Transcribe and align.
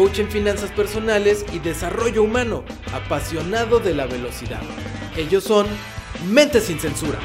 coach 0.00 0.18
en 0.18 0.30
finanzas 0.30 0.70
personales 0.70 1.44
y 1.52 1.58
desarrollo 1.58 2.22
humano, 2.22 2.64
apasionado 2.94 3.80
de 3.80 3.94
la 3.94 4.06
velocidad. 4.06 4.62
Ellos 5.14 5.44
son 5.44 5.66
Mente 6.26 6.62
sin 6.62 6.78
Censura. 6.80 7.18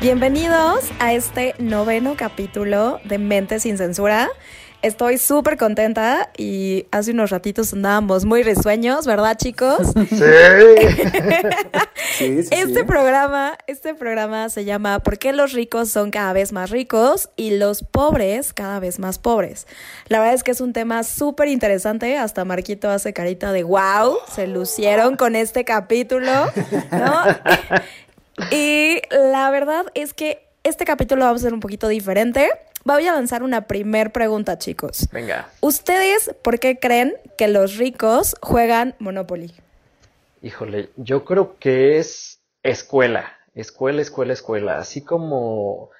Bienvenidos 0.00 0.92
a 1.00 1.12
este 1.12 1.56
noveno 1.58 2.14
capítulo 2.16 3.00
de 3.02 3.18
Mente 3.18 3.58
sin 3.58 3.78
Censura. 3.78 4.28
Estoy 4.80 5.18
súper 5.18 5.56
contenta 5.56 6.30
y 6.36 6.86
hace 6.92 7.10
unos 7.10 7.30
ratitos 7.30 7.72
andábamos 7.72 8.24
muy 8.24 8.44
risueños, 8.44 9.06
¿verdad, 9.06 9.36
chicos? 9.36 9.78
Sí. 12.18 12.42
sí, 12.42 12.42
sí, 12.44 12.48
Este 12.52 12.80
sí. 12.80 12.84
programa, 12.84 13.58
este 13.66 13.94
programa 13.94 14.48
se 14.48 14.64
llama 14.64 15.00
¿Por 15.00 15.18
qué 15.18 15.32
los 15.32 15.52
ricos 15.52 15.90
son 15.90 16.10
cada 16.10 16.32
vez 16.32 16.52
más 16.52 16.70
ricos 16.70 17.28
y 17.36 17.56
los 17.58 17.82
pobres 17.82 18.52
cada 18.52 18.78
vez 18.80 18.98
más 18.98 19.18
pobres? 19.18 19.66
La 20.08 20.18
verdad 20.20 20.34
es 20.34 20.42
que 20.44 20.52
es 20.52 20.60
un 20.60 20.72
tema 20.72 21.02
súper 21.02 21.48
interesante. 21.48 22.16
Hasta 22.16 22.44
Marquito 22.44 22.88
hace 22.90 23.12
carita 23.12 23.52
de 23.52 23.62
wow, 23.64 24.16
se 24.32 24.46
lucieron 24.46 25.16
con 25.16 25.36
este 25.36 25.64
capítulo, 25.64 26.30
¿no? 26.90 27.24
y 28.50 29.00
la 29.10 29.50
verdad 29.50 29.84
es 29.94 30.14
que 30.14 30.46
este 30.64 30.84
capítulo 30.84 31.24
vamos 31.24 31.42
a 31.42 31.44
ser 31.44 31.54
un 31.54 31.60
poquito 31.60 31.88
diferente. 31.88 32.50
Voy 32.88 33.06
a 33.06 33.12
lanzar 33.12 33.42
una 33.42 33.66
primer 33.66 34.12
pregunta, 34.12 34.56
chicos. 34.56 35.08
Venga. 35.12 35.50
¿Ustedes 35.60 36.34
por 36.42 36.58
qué 36.58 36.78
creen 36.78 37.12
que 37.36 37.46
los 37.46 37.76
ricos 37.76 38.34
juegan 38.40 38.94
Monopoly? 38.98 39.52
Híjole, 40.40 40.88
yo 40.96 41.26
creo 41.26 41.58
que 41.58 41.98
es 41.98 42.40
escuela, 42.62 43.30
escuela, 43.54 44.00
escuela, 44.00 44.32
escuela. 44.32 44.78
Así 44.78 45.02
como 45.02 45.90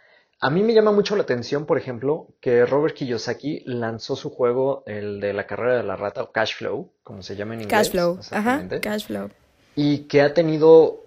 a 0.40 0.48
mí 0.48 0.62
me 0.62 0.72
llama 0.72 0.90
mucho 0.90 1.14
la 1.14 1.24
atención, 1.24 1.66
por 1.66 1.76
ejemplo, 1.76 2.28
que 2.40 2.64
Robert 2.64 2.94
Kiyosaki 2.94 3.64
lanzó 3.66 4.16
su 4.16 4.30
juego, 4.30 4.82
el 4.86 5.20
de 5.20 5.34
la 5.34 5.46
carrera 5.46 5.76
de 5.76 5.82
la 5.82 5.96
rata, 5.96 6.22
o 6.22 6.32
Cash 6.32 6.54
Flow, 6.56 6.90
como 7.02 7.22
se 7.22 7.36
llama 7.36 7.52
en 7.52 7.64
inglés. 7.64 7.80
Cash 7.80 7.90
flow. 7.90 8.18
Ajá, 8.30 8.66
cash 8.80 9.08
flow. 9.08 9.28
Y 9.76 10.04
que 10.04 10.22
ha 10.22 10.32
tenido 10.32 11.04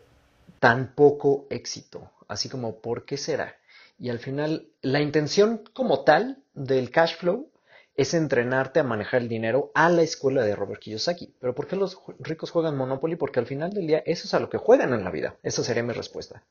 tan 0.59 0.93
poco 0.93 1.47
éxito. 1.49 2.11
Así 2.27 2.49
como, 2.49 2.75
¿por 2.81 3.03
qué 3.03 3.17
será? 3.17 3.55
Y 4.01 4.09
al 4.09 4.17
final, 4.17 4.67
la 4.81 4.99
intención 4.99 5.61
como 5.73 6.03
tal 6.03 6.43
del 6.55 6.89
cash 6.89 7.17
flow 7.17 7.51
es 7.93 8.15
entrenarte 8.15 8.79
a 8.79 8.83
manejar 8.83 9.21
el 9.21 9.29
dinero 9.29 9.71
a 9.75 9.89
la 9.89 10.01
escuela 10.01 10.43
de 10.43 10.55
Robert 10.55 10.81
Kiyosaki. 10.81 11.35
Pero 11.39 11.53
¿por 11.53 11.67
qué 11.67 11.75
los 11.75 12.01
ricos 12.17 12.49
juegan 12.49 12.75
Monopoly? 12.75 13.15
Porque 13.15 13.39
al 13.39 13.45
final 13.45 13.71
del 13.71 13.85
día 13.85 14.01
eso 14.07 14.27
es 14.27 14.33
a 14.33 14.39
lo 14.39 14.49
que 14.49 14.57
juegan 14.57 14.91
en 14.93 15.03
la 15.03 15.11
vida. 15.11 15.37
Esa 15.43 15.63
sería 15.63 15.83
mi 15.83 15.93
respuesta. 15.93 16.43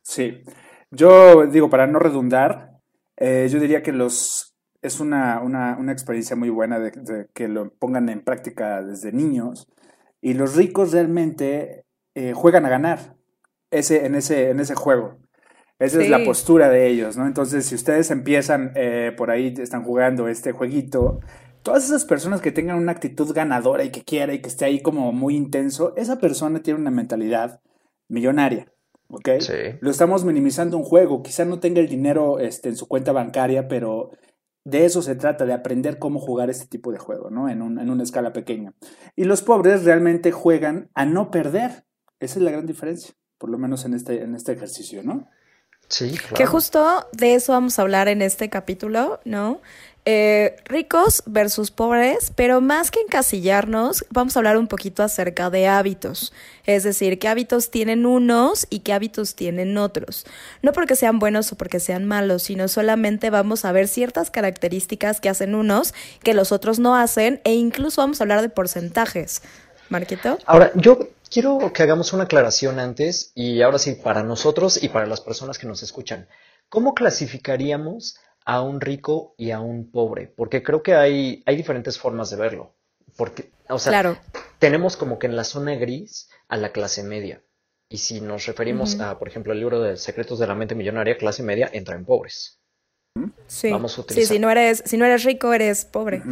Sí. 0.00 0.42
Yo 0.90 1.46
digo, 1.48 1.68
para 1.68 1.86
no 1.86 1.98
redundar, 1.98 2.80
eh, 3.18 3.46
yo 3.50 3.60
diría 3.60 3.82
que 3.82 3.92
los 3.92 4.56
es 4.80 5.00
una, 5.00 5.42
una, 5.42 5.76
una 5.78 5.92
experiencia 5.92 6.34
muy 6.34 6.48
buena 6.48 6.78
de, 6.78 6.92
de 6.92 7.28
que 7.34 7.46
lo 7.46 7.74
pongan 7.74 8.08
en 8.08 8.24
práctica 8.24 8.80
desde 8.80 9.12
niños. 9.12 9.68
Y 10.22 10.32
los 10.32 10.56
ricos 10.56 10.92
realmente 10.92 11.84
eh, 12.14 12.32
juegan 12.32 12.64
a 12.64 12.70
ganar 12.70 13.16
ese, 13.70 14.06
en, 14.06 14.14
ese, 14.14 14.48
en 14.48 14.60
ese 14.60 14.74
juego. 14.74 15.18
Esa 15.78 16.00
es 16.02 16.08
la 16.08 16.18
postura 16.24 16.68
de 16.68 16.86
ellos, 16.88 17.16
¿no? 17.16 17.26
Entonces, 17.26 17.66
si 17.66 17.74
ustedes 17.74 18.10
empiezan 18.10 18.72
eh, 18.76 19.12
por 19.16 19.30
ahí, 19.30 19.52
están 19.58 19.82
jugando 19.82 20.28
este 20.28 20.52
jueguito, 20.52 21.20
todas 21.62 21.84
esas 21.84 22.04
personas 22.04 22.40
que 22.40 22.52
tengan 22.52 22.78
una 22.78 22.92
actitud 22.92 23.32
ganadora 23.34 23.84
y 23.84 23.90
que 23.90 24.02
quiera 24.04 24.32
y 24.34 24.40
que 24.40 24.48
esté 24.48 24.64
ahí 24.64 24.80
como 24.80 25.12
muy 25.12 25.34
intenso, 25.36 25.94
esa 25.96 26.18
persona 26.18 26.62
tiene 26.62 26.78
una 26.80 26.90
mentalidad 26.92 27.60
millonaria, 28.08 28.72
¿ok? 29.08 29.28
Sí. 29.40 29.52
Lo 29.80 29.90
estamos 29.90 30.24
minimizando 30.24 30.76
un 30.76 30.84
juego, 30.84 31.22
quizá 31.22 31.44
no 31.44 31.58
tenga 31.58 31.80
el 31.80 31.88
dinero 31.88 32.38
este, 32.38 32.68
en 32.68 32.76
su 32.76 32.86
cuenta 32.86 33.12
bancaria, 33.12 33.66
pero 33.66 34.10
de 34.64 34.84
eso 34.86 35.02
se 35.02 35.16
trata, 35.16 35.44
de 35.44 35.52
aprender 35.52 35.98
cómo 35.98 36.20
jugar 36.20 36.50
este 36.50 36.66
tipo 36.66 36.92
de 36.92 36.98
juego, 36.98 37.30
¿no? 37.30 37.48
En, 37.48 37.60
un- 37.62 37.78
en 37.80 37.90
una 37.90 38.02
escala 38.04 38.32
pequeña. 38.32 38.72
Y 39.16 39.24
los 39.24 39.42
pobres 39.42 39.84
realmente 39.84 40.30
juegan 40.32 40.88
a 40.94 41.04
no 41.04 41.30
perder. 41.30 41.84
Esa 42.20 42.38
es 42.38 42.44
la 42.44 42.52
gran 42.52 42.64
diferencia, 42.66 43.12
por 43.38 43.50
lo 43.50 43.58
menos 43.58 43.84
en 43.84 43.92
este, 43.94 44.22
en 44.22 44.34
este 44.34 44.52
ejercicio, 44.52 45.02
¿no? 45.02 45.28
Sí, 45.88 46.12
claro. 46.16 46.36
Que 46.36 46.46
justo 46.46 47.06
de 47.12 47.34
eso 47.34 47.52
vamos 47.52 47.78
a 47.78 47.82
hablar 47.82 48.08
en 48.08 48.22
este 48.22 48.48
capítulo, 48.50 49.20
¿no? 49.24 49.60
Eh, 50.06 50.56
ricos 50.66 51.22
versus 51.24 51.70
pobres, 51.70 52.30
pero 52.36 52.60
más 52.60 52.90
que 52.90 53.00
encasillarnos, 53.00 54.04
vamos 54.10 54.36
a 54.36 54.40
hablar 54.40 54.58
un 54.58 54.66
poquito 54.66 55.02
acerca 55.02 55.48
de 55.48 55.66
hábitos. 55.66 56.34
Es 56.66 56.82
decir, 56.82 57.18
qué 57.18 57.26
hábitos 57.28 57.70
tienen 57.70 58.04
unos 58.04 58.66
y 58.68 58.80
qué 58.80 58.92
hábitos 58.92 59.34
tienen 59.34 59.78
otros. 59.78 60.26
No 60.60 60.72
porque 60.72 60.94
sean 60.94 61.18
buenos 61.18 61.50
o 61.52 61.56
porque 61.56 61.80
sean 61.80 62.04
malos, 62.04 62.42
sino 62.42 62.68
solamente 62.68 63.30
vamos 63.30 63.64
a 63.64 63.72
ver 63.72 63.88
ciertas 63.88 64.30
características 64.30 65.22
que 65.22 65.30
hacen 65.30 65.54
unos 65.54 65.94
que 66.22 66.34
los 66.34 66.52
otros 66.52 66.78
no 66.78 66.96
hacen 66.96 67.40
e 67.44 67.54
incluso 67.54 68.02
vamos 68.02 68.20
a 68.20 68.24
hablar 68.24 68.42
de 68.42 68.50
porcentajes. 68.50 69.40
Marquito. 69.88 70.38
Ahora, 70.44 70.70
yo 70.74 70.98
quiero 71.30 71.72
que 71.72 71.82
hagamos 71.82 72.12
una 72.12 72.24
aclaración 72.24 72.78
antes 72.78 73.32
y 73.34 73.62
ahora 73.62 73.78
sí, 73.78 73.94
para 73.94 74.22
nosotros 74.22 74.82
y 74.82 74.88
para 74.88 75.06
las 75.06 75.20
personas 75.20 75.58
que 75.58 75.66
nos 75.66 75.82
escuchan. 75.82 76.28
¿Cómo 76.68 76.94
clasificaríamos 76.94 78.16
a 78.44 78.60
un 78.62 78.80
rico 78.80 79.34
y 79.38 79.50
a 79.50 79.60
un 79.60 79.90
pobre? 79.90 80.26
Porque 80.28 80.62
creo 80.62 80.82
que 80.82 80.94
hay, 80.94 81.42
hay 81.46 81.56
diferentes 81.56 81.98
formas 81.98 82.30
de 82.30 82.36
verlo. 82.36 82.74
Porque, 83.16 83.50
o 83.68 83.78
sea, 83.78 83.90
Claro. 83.92 84.18
tenemos 84.58 84.96
como 84.96 85.18
que 85.18 85.26
en 85.26 85.36
la 85.36 85.44
zona 85.44 85.74
gris 85.76 86.28
a 86.48 86.56
la 86.56 86.70
clase 86.72 87.02
media. 87.04 87.42
Y 87.88 87.98
si 87.98 88.20
nos 88.20 88.46
referimos 88.46 88.98
a, 88.98 89.18
por 89.18 89.28
ejemplo, 89.28 89.52
el 89.52 89.60
libro 89.60 89.80
de 89.80 89.96
Secretos 89.96 90.38
de 90.38 90.46
la 90.46 90.54
Mente 90.54 90.74
Millonaria, 90.74 91.16
clase 91.16 91.42
media 91.42 91.70
entra 91.72 91.94
en 91.94 92.04
pobres. 92.04 92.58
Sí. 93.46 93.70
Vamos 93.70 93.92
a 93.92 93.96
sí, 93.96 94.00
utilizar. 94.00 94.34
si 94.34 94.40
no 94.40 94.50
eres, 94.50 94.82
si 94.84 94.96
no 94.96 95.04
eres 95.04 95.22
rico, 95.22 95.52
eres 95.52 95.84
pobre. 95.84 96.22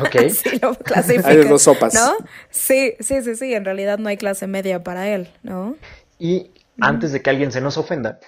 Ok. 0.00 0.16
Sí, 0.30 0.60
lo 0.60 0.76
Hay 1.24 1.44
dos 1.44 1.62
sopas. 1.62 1.94
¿No? 1.94 2.14
Sí, 2.50 2.94
sí, 3.00 3.22
sí, 3.22 3.34
sí. 3.34 3.54
En 3.54 3.64
realidad 3.64 3.98
no 3.98 4.08
hay 4.08 4.16
clase 4.16 4.46
media 4.46 4.84
para 4.84 5.08
él, 5.08 5.30
¿no? 5.42 5.76
Y 6.18 6.50
antes 6.80 7.12
de 7.12 7.20
que 7.20 7.30
alguien 7.30 7.50
se 7.50 7.60
nos 7.60 7.76
ofenda, 7.78 8.20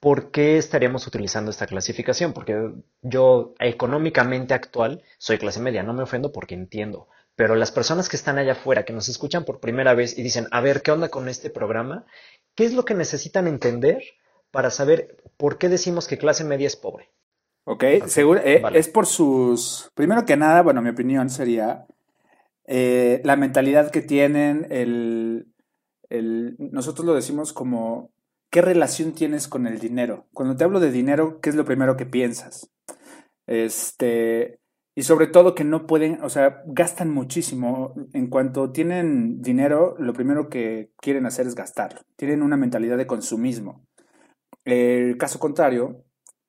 ¿por 0.00 0.30
qué 0.30 0.56
estaríamos 0.56 1.06
utilizando 1.06 1.50
esta 1.50 1.66
clasificación? 1.66 2.32
Porque 2.32 2.72
yo 3.02 3.54
económicamente 3.58 4.54
actual 4.54 5.02
soy 5.18 5.38
clase 5.38 5.60
media, 5.60 5.82
no 5.82 5.92
me 5.92 6.02
ofendo 6.02 6.32
porque 6.32 6.54
entiendo. 6.54 7.08
Pero 7.36 7.54
las 7.54 7.70
personas 7.70 8.08
que 8.08 8.16
están 8.16 8.38
allá 8.38 8.52
afuera, 8.52 8.84
que 8.84 8.92
nos 8.92 9.08
escuchan 9.08 9.44
por 9.44 9.60
primera 9.60 9.94
vez 9.94 10.18
y 10.18 10.22
dicen, 10.22 10.46
a 10.50 10.60
ver, 10.60 10.82
¿qué 10.82 10.90
onda 10.90 11.10
con 11.10 11.28
este 11.28 11.50
programa? 11.50 12.06
¿Qué 12.54 12.64
es 12.64 12.72
lo 12.72 12.84
que 12.84 12.94
necesitan 12.94 13.46
entender 13.46 14.02
para 14.50 14.70
saber 14.70 15.22
por 15.36 15.58
qué 15.58 15.68
decimos 15.68 16.06
que 16.08 16.18
clase 16.18 16.44
media 16.44 16.66
es 16.66 16.76
pobre? 16.76 17.10
Ok, 17.64 17.84
seguro, 18.06 18.40
eh, 18.42 18.60
vale. 18.62 18.78
es 18.78 18.88
por 18.88 19.06
sus... 19.06 19.90
Primero 19.94 20.24
que 20.24 20.36
nada, 20.36 20.62
bueno, 20.62 20.82
mi 20.82 20.88
opinión 20.90 21.30
sería 21.30 21.86
eh, 22.66 23.20
la 23.24 23.36
mentalidad 23.36 23.90
que 23.90 24.02
tienen, 24.02 24.66
el, 24.70 25.46
el- 26.08 26.56
nosotros 26.58 27.06
lo 27.06 27.14
decimos 27.14 27.52
como, 27.52 28.10
¿qué 28.50 28.62
relación 28.62 29.12
tienes 29.12 29.48
con 29.48 29.66
el 29.66 29.78
dinero? 29.78 30.26
Cuando 30.32 30.56
te 30.56 30.64
hablo 30.64 30.80
de 30.80 30.90
dinero, 30.90 31.40
¿qué 31.40 31.50
es 31.50 31.56
lo 31.56 31.64
primero 31.64 31.96
que 31.96 32.06
piensas? 32.06 32.70
Este, 33.46 34.58
y 34.94 35.02
sobre 35.02 35.26
todo 35.26 35.54
que 35.54 35.64
no 35.64 35.86
pueden, 35.86 36.22
o 36.22 36.28
sea, 36.28 36.62
gastan 36.66 37.10
muchísimo. 37.10 37.94
En 38.12 38.28
cuanto 38.28 38.72
tienen 38.72 39.42
dinero, 39.42 39.94
lo 39.98 40.12
primero 40.12 40.48
que 40.48 40.92
quieren 40.98 41.26
hacer 41.26 41.46
es 41.46 41.54
gastarlo. 41.54 42.00
Tienen 42.16 42.42
una 42.42 42.56
mentalidad 42.56 42.96
de 42.96 43.06
consumismo. 43.06 43.86
El 44.64 45.16
caso 45.18 45.38
contrario 45.38 46.04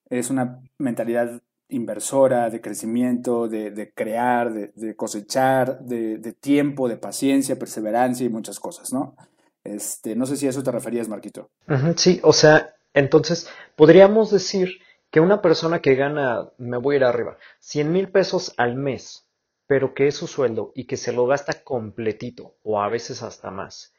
es 0.10 0.30
una 0.30 0.62
mentalidad 0.78 1.42
inversora, 1.72 2.50
de 2.50 2.62
crecimiento, 2.62 3.48
de, 3.48 3.92
crear, 3.96 4.54
de, 4.54 4.72
de 4.76 4.96
cosechar, 4.96 5.80
de, 5.80 6.34
tiempo, 6.34 6.90
de 6.90 6.98
paciencia, 6.98 7.58
perseverancia 7.58 8.26
y 8.26 8.30
muchas 8.30 8.60
cosas, 8.60 8.94
¿no? 8.94 9.16
Este, 9.64 10.16
no 10.16 10.26
sé 10.26 10.36
si 10.36 10.48
a 10.48 10.50
eso 10.50 10.64
te 10.64 10.72
referías, 10.72 11.08
Marquito. 11.08 11.50
Sí, 11.96 12.20
o 12.24 12.34
sea, 12.34 12.76
entonces 12.94 13.50
podríamos 13.76 14.32
decir 14.32 14.80
que 15.12 15.20
una 15.20 15.42
persona 15.42 15.82
que 15.82 15.96
gana, 15.96 16.50
me 16.58 16.78
voy 16.78 16.96
a 16.96 16.98
ir 17.00 17.04
arriba, 17.06 17.38
100 17.60 17.92
mil 17.92 18.10
pesos 18.10 18.54
al 18.58 18.76
mes, 18.76 19.26
pero 19.68 19.94
que 19.94 20.08
es 20.08 20.16
su 20.16 20.28
sueldo 20.28 20.72
y 20.76 20.86
que 20.86 20.98
se 20.98 21.14
lo 21.14 21.26
gasta 21.26 21.64
completito 21.64 22.56
o 22.64 22.82
a 22.82 22.90
veces 22.90 23.24
hasta 23.24 23.52
más, 23.52 23.94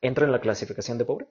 ¿entra 0.00 0.26
en 0.26 0.32
la 0.32 0.40
clasificación 0.40 0.98
de 0.98 1.04
pobre? 1.04 1.26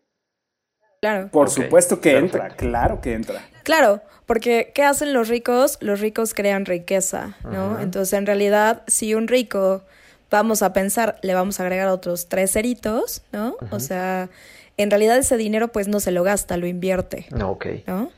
Claro. 1.02 1.30
Por 1.30 1.50
supuesto 1.50 2.02
que 2.02 2.12
perfecto. 2.14 2.38
entra, 2.38 2.56
claro 2.56 3.02
que 3.02 3.14
entra. 3.14 3.42
Claro, 3.64 4.02
porque 4.26 4.72
¿qué 4.74 4.84
hacen 4.84 5.14
los 5.14 5.28
ricos? 5.28 5.78
Los 5.80 6.00
ricos 6.00 6.34
crean 6.34 6.66
riqueza, 6.66 7.38
¿no? 7.44 7.80
Entonces, 7.80 8.14
en 8.18 8.26
realidad, 8.26 8.82
si 8.88 9.14
un 9.14 9.28
rico, 9.28 9.84
vamos 10.32 10.64
a 10.64 10.74
pensar, 10.74 11.20
le 11.22 11.34
vamos 11.36 11.60
a 11.60 11.64
agregar 11.64 11.88
otros 11.90 12.30
tres 12.30 12.52
ceritos, 12.52 13.22
¿no? 13.32 13.56
O 13.70 13.80
sea, 13.80 14.30
en 14.78 14.90
realidad 14.90 15.18
ese 15.18 15.38
dinero 15.38 15.68
pues 15.70 15.88
no 15.88 16.00
se 16.00 16.12
lo 16.12 16.24
gasta, 16.24 16.58
lo 16.58 16.66
invierte, 16.68 17.28
No, 17.32 17.52
ok. 17.52 17.66
¿no? 17.86 18.12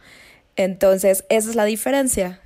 Entonces, 0.55 1.25
esa 1.29 1.49
es 1.49 1.55
la 1.55 1.65
diferencia. 1.65 2.39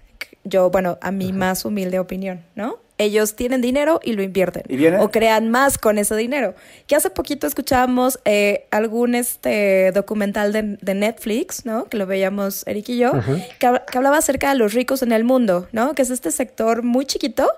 Yo, 0.43 0.69
bueno, 0.69 0.97
a 1.01 1.11
mi 1.11 1.31
más 1.31 1.63
humilde 1.63 1.99
opinión, 1.99 2.43
¿no? 2.55 2.79
Ellos 2.99 3.35
tienen 3.35 3.61
dinero 3.61 3.99
y 4.03 4.13
lo 4.13 4.21
invierten. 4.21 4.63
Y 4.69 4.85
O 5.03 5.09
crean 5.09 5.49
más 5.49 5.77
con 5.79 5.97
ese 5.97 6.15
dinero. 6.15 6.53
Que 6.85 6.95
hace 6.95 7.09
poquito 7.09 7.47
escuchábamos 7.47 8.19
eh, 8.25 8.65
algún 8.71 9.15
este 9.15 9.91
documental 9.91 10.53
de, 10.53 10.77
de 10.79 10.93
Netflix, 10.93 11.65
¿no? 11.65 11.85
Que 11.85 11.97
lo 11.97 12.05
veíamos 12.05 12.65
Eric 12.67 12.89
y 12.89 12.97
yo, 12.99 13.11
que, 13.59 13.67
hab- 13.67 13.85
que 13.85 13.97
hablaba 13.97 14.17
acerca 14.17 14.49
de 14.49 14.55
los 14.59 14.73
ricos 14.73 15.01
en 15.01 15.11
el 15.11 15.23
mundo, 15.23 15.67
¿no? 15.71 15.95
Que 15.95 16.03
es 16.03 16.11
este 16.11 16.29
sector 16.31 16.83
muy 16.83 17.05
chiquito, 17.05 17.49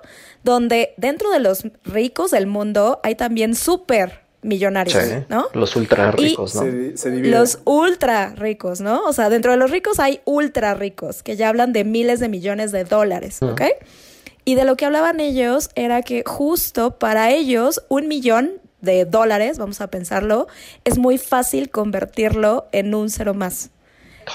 donde 0.42 0.94
dentro 0.96 1.30
de 1.30 1.40
los 1.40 1.64
ricos 1.84 2.30
del 2.30 2.46
mundo 2.46 3.00
hay 3.02 3.14
también 3.14 3.54
súper 3.54 4.20
millonarios, 4.42 5.02
Sí, 5.02 5.10
¿no? 5.28 5.48
Los 5.54 5.74
ultra 5.76 6.12
ricos, 6.12 6.54
¿no? 6.54 6.62
Se, 6.62 6.96
se 6.96 7.10
divide. 7.10 7.36
Los 7.36 7.58
ultra 7.64 8.32
ricos, 8.36 8.80
¿no? 8.80 9.02
O 9.04 9.12
sea, 9.12 9.28
dentro 9.28 9.50
de 9.50 9.58
los 9.58 9.70
ricos 9.70 9.98
hay 9.98 10.20
ultra 10.24 10.74
ricos, 10.74 11.22
que 11.22 11.36
ya 11.36 11.48
hablan 11.48 11.72
de 11.72 11.84
miles 11.84 12.20
de 12.20 12.28
millones 12.28 12.70
de 12.72 12.84
dólares, 12.84 13.42
¿ok? 13.42 13.62
Y 14.46 14.54
de 14.54 14.64
lo 14.64 14.76
que 14.76 14.86
hablaban 14.86 15.18
ellos 15.18 15.70
era 15.74 16.02
que 16.02 16.22
justo 16.24 16.98
para 16.98 17.32
ellos 17.32 17.82
un 17.88 18.06
millón 18.06 18.52
de 18.80 19.04
dólares, 19.04 19.58
vamos 19.58 19.80
a 19.80 19.88
pensarlo, 19.88 20.46
es 20.84 20.98
muy 20.98 21.18
fácil 21.18 21.68
convertirlo 21.68 22.68
en 22.70 22.94
un 22.94 23.10
cero 23.10 23.34
más. 23.34 23.70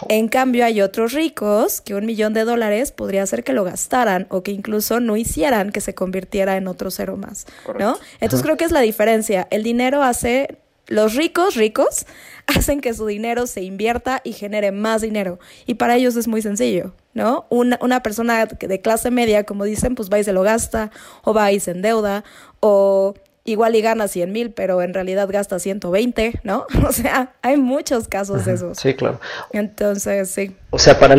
En 0.10 0.28
cambio, 0.28 0.66
hay 0.66 0.82
otros 0.82 1.14
ricos 1.14 1.82
que 1.82 1.96
un 1.96 2.06
millón 2.06 2.34
de 2.34 2.44
dólares 2.44 2.92
podría 2.92 3.24
hacer 3.24 3.44
que 3.44 3.54
lo 3.54 3.64
gastaran 3.64 4.28
o 4.30 4.44
que 4.44 4.52
incluso 4.52 5.00
no 5.00 5.16
hicieran 5.18 5.72
que 5.72 5.82
se 5.82 5.96
convirtiera 5.96 6.58
en 6.58 6.68
otro 6.68 6.92
cero 6.92 7.18
más, 7.18 7.46
¿no? 7.80 7.98
Entonces 8.20 8.44
creo 8.44 8.58
que 8.58 8.66
es 8.66 8.72
la 8.72 8.82
diferencia. 8.82 9.48
El 9.50 9.64
dinero 9.64 10.04
hace, 10.04 10.60
los 10.92 11.16
ricos 11.16 11.56
ricos 11.56 12.06
hacen 12.48 12.82
que 12.82 12.94
su 12.94 13.06
dinero 13.06 13.48
se 13.48 13.62
invierta 13.62 14.22
y 14.24 14.34
genere 14.34 14.72
más 14.72 15.02
dinero. 15.02 15.40
Y 15.66 15.76
para 15.76 15.96
ellos 15.96 16.16
es 16.16 16.28
muy 16.28 16.42
sencillo, 16.42 16.94
¿no? 17.14 17.46
Una, 17.50 17.80
una 17.82 18.04
persona 18.04 18.46
de 18.46 18.82
clase 18.82 19.12
media, 19.12 19.46
como 19.46 19.64
dicen, 19.64 19.96
pues 19.96 20.10
va 20.10 20.20
y 20.20 20.24
se 20.24 20.34
lo 20.34 20.44
gasta, 20.44 20.92
o 21.24 21.34
va 21.34 21.52
y 21.52 21.60
se 21.60 21.72
endeuda, 21.72 22.24
o 22.60 23.14
igual 23.44 23.76
y 23.76 23.82
gana 23.82 24.08
100 24.08 24.32
mil, 24.32 24.52
pero 24.52 24.82
en 24.82 24.94
realidad 24.94 25.28
gasta 25.30 25.60
120, 25.60 26.42
¿no? 26.44 26.66
O 26.88 26.92
sea, 26.92 27.36
hay 27.42 27.58
muchos 27.58 28.08
casos 28.08 28.46
de 28.46 28.54
esos. 28.54 28.78
Sí, 28.78 28.94
claro. 28.94 29.20
Entonces, 29.52 30.30
sí. 30.30 30.56
O 30.70 30.80
sea, 30.80 31.00
para, 31.00 31.16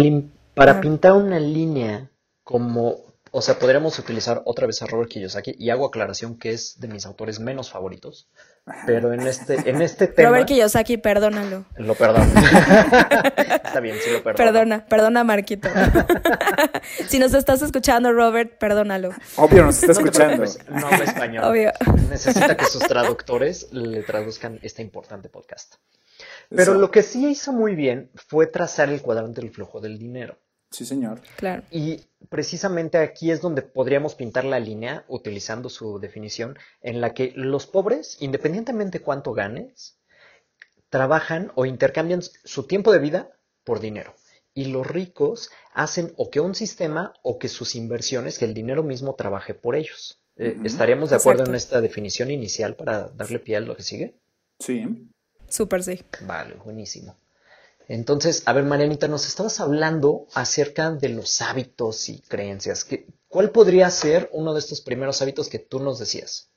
para 0.54 0.72
Ajá. 0.72 0.80
pintar 0.80 1.12
una 1.14 1.40
línea 1.40 2.10
como, 2.44 2.96
o 3.30 3.42
sea, 3.42 3.58
podríamos 3.58 3.98
utilizar 3.98 4.42
otra 4.44 4.66
vez 4.66 4.82
a 4.82 4.86
Robert 4.86 5.10
Kiyosaki 5.10 5.54
y 5.58 5.70
hago 5.70 5.86
aclaración 5.86 6.38
que 6.38 6.50
es 6.50 6.78
de 6.80 6.88
mis 6.88 7.06
autores 7.06 7.40
menos 7.40 7.70
favoritos, 7.70 8.28
pero 8.86 9.12
en 9.12 9.22
este, 9.26 9.68
en 9.68 9.82
este 9.82 10.06
tema 10.06 10.28
Robert 10.30 10.46
Kiyosaki, 10.46 10.96
perdónalo. 10.96 11.64
lo 11.76 11.94
perdono. 11.94 12.24
Está 13.36 13.80
bien, 13.80 13.96
sí 14.02 14.10
lo 14.10 14.22
perdono. 14.22 14.36
Perdona, 14.36 14.86
perdona, 14.86 15.24
Marquito. 15.24 15.68
si 17.08 17.18
nos 17.18 17.34
estás 17.34 17.62
escuchando, 17.62 18.12
Robert, 18.12 18.58
perdónalo. 18.58 19.10
Obvio 19.36 19.64
nos 19.64 19.82
está 19.82 20.00
No 20.00 20.06
escuchando. 20.06 20.44
no 20.70 20.86
habla 20.86 21.04
español. 21.04 21.44
Obvio. 21.44 21.72
Necesita 22.08 22.56
que 22.56 22.64
sus 22.66 22.82
traductores 22.86 23.72
le 23.72 24.02
traduzcan 24.02 24.58
este 24.62 24.82
importante 24.82 25.28
podcast. 25.28 25.74
Pero 26.48 26.72
Eso. 26.72 26.74
lo 26.74 26.90
que 26.90 27.02
sí 27.02 27.26
hizo 27.28 27.52
muy 27.52 27.74
bien 27.74 28.10
fue 28.14 28.46
trazar 28.46 28.90
el 28.90 29.00
cuadrante 29.00 29.40
del 29.40 29.50
flujo 29.50 29.80
del 29.80 29.98
dinero. 29.98 30.38
Sí, 30.72 30.86
señor. 30.86 31.20
Claro. 31.36 31.62
Y 31.70 32.00
precisamente 32.28 32.98
aquí 32.98 33.30
es 33.30 33.40
donde 33.40 33.62
podríamos 33.62 34.14
pintar 34.14 34.44
la 34.44 34.58
línea, 34.58 35.04
utilizando 35.06 35.68
su 35.68 35.98
definición, 35.98 36.58
en 36.80 37.00
la 37.00 37.12
que 37.12 37.32
los 37.36 37.66
pobres, 37.66 38.16
independientemente 38.20 39.00
cuánto 39.00 39.32
ganes, 39.34 39.98
trabajan 40.88 41.52
o 41.54 41.66
intercambian 41.66 42.22
su 42.22 42.66
tiempo 42.66 42.92
de 42.92 42.98
vida 42.98 43.30
por 43.64 43.80
dinero. 43.80 44.14
Y 44.54 44.66
los 44.66 44.86
ricos 44.86 45.50
hacen 45.72 46.12
o 46.16 46.30
que 46.30 46.40
un 46.40 46.54
sistema 46.54 47.14
o 47.22 47.38
que 47.38 47.48
sus 47.48 47.74
inversiones, 47.74 48.38
que 48.38 48.44
el 48.44 48.54
dinero 48.54 48.82
mismo 48.82 49.14
trabaje 49.14 49.54
por 49.54 49.76
ellos. 49.76 50.22
Eh, 50.36 50.58
¿Estaríamos 50.64 51.10
de 51.10 51.16
acuerdo 51.16 51.44
en 51.44 51.54
esta 51.54 51.80
definición 51.80 52.30
inicial 52.30 52.76
para 52.76 53.08
darle 53.08 53.38
pie 53.38 53.56
a 53.56 53.60
lo 53.60 53.76
que 53.76 53.82
sigue? 53.82 54.14
Sí. 54.58 54.84
Súper 55.48 55.82
sí. 55.82 56.02
Vale, 56.26 56.54
buenísimo. 56.56 57.16
Entonces, 57.88 58.42
a 58.46 58.52
ver, 58.52 58.64
Marianita, 58.64 59.08
nos 59.08 59.26
estabas 59.26 59.60
hablando 59.60 60.26
acerca 60.34 60.90
de 60.90 61.08
los 61.10 61.40
hábitos 61.42 62.08
y 62.08 62.20
creencias. 62.22 62.84
¿Qué- 62.84 63.06
¿Cuál 63.28 63.50
podría 63.52 63.88
ser 63.90 64.28
uno 64.32 64.52
de 64.52 64.60
estos 64.60 64.80
primeros 64.80 65.22
hábitos 65.22 65.48
que 65.48 65.58
tú 65.60 65.78
nos 65.80 65.98
decías? 65.98 66.50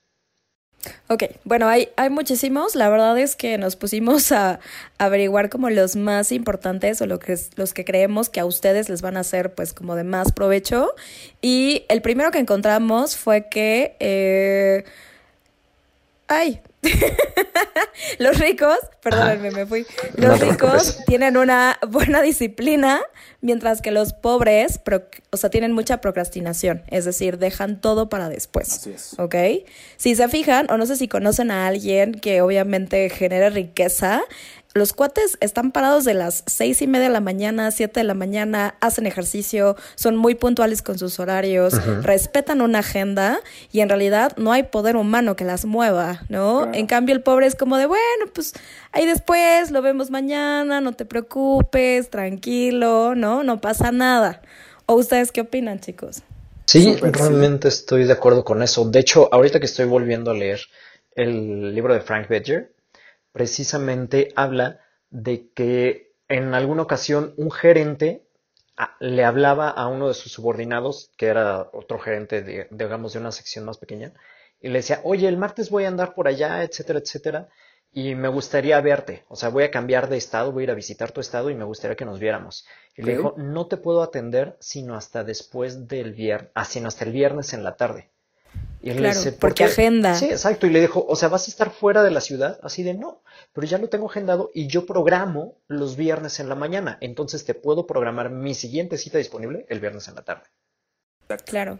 Ok, 1.08 1.24
bueno, 1.44 1.68
hay, 1.68 1.88
hay 1.96 2.10
muchísimos. 2.10 2.74
La 2.74 2.88
verdad 2.88 3.18
es 3.18 3.34
que 3.36 3.58
nos 3.58 3.76
pusimos 3.76 4.30
a 4.32 4.60
averiguar 4.98 5.50
como 5.50 5.70
los 5.70 5.96
más 5.96 6.32
importantes 6.32 7.00
o 7.00 7.06
lo 7.06 7.18
que 7.18 7.36
los 7.56 7.74
que 7.74 7.84
creemos 7.84 8.28
que 8.28 8.40
a 8.40 8.44
ustedes 8.46 8.88
les 8.88 9.02
van 9.02 9.16
a 9.16 9.20
hacer 9.20 9.54
pues 9.54 9.72
como 9.72 9.94
de 9.96 10.04
más 10.04 10.32
provecho. 10.32 10.94
Y 11.40 11.84
el 11.88 12.02
primero 12.02 12.30
que 12.30 12.38
encontramos 12.38 13.16
fue 13.16 13.48
que... 13.48 13.96
eh, 14.00 14.84
Ay, 16.28 16.60
los 18.18 18.38
ricos, 18.38 18.76
perdónenme, 19.02 19.50
me 19.50 19.66
fui. 19.66 19.86
Los 20.16 20.40
ricos 20.40 20.98
tienen 21.06 21.36
una 21.36 21.78
buena 21.88 22.20
disciplina, 22.22 23.00
mientras 23.40 23.80
que 23.82 23.90
los 23.90 24.12
pobres, 24.12 24.78
pro- 24.78 25.04
o 25.30 25.36
sea, 25.36 25.50
tienen 25.50 25.72
mucha 25.72 26.00
procrastinación, 26.00 26.82
es 26.88 27.04
decir, 27.04 27.38
dejan 27.38 27.80
todo 27.80 28.08
para 28.08 28.28
después. 28.28 28.72
Así 28.72 28.90
es. 28.90 29.18
¿Ok? 29.18 29.34
Si 29.96 30.14
se 30.14 30.28
fijan, 30.28 30.70
o 30.70 30.76
no 30.76 30.86
sé 30.86 30.96
si 30.96 31.08
conocen 31.08 31.50
a 31.50 31.66
alguien 31.66 32.12
que 32.14 32.40
obviamente 32.40 33.08
genere 33.10 33.50
riqueza, 33.50 34.22
los 34.76 34.92
cuates 34.92 35.36
están 35.40 35.72
parados 35.72 36.04
de 36.04 36.14
las 36.14 36.44
seis 36.46 36.82
y 36.82 36.86
media 36.86 37.08
de 37.08 37.12
la 37.12 37.20
mañana, 37.20 37.70
siete 37.70 38.00
de 38.00 38.04
la 38.04 38.14
mañana, 38.14 38.76
hacen 38.80 39.06
ejercicio, 39.06 39.76
son 39.94 40.16
muy 40.16 40.34
puntuales 40.34 40.82
con 40.82 40.98
sus 40.98 41.18
horarios, 41.18 41.74
respetan 42.02 42.60
una 42.60 42.80
agenda 42.80 43.40
y 43.72 43.80
en 43.80 43.88
realidad 43.88 44.36
no 44.36 44.52
hay 44.52 44.64
poder 44.64 44.96
humano 44.96 45.36
que 45.36 45.44
las 45.44 45.64
mueva, 45.64 46.22
¿no? 46.28 46.62
Claro. 46.62 46.74
En 46.74 46.86
cambio 46.86 47.14
el 47.14 47.22
pobre 47.22 47.46
es 47.46 47.54
como 47.54 47.76
de, 47.76 47.86
bueno, 47.86 48.26
pues 48.34 48.52
ahí 48.92 49.06
después 49.06 49.70
lo 49.70 49.82
vemos 49.82 50.10
mañana, 50.10 50.80
no 50.80 50.92
te 50.92 51.04
preocupes, 51.04 52.10
tranquilo, 52.10 53.14
¿no? 53.14 53.42
No 53.42 53.60
pasa 53.60 53.92
nada. 53.92 54.42
¿O 54.86 54.94
ustedes 54.94 55.32
qué 55.32 55.40
opinan, 55.40 55.80
chicos? 55.80 56.22
Sí, 56.66 56.96
realmente 56.96 57.68
estoy 57.68 58.04
de 58.04 58.12
acuerdo 58.12 58.44
con 58.44 58.62
eso. 58.62 58.88
De 58.88 58.98
hecho, 58.98 59.28
ahorita 59.32 59.60
que 59.60 59.66
estoy 59.66 59.86
volviendo 59.86 60.30
a 60.32 60.34
leer 60.34 60.60
el 61.14 61.74
libro 61.74 61.94
de 61.94 62.00
Frank 62.00 62.28
Bettger, 62.28 62.72
precisamente 63.36 64.18
habla 64.36 64.68
de 65.10 65.34
que 65.56 66.14
en 66.28 66.54
alguna 66.54 66.82
ocasión 66.82 67.34
un 67.36 67.50
gerente 67.50 68.08
a- 68.76 68.96
le 69.00 69.24
hablaba 69.24 69.68
a 69.70 69.86
uno 69.88 70.08
de 70.08 70.14
sus 70.14 70.32
subordinados, 70.32 71.10
que 71.18 71.26
era 71.26 71.68
otro 71.72 71.98
gerente, 71.98 72.42
de, 72.42 72.66
digamos, 72.70 73.12
de 73.12 73.20
una 73.20 73.32
sección 73.32 73.64
más 73.64 73.78
pequeña, 73.78 74.12
y 74.60 74.68
le 74.68 74.78
decía, 74.80 75.00
oye, 75.04 75.28
el 75.28 75.36
martes 75.36 75.70
voy 75.70 75.84
a 75.84 75.88
andar 75.88 76.14
por 76.14 76.28
allá, 76.28 76.62
etcétera, 76.62 76.98
etcétera, 77.00 77.48
y 77.92 78.14
me 78.14 78.28
gustaría 78.28 78.80
verte. 78.80 79.24
O 79.28 79.36
sea, 79.36 79.48
voy 79.50 79.64
a 79.64 79.70
cambiar 79.70 80.08
de 80.08 80.16
estado, 80.18 80.52
voy 80.52 80.62
a 80.62 80.64
ir 80.64 80.70
a 80.70 80.74
visitar 80.74 81.12
tu 81.12 81.20
estado 81.20 81.50
y 81.50 81.54
me 81.54 81.64
gustaría 81.64 81.96
que 81.96 82.04
nos 82.04 82.18
viéramos. 82.20 82.66
Y 82.96 83.02
le 83.02 83.12
dijo, 83.12 83.34
no 83.38 83.66
te 83.68 83.76
puedo 83.76 84.02
atender 84.02 84.56
sino 84.60 84.94
hasta 84.96 85.24
después 85.24 85.88
del 85.88 86.12
viernes, 86.12 86.50
ah, 86.54 86.64
sino 86.64 86.88
hasta 86.88 87.04
el 87.04 87.12
viernes 87.12 87.52
en 87.54 87.64
la 87.64 87.76
tarde. 87.76 88.10
Y 88.82 88.90
él 88.90 89.02
le 89.02 89.08
dice, 89.08 89.32
"¿Por 89.32 89.40
porque 89.50 89.64
qué?". 89.64 89.70
agenda. 89.70 90.14
Sí, 90.14 90.26
exacto. 90.26 90.66
Y 90.66 90.70
le 90.70 90.80
dijo, 90.80 91.04
o 91.08 91.16
sea, 91.16 91.28
¿vas 91.28 91.48
a 91.48 91.50
estar 91.50 91.70
fuera 91.70 92.02
de 92.02 92.10
la 92.10 92.20
ciudad? 92.20 92.58
Así 92.62 92.82
de 92.82 92.94
no, 92.94 93.22
pero 93.52 93.66
ya 93.66 93.78
lo 93.78 93.88
tengo 93.88 94.08
agendado 94.08 94.50
y 94.54 94.68
yo 94.68 94.86
programo 94.86 95.56
los 95.66 95.96
viernes 95.96 96.38
en 96.40 96.48
la 96.48 96.54
mañana. 96.54 96.98
Entonces 97.00 97.44
te 97.44 97.54
puedo 97.54 97.86
programar 97.86 98.30
mi 98.30 98.54
siguiente 98.54 98.96
cita 98.98 99.18
disponible 99.18 99.66
el 99.68 99.80
viernes 99.80 100.06
en 100.08 100.14
la 100.14 100.22
tarde. 100.22 100.44
Claro. 101.44 101.78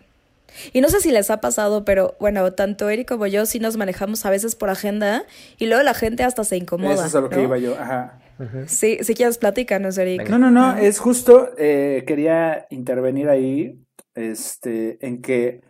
Y 0.72 0.80
no 0.80 0.88
sé 0.88 1.00
si 1.00 1.10
les 1.10 1.30
ha 1.30 1.40
pasado, 1.40 1.84
pero 1.84 2.16
bueno, 2.18 2.52
tanto 2.52 2.88
Eric 2.88 3.08
como 3.08 3.26
yo 3.26 3.46
sí 3.46 3.58
nos 3.58 3.76
manejamos 3.76 4.24
a 4.24 4.30
veces 4.30 4.54
por 4.54 4.70
agenda 4.70 5.24
y 5.58 5.66
luego 5.66 5.82
la 5.82 5.94
gente 5.94 6.22
hasta 6.22 6.44
se 6.44 6.56
incomoda. 6.56 6.94
Eso 6.94 7.04
es 7.04 7.14
a 7.14 7.20
lo 7.20 7.28
que 7.28 7.36
¿no? 7.36 7.42
iba 7.42 7.58
yo. 7.58 7.74
Ajá. 7.78 8.20
Sí, 8.66 8.98
si 9.02 9.14
quieres 9.14 9.38
platícanos, 9.38 9.96
Eric. 9.98 10.28
No, 10.28 10.38
no, 10.38 10.50
no, 10.50 10.76
es 10.76 10.98
justo, 10.98 11.50
eh, 11.58 12.04
quería 12.06 12.66
intervenir 12.70 13.28
ahí, 13.28 13.82
este, 14.14 15.04
en 15.06 15.22
que 15.22 15.62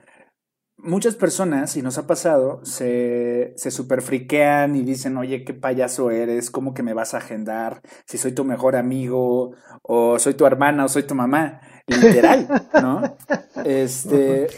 muchas 0.87 1.17
personas, 1.17 1.77
y 1.77 1.83
nos 1.83 1.99
ha 1.99 2.07
pasado, 2.07 2.65
se, 2.65 3.53
se 3.57 3.71
superfriquean 3.71 4.77
y 4.77 4.83
dicen, 4.83 5.17
oye, 5.17 5.45
qué 5.45 5.55
payaso 5.55 6.11
eres, 6.11 6.51
¿cómo 6.51 6.75
que 6.75 6.83
me 6.83 6.95
vas 6.95 7.15
a 7.15 7.19
agendar? 7.19 7.81
Si 8.07 8.19
soy 8.19 8.33
tu 8.33 8.45
mejor 8.45 8.77
amigo, 8.77 9.53
o 9.83 10.19
soy 10.19 10.35
tu 10.35 10.47
hermana, 10.47 10.85
o 10.85 10.89
soy 10.89 11.03
tu 11.05 11.15
mamá 11.15 11.61
literal, 11.87 12.69
¿no? 12.83 13.17
Este, 13.65 14.49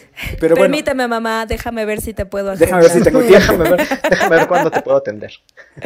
pero 0.40 0.54
Permíteme, 0.56 1.06
mamá, 1.08 1.46
déjame 1.46 1.84
ver 1.84 2.00
si 2.00 2.14
te 2.14 2.26
puedo 2.26 2.50
hacer. 2.50 2.66
Déjame 2.66 2.82
ver 2.82 2.90
si 2.90 3.02
tengo 3.02 3.20
tiempo. 3.20 3.52
déjame, 3.52 3.70
ver, 3.70 3.88
déjame 4.10 4.36
ver 4.36 4.48
cuándo 4.48 4.70
te 4.70 4.82
puedo 4.82 4.96
atender. 4.96 5.32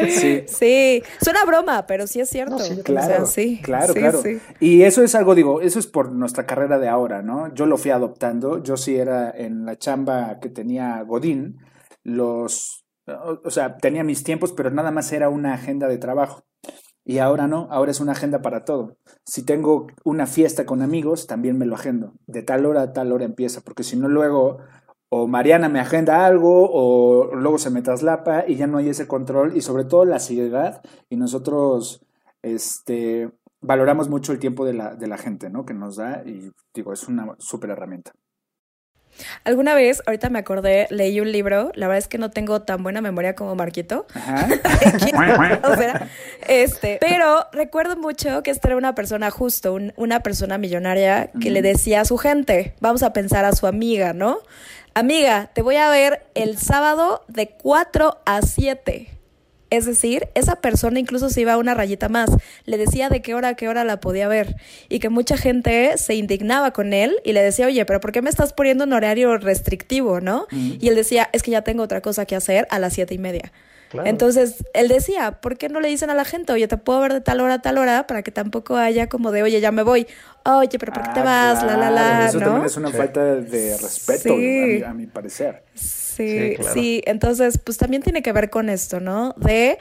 Sí. 0.09 0.45
Sí, 0.47 1.03
suena 1.21 1.45
broma, 1.45 1.87
pero 1.87 2.07
sí 2.07 2.21
es 2.21 2.31
cierto. 2.31 2.57
claro, 2.85 3.27
sí, 3.27 3.61
claro, 3.63 3.95
claro. 3.95 4.23
Y 4.61 4.83
eso 4.83 5.03
es 5.03 5.15
algo, 5.15 5.35
digo, 5.35 5.61
eso 5.61 5.79
es 5.79 5.87
por 5.87 6.13
nuestra 6.13 6.47
carrera 6.47 6.79
de 6.79 6.89
ahora, 6.89 7.23
¿no? 7.23 7.53
Yo 7.55 7.67
lo 7.67 7.77
fui 7.77 7.91
adoptando. 7.91 8.63
Yo 8.63 8.77
sí 8.77 8.97
era 8.97 9.31
en 9.31 9.65
la 9.65 9.77
chamba 9.77 10.39
que 10.41 10.49
tenía 10.49 11.03
Godín, 11.03 11.59
los, 12.05 12.85
o 13.07 13.51
sea, 13.51 13.77
tenía 13.77 14.05
mis 14.05 14.25
tiempos, 14.25 14.53
pero 14.53 14.71
nada 14.71 14.91
más 14.91 15.13
era 15.13 15.29
una 15.29 15.55
agenda 15.55 15.89
de 15.89 15.99
trabajo. 15.99 16.45
Y 17.05 17.19
ahora 17.19 17.49
no, 17.49 17.67
ahora 17.71 17.91
es 17.91 18.01
una 18.01 18.13
agenda 18.13 18.43
para 18.43 18.65
todo. 18.65 18.97
Si 19.27 19.45
tengo 19.45 19.89
una 20.05 20.27
fiesta 20.27 20.65
con 20.67 20.83
amigos, 20.83 21.27
también 21.27 21.59
me 21.59 21.67
lo 21.67 21.75
agendo. 21.75 22.13
De 22.27 22.43
tal 22.43 22.65
hora 22.65 22.83
a 22.83 22.93
tal 22.93 23.13
hora 23.13 23.25
empieza, 23.25 23.61
porque 23.61 23.83
si 23.83 23.97
no 23.97 24.09
luego 24.09 24.59
o 25.15 25.27
Mariana 25.27 25.69
me 25.69 25.79
agenda 25.79 26.25
algo 26.25 26.71
o 26.73 27.35
luego 27.35 27.59
se 27.59 27.69
me 27.69 27.83
traslapa 27.83 28.45
y 28.49 28.57
ya 28.57 28.67
no 28.67 28.79
hay 28.79 28.89
ese 28.89 29.07
control 29.07 29.55
y 29.55 29.61
sobre 29.61 29.85
todo 29.85 30.07
la 30.07 30.19
seriedad 30.19 30.81
y 31.11 31.17
nosotros 31.17 32.03
este, 32.41 33.31
valoramos 33.61 34.09
mucho 34.09 34.33
el 34.33 34.39
tiempo 34.39 34.65
de 34.65 34.73
la, 34.73 34.95
de 34.95 35.07
la 35.09 35.19
gente 35.19 35.51
¿no? 35.51 35.67
que 35.67 35.75
nos 35.75 35.97
da 35.97 36.23
y 36.25 36.51
digo, 36.73 36.95
es 36.95 37.09
una 37.09 37.35
súper 37.39 37.71
herramienta. 37.71 38.13
Alguna 39.45 39.75
vez, 39.75 40.03
ahorita 40.07 40.31
me 40.31 40.39
acordé, 40.39 40.87
leí 40.91 41.21
un 41.21 41.31
libro, 41.31 41.71
la 41.75 41.87
verdad 41.87 41.99
es 41.99 42.09
que 42.09 42.19
no 42.19 42.31
tengo 42.31 42.63
tan 42.63 42.83
buena 42.83 43.01
memoria 43.01 43.35
como 43.35 43.55
Marquito. 43.55 44.07
este, 46.49 46.99
pero 47.01 47.47
recuerdo 47.53 47.97
mucho 47.97 48.43
que 48.43 48.51
esta 48.51 48.69
era 48.69 48.77
una 48.77 48.95
persona 48.95 49.31
justo, 49.31 49.77
una 49.97 50.21
persona 50.21 50.59
millonaria 50.59 51.31
que 51.41 51.51
le 51.51 51.63
decía 51.63 52.03
a 52.03 52.05
su 52.05 52.19
gente, 52.19 52.75
vamos 52.81 53.03
a 53.03 53.13
pensar 53.13 53.45
a 53.45 53.53
su 53.53 53.67
amiga, 53.67 54.13
¿no? 54.13 54.39
Amiga, 54.95 55.51
te 55.55 55.63
voy 55.63 55.77
a 55.77 55.89
ver 55.89 56.27
el 56.35 56.59
sábado 56.59 57.25
de 57.29 57.49
4 57.49 58.19
a 58.27 58.43
7. 58.43 59.22
Es 59.73 59.87
decir, 59.87 60.29
esa 60.35 60.57
persona 60.57 61.01
incluso 61.01 61.31
se 61.31 61.41
iba 61.41 61.55
a 61.55 61.57
una 61.57 61.73
rayita 61.73 62.11
más, 62.11 62.29
le 62.67 62.77
decía 62.77 63.09
de 63.09 63.23
qué 63.23 63.35
hora 63.35 63.49
a 63.49 63.55
qué 63.55 63.71
hora 63.71 63.85
la 63.85 64.01
podía 64.01 64.29
ver. 64.29 64.57
Y 64.91 64.99
que 64.99 65.09
mucha 65.09 65.39
gente 65.39 65.97
se 65.97 66.15
indignaba 66.15 66.73
con 66.73 66.93
él 66.93 67.17
y 67.25 67.33
le 67.33 67.43
decía, 67.43 67.69
oye, 67.69 67.83
pero 67.87 67.99
¿por 67.99 68.13
qué 68.13 68.21
me 68.21 68.29
estás 68.29 68.53
poniendo 68.53 68.85
un 68.85 68.93
horario 68.93 69.35
restrictivo, 69.39 70.21
no? 70.21 70.47
Y 70.51 70.89
él 70.89 70.95
decía, 70.95 71.31
es 71.33 71.43
que 71.43 71.53
ya 71.53 71.63
tengo 71.63 71.83
otra 71.83 72.03
cosa 72.03 72.27
que 72.27 72.37
hacer 72.37 72.67
a 72.69 72.79
las 72.79 72.93
siete 72.93 73.15
y 73.15 73.19
media. 73.19 73.51
Entonces, 74.05 74.65
él 74.75 74.89
decía, 74.89 75.41
¿por 75.41 75.57
qué 75.57 75.69
no 75.69 75.81
le 75.81 75.89
dicen 75.89 76.11
a 76.11 76.15
la 76.15 76.25
gente, 76.25 76.53
oye, 76.53 76.69
te 76.69 76.77
puedo 76.77 77.01
ver 77.01 77.13
de 77.13 77.21
tal 77.21 77.41
hora 77.41 77.55
a 77.55 77.63
tal 77.63 77.79
hora 77.79 78.07
para 78.07 78.23
que 78.23 78.31
tampoco 78.31 78.77
haya 78.77 79.09
como 79.09 79.33
de, 79.33 79.43
oye, 79.43 79.61
ya 79.61 79.73
me 79.73 79.83
voy, 79.83 80.07
oye, 80.45 80.79
pero 80.79 80.93
¿por 80.93 81.03
qué 81.03 81.11
te 81.15 81.21
ah, 81.21 81.25
vas? 81.25 81.65
La, 81.65 81.77
la, 81.77 81.91
la, 81.91 82.29
Eso 82.29 82.39
también 82.41 82.67
es 82.67 82.77
una 82.77 82.91
falta 82.91 83.23
de 83.23 83.77
respeto, 83.77 84.35
a, 84.87 84.95
mi, 84.95 85.07
parecer. 85.07 85.63
Sí, 85.75 86.02
sí, 86.13 87.03
entonces 87.07 87.59
pues 87.59 87.79
también 87.79 88.03
tiene 88.03 88.23
que 88.23 88.33
ver 88.33 88.51
con 88.51 88.69
esto, 88.69 89.01
¿no? 89.01 89.35
De 89.37 89.79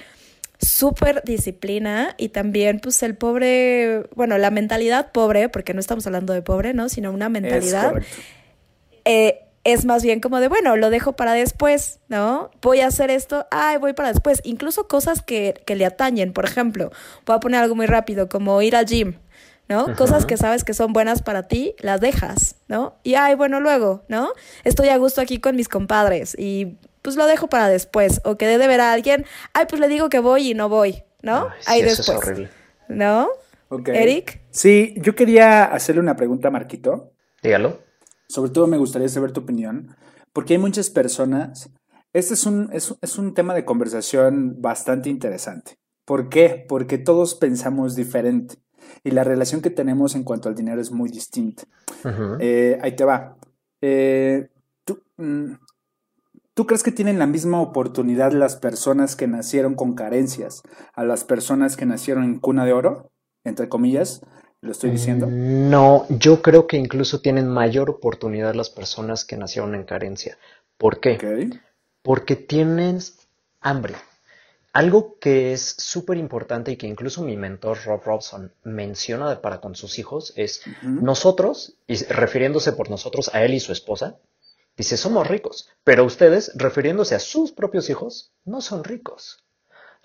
súper 0.60 1.24
disciplina 1.24 2.16
y 2.18 2.30
también 2.30 2.80
pues 2.80 3.02
el 3.04 3.16
pobre, 3.16 4.04
bueno, 4.16 4.38
la 4.38 4.52
mentalidad 4.52 5.12
pobre, 5.12 5.50
porque 5.50 5.74
no 5.74 5.80
estamos 5.80 6.06
hablando 6.06 6.34
de 6.34 6.42
pobre, 6.42 6.74
¿no? 6.74 6.90
Sino 6.90 7.12
una 7.12 7.30
mentalidad... 7.30 7.98
Es, 7.98 8.06
eh, 9.06 9.40
es 9.64 9.86
más 9.86 10.04
bien 10.04 10.22
como 10.22 10.40
de, 10.40 10.48
bueno, 10.48 10.76
lo 10.76 10.90
dejo 10.90 11.14
para 11.14 11.34
después, 11.34 12.00
¿no? 12.08 12.50
Voy 12.62 12.80
a 12.80 12.88
hacer 12.88 13.12
esto, 13.12 13.46
ay, 13.52 13.78
voy 13.78 13.94
para 13.94 14.10
después. 14.12 14.42
Incluso 14.44 14.88
cosas 14.88 15.22
que, 15.22 15.62
que 15.66 15.76
le 15.76 15.86
atañen, 15.86 16.34
por 16.34 16.46
ejemplo, 16.46 16.92
voy 17.26 17.36
a 17.36 17.40
poner 17.40 17.62
algo 17.62 17.76
muy 17.76 17.86
rápido, 17.86 18.28
como 18.28 18.62
ir 18.62 18.76
al 18.76 18.86
gym. 18.86 19.16
¿No? 19.72 19.96
Cosas 19.96 20.26
que 20.26 20.36
sabes 20.36 20.66
que 20.66 20.74
son 20.74 20.92
buenas 20.92 21.22
para 21.22 21.48
ti, 21.48 21.76
las 21.80 22.02
dejas, 22.02 22.56
¿no? 22.68 22.96
Y 23.04 23.16
ay, 23.16 23.36
bueno, 23.36 23.62
luego, 23.62 24.04
¿no? 24.10 24.34
Estoy 24.66 24.90
a 24.90 24.98
gusto 24.98 25.22
aquí 25.22 25.40
con 25.40 25.56
mis 25.56 25.70
compadres 25.70 26.36
y 26.38 26.78
pues 27.02 27.16
lo 27.16 27.26
dejo 27.26 27.48
para 27.48 27.70
después. 27.70 28.20
O 28.26 28.36
que 28.36 28.48
de 28.48 28.68
ver 28.68 28.82
a 28.82 28.92
alguien, 28.92 29.26
ay, 29.54 29.68
pues 29.70 29.80
le 29.80 29.88
digo 29.88 30.10
que 30.10 30.20
voy 30.20 30.52
y 30.52 30.54
no 30.54 30.68
voy, 30.68 31.04
¿no? 31.22 31.48
ahí 31.68 31.82
después. 31.82 32.10
es 32.10 32.16
horrible. 32.16 32.50
¿No? 32.90 33.30
Eric. 33.86 34.42
Sí, 34.50 34.94
yo 34.98 35.16
quería 35.16 35.64
hacerle 35.64 36.02
una 36.02 36.18
pregunta 36.18 36.50
a 36.50 36.52
Marquito. 36.52 37.14
Dígalo. 37.42 37.80
Sobre 38.28 38.52
todo 38.52 38.68
me 38.68 38.78
gustaría 38.78 39.08
saber 39.08 39.32
tu 39.32 39.40
opinión, 39.40 39.96
porque 40.34 40.56
hay 40.56 40.60
muchas 40.60 40.90
personas. 40.90 41.70
Este 42.12 42.34
es 42.34 42.46
un, 42.46 42.70
es, 42.74 42.94
es 43.02 43.18
un 43.18 43.34
tema 43.34 43.54
de 43.54 43.64
conversación 43.64 44.62
bastante 44.62 45.10
interesante. 45.10 45.78
¿Por 46.04 46.28
qué? 46.28 46.66
Porque 46.68 46.98
todos 46.98 47.36
pensamos 47.36 47.96
diferente 47.96 48.56
y 49.04 49.12
la 49.12 49.24
relación 49.24 49.62
que 49.62 49.70
tenemos 49.70 50.16
en 50.16 50.24
cuanto 50.24 50.50
al 50.50 50.56
dinero 50.56 50.82
es 50.82 50.92
muy 50.92 51.10
distinta. 51.10 51.64
Eh, 52.40 52.80
ahí 52.82 52.96
te 52.96 53.04
va. 53.04 53.38
Eh, 53.82 54.50
mm, 55.18 55.54
¿tú, 56.54 56.66
crees 56.66 56.84
que 56.84 56.92
tienen 56.92 57.20
la 57.20 57.28
misma 57.28 57.62
oportunidad 57.62 58.32
las 58.32 58.56
personas 58.56 59.16
que 59.16 59.28
nacieron 59.28 59.76
con 59.76 59.96
carencias 59.96 60.64
a 60.94 61.04
las 61.04 61.24
personas 61.24 61.78
que 61.78 61.86
nacieron 61.86 62.24
en 62.24 62.40
cuna 62.40 62.66
de 62.66 62.74
oro? 62.74 63.12
Entre 63.44 63.70
comillas, 63.70 64.22
lo 64.62 64.72
estoy 64.72 64.92
diciendo. 64.92 65.28
No, 65.30 66.06
yo 66.10 66.42
creo 66.42 66.68
que 66.68 66.78
incluso 66.78 67.22
tienen 67.22 67.48
mayor 67.48 67.90
oportunidad 67.90 68.54
las 68.54 68.70
personas 68.70 69.26
que 69.26 69.38
nacieron 69.38 69.74
en 69.74 69.84
carencia. 69.84 70.38
¿Por 70.78 71.00
qué? 71.00 71.50
Porque 72.04 72.36
tienes 72.36 73.28
hambre. 73.60 73.96
Algo 74.74 75.20
que 75.20 75.52
es 75.52 75.76
súper 75.78 76.18
importante 76.18 76.72
y 76.72 76.78
que 76.78 76.88
incluso 76.88 77.24
mi 77.24 77.36
mentor 77.36 77.78
Rob 77.84 78.02
Robson 78.06 78.54
menciona 78.64 79.42
para 79.42 79.60
con 79.60 79.76
sus 79.76 80.00
hijos 80.00 80.32
es 80.38 80.62
nosotros, 80.82 81.76
y 81.88 82.02
refiriéndose 82.06 82.72
por 82.72 82.90
nosotros 82.90 83.30
a 83.34 83.44
él 83.44 83.54
y 83.54 83.60
su 83.60 83.74
esposa, 83.74 84.18
dice, 84.78 84.96
somos 84.96 85.28
ricos, 85.28 85.70
pero 85.84 86.06
ustedes, 86.06 86.54
refiriéndose 86.56 87.16
a 87.16 87.20
sus 87.20 87.52
propios 87.52 87.90
hijos, 87.90 88.32
no 88.46 88.62
son 88.62 88.86
ricos. 88.86 89.44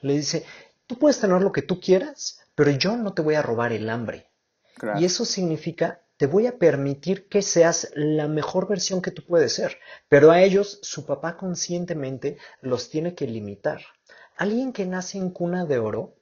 Le 0.01 0.15
dice, 0.15 0.45
tú 0.89 0.99
puedes 0.99 1.21
tener 1.21 1.41
lo 1.43 1.53
que 1.53 1.63
tú 1.63 1.79
quieras, 1.79 2.41
pero 2.57 2.73
yo 2.73 2.97
no 2.97 3.15
te 3.15 3.23
voy 3.23 3.37
a 3.37 3.43
robar 3.43 3.73
el 3.73 3.89
hambre. 3.89 4.31
Y 4.99 5.05
eso 5.05 5.25
significa, 5.25 6.01
te 6.17 6.27
voy 6.27 6.49
a 6.49 6.59
permitir 6.59 7.29
que 7.29 7.41
seas 7.41 7.93
la 7.95 8.27
mejor 8.27 8.67
versión 8.67 9.01
que 9.01 9.13
tú 9.13 9.25
puedes 9.25 9.53
ser, 9.53 9.79
pero 10.09 10.33
a 10.33 10.43
ellos 10.43 10.81
su 10.83 11.07
papá 11.07 11.37
conscientemente 11.37 12.37
los 12.63 12.91
tiene 12.91 13.15
que 13.15 13.29
limitar 13.29 13.83
alguien 14.37 14.73
que 14.73 14.87
nace 14.87 15.19
en 15.19 15.31
cuna 15.31 15.65
de 15.65 15.79
oro, 15.79 16.15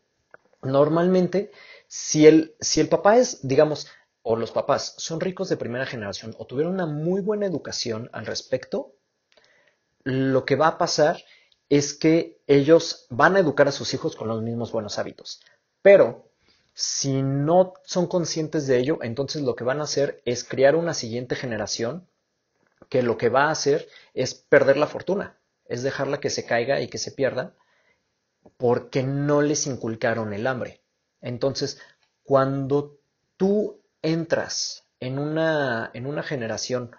normalmente, 0.62 1.52
si 1.86 2.26
el, 2.26 2.56
si 2.60 2.80
el 2.80 2.88
papá 2.88 3.16
es, 3.18 3.46
digamos, 3.46 3.88
o 4.22 4.36
los 4.36 4.52
papás 4.52 4.94
son 4.96 5.20
ricos 5.20 5.48
de 5.48 5.56
primera 5.56 5.84
generación 5.84 6.34
o 6.38 6.46
tuvieron 6.46 6.72
una 6.72 6.86
muy 6.86 7.20
buena 7.20 7.46
educación 7.46 8.08
al 8.12 8.24
respecto, 8.24 8.94
lo 10.02 10.44
que 10.44 10.56
va 10.56 10.68
a 10.68 10.78
pasar 10.78 11.22
es 11.68 11.94
que 11.94 12.40
ellos 12.46 13.06
van 13.10 13.36
a 13.36 13.40
educar 13.40 13.68
a 13.68 13.72
sus 13.72 13.92
hijos 13.94 14.16
con 14.16 14.28
los 14.28 14.42
mismos 14.42 14.72
buenos 14.72 14.98
hábitos. 14.98 15.42
Pero 15.82 16.30
si 16.72 17.22
no 17.22 17.74
son 17.84 18.06
conscientes 18.06 18.66
de 18.66 18.78
ello, 18.78 18.98
entonces 19.02 19.42
lo 19.42 19.54
que 19.54 19.64
van 19.64 19.80
a 19.80 19.84
hacer 19.84 20.22
es 20.24 20.44
crear 20.44 20.74
una 20.74 20.94
siguiente 20.94 21.36
generación 21.36 22.08
que 22.88 23.02
lo 23.02 23.16
que 23.16 23.28
va 23.28 23.44
a 23.44 23.50
hacer 23.50 23.88
es 24.14 24.34
perder 24.34 24.76
la 24.76 24.86
fortuna, 24.86 25.38
es 25.66 25.82
dejarla 25.82 26.20
que 26.20 26.30
se 26.30 26.46
caiga 26.46 26.80
y 26.80 26.88
que 26.88 26.98
se 26.98 27.12
pierda 27.12 27.54
porque 28.56 29.02
no 29.02 29.42
les 29.42 29.66
inculcaron 29.66 30.32
el 30.32 30.46
hambre. 30.46 30.80
Entonces, 31.20 31.80
cuando 32.22 32.98
tú 33.36 33.80
entras 34.02 34.84
en 35.00 35.18
una, 35.18 35.90
en 35.94 36.06
una 36.06 36.22
generación 36.22 36.90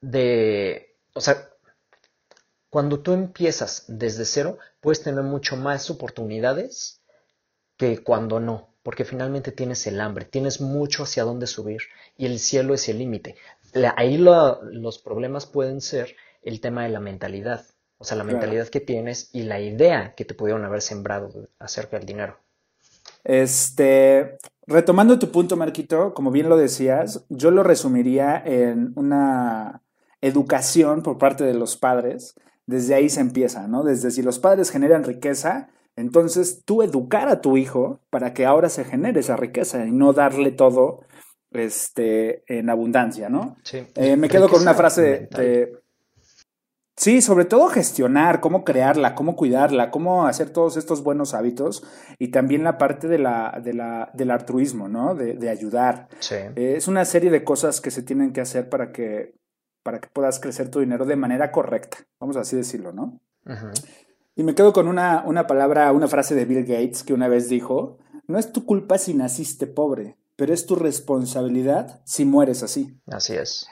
de, 0.00 0.96
o 1.14 1.20
sea, 1.20 1.50
cuando 2.68 3.00
tú 3.00 3.12
empiezas 3.12 3.84
desde 3.86 4.24
cero, 4.24 4.58
puedes 4.80 5.02
tener 5.02 5.22
mucho 5.22 5.56
más 5.56 5.90
oportunidades 5.90 7.02
que 7.76 8.02
cuando 8.02 8.40
no, 8.40 8.74
porque 8.82 9.04
finalmente 9.04 9.52
tienes 9.52 9.86
el 9.86 10.00
hambre, 10.00 10.24
tienes 10.24 10.60
mucho 10.60 11.02
hacia 11.02 11.24
dónde 11.24 11.46
subir 11.46 11.82
y 12.16 12.26
el 12.26 12.38
cielo 12.38 12.74
es 12.74 12.88
el 12.88 12.98
límite. 12.98 13.36
Ahí 13.96 14.18
los 14.18 14.98
problemas 14.98 15.46
pueden 15.46 15.80
ser 15.80 16.16
el 16.42 16.60
tema 16.60 16.84
de 16.84 16.90
la 16.90 17.00
mentalidad. 17.00 17.64
O 18.02 18.04
sea, 18.04 18.18
la 18.18 18.24
mentalidad 18.24 18.66
que 18.66 18.80
tienes 18.80 19.30
y 19.32 19.44
la 19.44 19.60
idea 19.60 20.12
que 20.16 20.24
te 20.24 20.34
pudieron 20.34 20.64
haber 20.64 20.82
sembrado 20.82 21.48
acerca 21.60 21.96
del 21.96 22.04
dinero. 22.04 22.36
Este, 23.22 24.38
retomando 24.66 25.20
tu 25.20 25.30
punto, 25.30 25.56
Marquito, 25.56 26.12
como 26.12 26.32
bien 26.32 26.48
lo 26.48 26.56
decías, 26.56 27.24
yo 27.28 27.52
lo 27.52 27.62
resumiría 27.62 28.42
en 28.44 28.92
una 28.96 29.82
educación 30.20 31.04
por 31.04 31.16
parte 31.16 31.44
de 31.44 31.54
los 31.54 31.76
padres. 31.76 32.34
Desde 32.66 32.96
ahí 32.96 33.08
se 33.08 33.20
empieza, 33.20 33.68
¿no? 33.68 33.84
Desde 33.84 34.10
si 34.10 34.20
los 34.20 34.40
padres 34.40 34.72
generan 34.72 35.04
riqueza, 35.04 35.68
entonces 35.94 36.64
tú 36.64 36.82
educar 36.82 37.28
a 37.28 37.40
tu 37.40 37.56
hijo 37.56 38.00
para 38.10 38.34
que 38.34 38.46
ahora 38.46 38.68
se 38.68 38.82
genere 38.82 39.20
esa 39.20 39.36
riqueza 39.36 39.86
y 39.86 39.92
no 39.92 40.12
darle 40.12 40.50
todo 40.50 41.02
este, 41.52 42.42
en 42.48 42.68
abundancia, 42.68 43.28
¿no? 43.28 43.58
Sí. 43.62 43.86
Eh, 43.94 44.16
me 44.16 44.28
quedo 44.28 44.48
con 44.48 44.60
una 44.60 44.74
frase 44.74 45.28
de, 45.30 45.81
Sí, 46.96 47.22
sobre 47.22 47.46
todo 47.46 47.68
gestionar, 47.68 48.40
cómo 48.40 48.64
crearla, 48.64 49.14
cómo 49.14 49.34
cuidarla, 49.34 49.90
cómo 49.90 50.26
hacer 50.26 50.50
todos 50.50 50.76
estos 50.76 51.02
buenos 51.02 51.32
hábitos 51.32 51.82
y 52.18 52.28
también 52.28 52.64
la 52.64 52.76
parte 52.76 53.08
de 53.08 53.18
la, 53.18 53.60
de 53.64 53.72
la, 53.72 54.10
del 54.12 54.30
altruismo, 54.30 54.88
¿no? 54.88 55.14
De, 55.14 55.34
de 55.34 55.48
ayudar. 55.48 56.08
Sí. 56.18 56.34
Eh, 56.34 56.74
es 56.76 56.88
una 56.88 57.04
serie 57.04 57.30
de 57.30 57.44
cosas 57.44 57.80
que 57.80 57.90
se 57.90 58.02
tienen 58.02 58.32
que 58.32 58.42
hacer 58.42 58.68
para 58.68 58.92
que, 58.92 59.34
para 59.82 60.00
que 60.00 60.08
puedas 60.08 60.38
crecer 60.38 60.70
tu 60.70 60.80
dinero 60.80 61.06
de 61.06 61.16
manera 61.16 61.50
correcta, 61.50 61.98
vamos 62.20 62.36
a 62.36 62.40
así 62.40 62.56
decirlo, 62.56 62.92
¿no? 62.92 63.20
Y 64.36 64.44
me 64.44 64.54
quedo 64.54 64.72
con 64.72 64.86
una, 64.86 65.24
una 65.26 65.46
palabra, 65.46 65.90
una 65.92 66.08
frase 66.08 66.34
de 66.34 66.44
Bill 66.44 66.64
Gates 66.64 67.02
que 67.02 67.14
una 67.14 67.26
vez 67.26 67.48
dijo, 67.48 67.98
no 68.26 68.38
es 68.38 68.52
tu 68.52 68.64
culpa 68.64 68.98
si 68.98 69.14
naciste 69.14 69.66
pobre, 69.66 70.16
pero 70.36 70.54
es 70.54 70.66
tu 70.66 70.76
responsabilidad 70.76 72.02
si 72.04 72.24
mueres 72.24 72.62
así. 72.62 72.98
Así 73.06 73.34
es. 73.34 73.66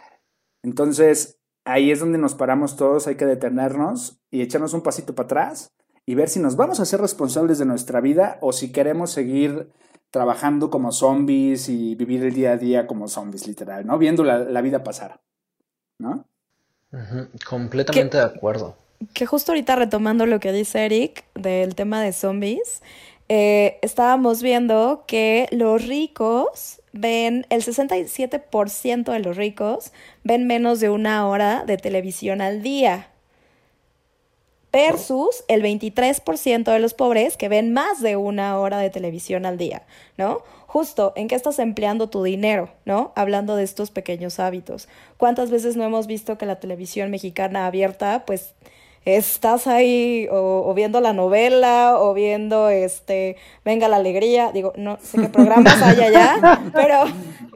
Entonces, 0.62 1.39
ahí 1.64 1.90
es 1.90 2.00
donde 2.00 2.18
nos 2.18 2.34
paramos 2.34 2.76
todos, 2.76 3.06
hay 3.06 3.16
que 3.16 3.26
detenernos 3.26 4.20
y 4.30 4.42
echarnos 4.42 4.74
un 4.74 4.82
pasito 4.82 5.14
para 5.14 5.26
atrás 5.26 5.72
y 6.06 6.14
ver 6.14 6.28
si 6.28 6.40
nos 6.40 6.56
vamos 6.56 6.80
a 6.80 6.84
ser 6.84 7.00
responsables 7.00 7.58
de 7.58 7.66
nuestra 7.66 8.00
vida 8.00 8.38
o 8.40 8.52
si 8.52 8.72
queremos 8.72 9.10
seguir 9.10 9.70
trabajando 10.10 10.70
como 10.70 10.92
zombies 10.92 11.68
y 11.68 11.94
vivir 11.94 12.24
el 12.24 12.34
día 12.34 12.52
a 12.52 12.56
día 12.56 12.86
como 12.86 13.06
zombies, 13.08 13.46
literal, 13.46 13.86
¿no? 13.86 13.96
Viendo 13.98 14.24
la, 14.24 14.38
la 14.38 14.60
vida 14.60 14.82
pasar, 14.82 15.20
¿no? 15.98 16.24
Completamente 17.48 18.16
de 18.16 18.24
acuerdo. 18.24 18.76
Que 19.14 19.24
justo 19.24 19.52
ahorita 19.52 19.76
retomando 19.76 20.26
lo 20.26 20.40
que 20.40 20.52
dice 20.52 20.84
Eric 20.84 21.24
del 21.34 21.74
tema 21.74 22.02
de 22.02 22.12
zombies, 22.12 22.82
eh, 23.28 23.78
estábamos 23.82 24.42
viendo 24.42 25.04
que 25.06 25.48
los 25.52 25.86
ricos 25.86 26.79
ven, 26.92 27.46
el 27.50 27.62
67% 27.62 29.12
de 29.12 29.18
los 29.20 29.36
ricos 29.36 29.92
ven 30.24 30.46
menos 30.46 30.80
de 30.80 30.90
una 30.90 31.26
hora 31.28 31.64
de 31.64 31.76
televisión 31.76 32.40
al 32.40 32.62
día. 32.62 33.08
Versus 34.72 35.44
el 35.48 35.62
23% 35.62 36.72
de 36.72 36.78
los 36.78 36.94
pobres 36.94 37.36
que 37.36 37.48
ven 37.48 37.72
más 37.72 38.00
de 38.00 38.14
una 38.14 38.56
hora 38.58 38.78
de 38.78 38.88
televisión 38.88 39.44
al 39.44 39.58
día, 39.58 39.82
¿no? 40.16 40.42
Justo, 40.68 41.12
¿en 41.16 41.26
qué 41.26 41.34
estás 41.34 41.58
empleando 41.58 42.08
tu 42.08 42.22
dinero, 42.22 42.70
¿no? 42.84 43.12
Hablando 43.16 43.56
de 43.56 43.64
estos 43.64 43.90
pequeños 43.90 44.38
hábitos. 44.38 44.88
¿Cuántas 45.16 45.50
veces 45.50 45.76
no 45.76 45.82
hemos 45.82 46.06
visto 46.06 46.38
que 46.38 46.46
la 46.46 46.60
televisión 46.60 47.10
mexicana 47.10 47.66
abierta, 47.66 48.22
pues, 48.24 48.54
estás 49.04 49.66
ahí 49.66 50.28
o, 50.30 50.64
o 50.66 50.74
viendo 50.74 51.00
la 51.00 51.12
novela 51.12 51.98
o 51.98 52.12
viendo 52.14 52.68
este 52.68 53.36
Venga 53.64 53.88
la 53.88 53.96
Alegría, 53.96 54.52
digo, 54.52 54.72
no 54.76 54.98
sé 55.00 55.18
qué 55.18 55.28
programas 55.28 55.80
hay 55.82 56.00
allá, 56.00 56.70
pero 56.72 57.04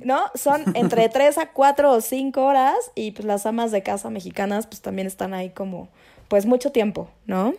no, 0.05 0.21
son 0.35 0.65
entre 0.75 1.09
3 1.09 1.39
a 1.39 1.53
4 1.53 1.93
o 1.93 2.01
5 2.01 2.45
horas 2.45 2.77
y 2.95 3.13
pues 3.13 3.25
las 3.25 3.47
amas 3.47 3.71
de 3.73 3.83
casa 3.83 4.11
mexicanas 4.11 4.67
pues 4.67 4.81
también 4.81 5.07
están 5.07 5.35
ahí 5.35 5.51
como 5.51 5.89
pues 6.29 6.47
mucho 6.47 6.73
tiempo, 6.73 7.09
¿no? 7.27 7.55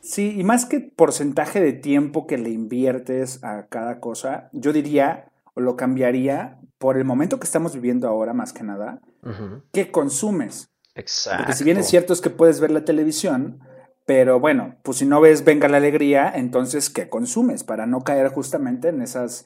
Sí, 0.00 0.36
y 0.38 0.44
más 0.44 0.64
que 0.64 0.80
porcentaje 0.80 1.60
de 1.60 1.72
tiempo 1.72 2.26
que 2.26 2.38
le 2.38 2.50
inviertes 2.50 3.42
a 3.42 3.66
cada 3.66 4.00
cosa, 4.00 4.48
yo 4.52 4.72
diría 4.72 5.28
o 5.54 5.60
lo 5.60 5.76
cambiaría 5.76 6.58
por 6.78 6.96
el 6.96 7.04
momento 7.04 7.38
que 7.38 7.44
estamos 7.44 7.74
viviendo 7.74 8.08
ahora, 8.08 8.32
más 8.32 8.52
que 8.52 8.62
nada, 8.62 9.00
Ujú. 9.22 9.62
¿qué 9.72 9.90
consumes? 9.90 10.70
Exacto. 10.98 11.44
Porque 11.44 11.56
si 11.56 11.64
bien 11.64 11.78
es 11.78 11.86
cierto 11.86 12.12
es 12.12 12.20
que 12.20 12.30
puedes 12.30 12.60
ver 12.60 12.70
la 12.70 12.84
televisión, 12.84 13.60
pero 14.04 14.40
bueno, 14.40 14.76
pues 14.82 14.98
si 14.98 15.06
no 15.06 15.20
ves 15.20 15.44
Venga 15.44 15.68
la 15.68 15.76
Alegría, 15.76 16.30
entonces 16.34 16.90
¿qué 16.90 17.08
consumes? 17.08 17.62
Para 17.62 17.86
no 17.86 18.00
caer 18.00 18.28
justamente 18.28 18.88
en 18.88 19.00
esas, 19.00 19.44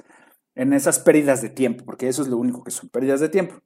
en 0.55 0.73
esas 0.73 0.99
pérdidas 0.99 1.43
de 1.43 1.51
tiempo, 1.51 1.85
porque 1.85 2.09
eso 2.09 2.23
es 2.23 2.29
lo 2.29 2.39
único 2.39 2.65
que 2.65 2.71
son 2.71 2.89
pérdidas 2.89 3.21
de 3.21 3.29
tiempo. 3.29 3.57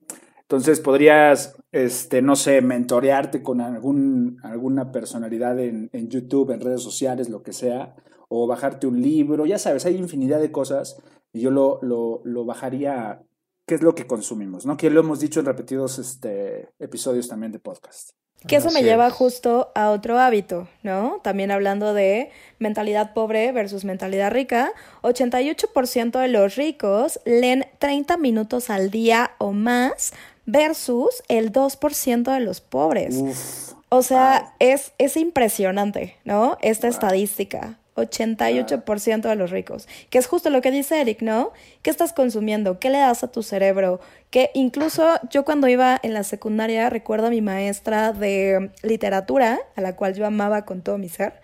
Entonces 0.40 0.80
podrías, 0.80 1.56
este, 1.72 2.22
no 2.22 2.34
sé, 2.34 2.60
mentorearte 2.60 3.42
con 3.42 3.60
algún, 3.60 4.38
alguna 4.42 4.90
personalidad 4.90 5.58
en, 5.60 5.88
en 5.92 6.08
YouTube, 6.08 6.50
en 6.50 6.60
redes 6.60 6.82
sociales, 6.82 7.28
lo 7.28 7.42
que 7.42 7.52
sea, 7.52 7.94
o 8.28 8.46
bajarte 8.46 8.86
un 8.86 9.00
libro, 9.00 9.46
ya 9.46 9.58
sabes, 9.58 9.86
hay 9.86 9.96
infinidad 9.96 10.40
de 10.40 10.50
cosas 10.50 11.00
y 11.32 11.40
yo 11.40 11.50
lo, 11.50 11.78
lo, 11.82 12.20
lo 12.24 12.44
bajaría 12.44 13.22
qué 13.66 13.74
es 13.74 13.82
lo 13.82 13.94
que 13.94 14.06
consumimos, 14.06 14.64
¿no? 14.64 14.76
Que 14.76 14.90
lo 14.90 15.00
hemos 15.00 15.20
dicho 15.20 15.40
en 15.40 15.46
repetidos 15.46 15.98
este, 15.98 16.70
episodios 16.78 17.28
también 17.28 17.52
de 17.52 17.58
podcast. 17.58 18.10
Que 18.46 18.56
eso 18.56 18.70
me 18.70 18.82
lleva 18.82 19.08
es. 19.08 19.12
justo 19.12 19.72
a 19.74 19.90
otro 19.90 20.20
hábito, 20.20 20.68
¿no? 20.82 21.20
También 21.24 21.50
hablando 21.50 21.94
de 21.94 22.30
mentalidad 22.60 23.12
pobre 23.12 23.50
versus 23.50 23.84
mentalidad 23.84 24.30
rica, 24.30 24.72
88% 25.02 26.20
de 26.20 26.28
los 26.28 26.54
ricos 26.54 27.18
leen 27.24 27.66
30 27.78 28.16
minutos 28.18 28.70
al 28.70 28.90
día 28.90 29.32
o 29.38 29.52
más 29.52 30.12
versus 30.44 31.22
el 31.28 31.50
2% 31.50 32.32
de 32.32 32.40
los 32.40 32.60
pobres. 32.60 33.16
Uf, 33.16 33.72
O 33.88 34.02
sea, 34.02 34.54
es, 34.60 34.92
es 34.98 35.16
impresionante, 35.16 36.16
¿no? 36.24 36.56
Esta 36.60 36.86
estadística. 36.86 37.78
88% 37.96 39.28
de 39.28 39.36
los 39.36 39.50
ricos. 39.50 39.88
Que 40.10 40.18
es 40.18 40.26
justo 40.26 40.50
lo 40.50 40.60
que 40.60 40.70
dice 40.70 41.00
Eric, 41.00 41.22
¿no? 41.22 41.52
¿Qué 41.82 41.90
estás 41.90 42.12
consumiendo? 42.12 42.78
¿Qué 42.78 42.90
le 42.90 42.98
das 42.98 43.24
a 43.24 43.32
tu 43.32 43.42
cerebro? 43.42 44.00
Que 44.30 44.50
incluso 44.54 45.18
yo 45.30 45.44
cuando 45.44 45.68
iba 45.68 45.98
en 46.02 46.14
la 46.14 46.22
secundaria 46.22 46.90
recuerdo 46.90 47.28
a 47.28 47.30
mi 47.30 47.40
maestra 47.40 48.12
de 48.12 48.70
literatura, 48.82 49.58
a 49.74 49.80
la 49.80 49.96
cual 49.96 50.14
yo 50.14 50.26
amaba 50.26 50.64
con 50.64 50.82
todo 50.82 50.98
mi 50.98 51.08
ser. 51.08 51.34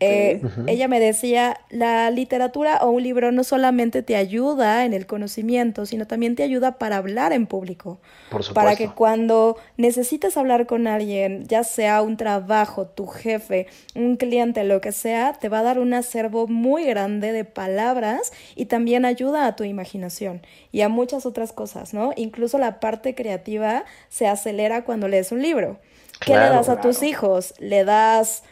Eh, 0.00 0.42
Ella 0.66 0.88
me 0.88 1.00
decía, 1.00 1.58
la 1.70 2.10
literatura 2.10 2.78
o 2.82 2.90
un 2.90 3.02
libro 3.02 3.32
no 3.32 3.44
solamente 3.44 4.02
te 4.02 4.16
ayuda 4.16 4.84
en 4.84 4.92
el 4.92 5.06
conocimiento, 5.06 5.86
sino 5.86 6.06
también 6.06 6.36
te 6.36 6.42
ayuda 6.42 6.78
para 6.78 6.98
hablar 6.98 7.32
en 7.32 7.46
público. 7.46 7.98
Por 8.30 8.42
supuesto. 8.42 8.54
Para 8.54 8.76
que 8.76 8.88
cuando 8.88 9.56
necesites 9.76 10.36
hablar 10.36 10.66
con 10.66 10.86
alguien, 10.86 11.46
ya 11.46 11.64
sea 11.64 12.02
un 12.02 12.16
trabajo, 12.16 12.86
tu 12.86 13.06
jefe, 13.06 13.68
un 13.94 14.16
cliente, 14.16 14.64
lo 14.64 14.80
que 14.80 14.92
sea, 14.92 15.32
te 15.32 15.48
va 15.48 15.60
a 15.60 15.62
dar 15.62 15.78
un 15.78 15.94
acervo 15.94 16.46
muy 16.46 16.84
grande 16.84 17.32
de 17.32 17.44
palabras 17.44 18.32
y 18.54 18.66
también 18.66 19.04
ayuda 19.04 19.46
a 19.46 19.56
tu 19.56 19.64
imaginación 19.64 20.42
y 20.72 20.82
a 20.82 20.88
muchas 20.88 21.24
otras 21.24 21.52
cosas, 21.52 21.94
¿no? 21.94 22.12
Incluso 22.16 22.58
la 22.58 22.80
parte 22.80 23.14
creativa 23.14 23.84
se 24.08 24.26
acelera 24.26 24.84
cuando 24.84 25.08
lees 25.08 25.32
un 25.32 25.40
libro. 25.40 25.78
¿Qué 26.20 26.32
le 26.32 26.48
das 26.48 26.68
a 26.68 26.80
tus 26.80 27.02
hijos? 27.02 27.54
¿Le 27.58 27.84
das 27.84 28.42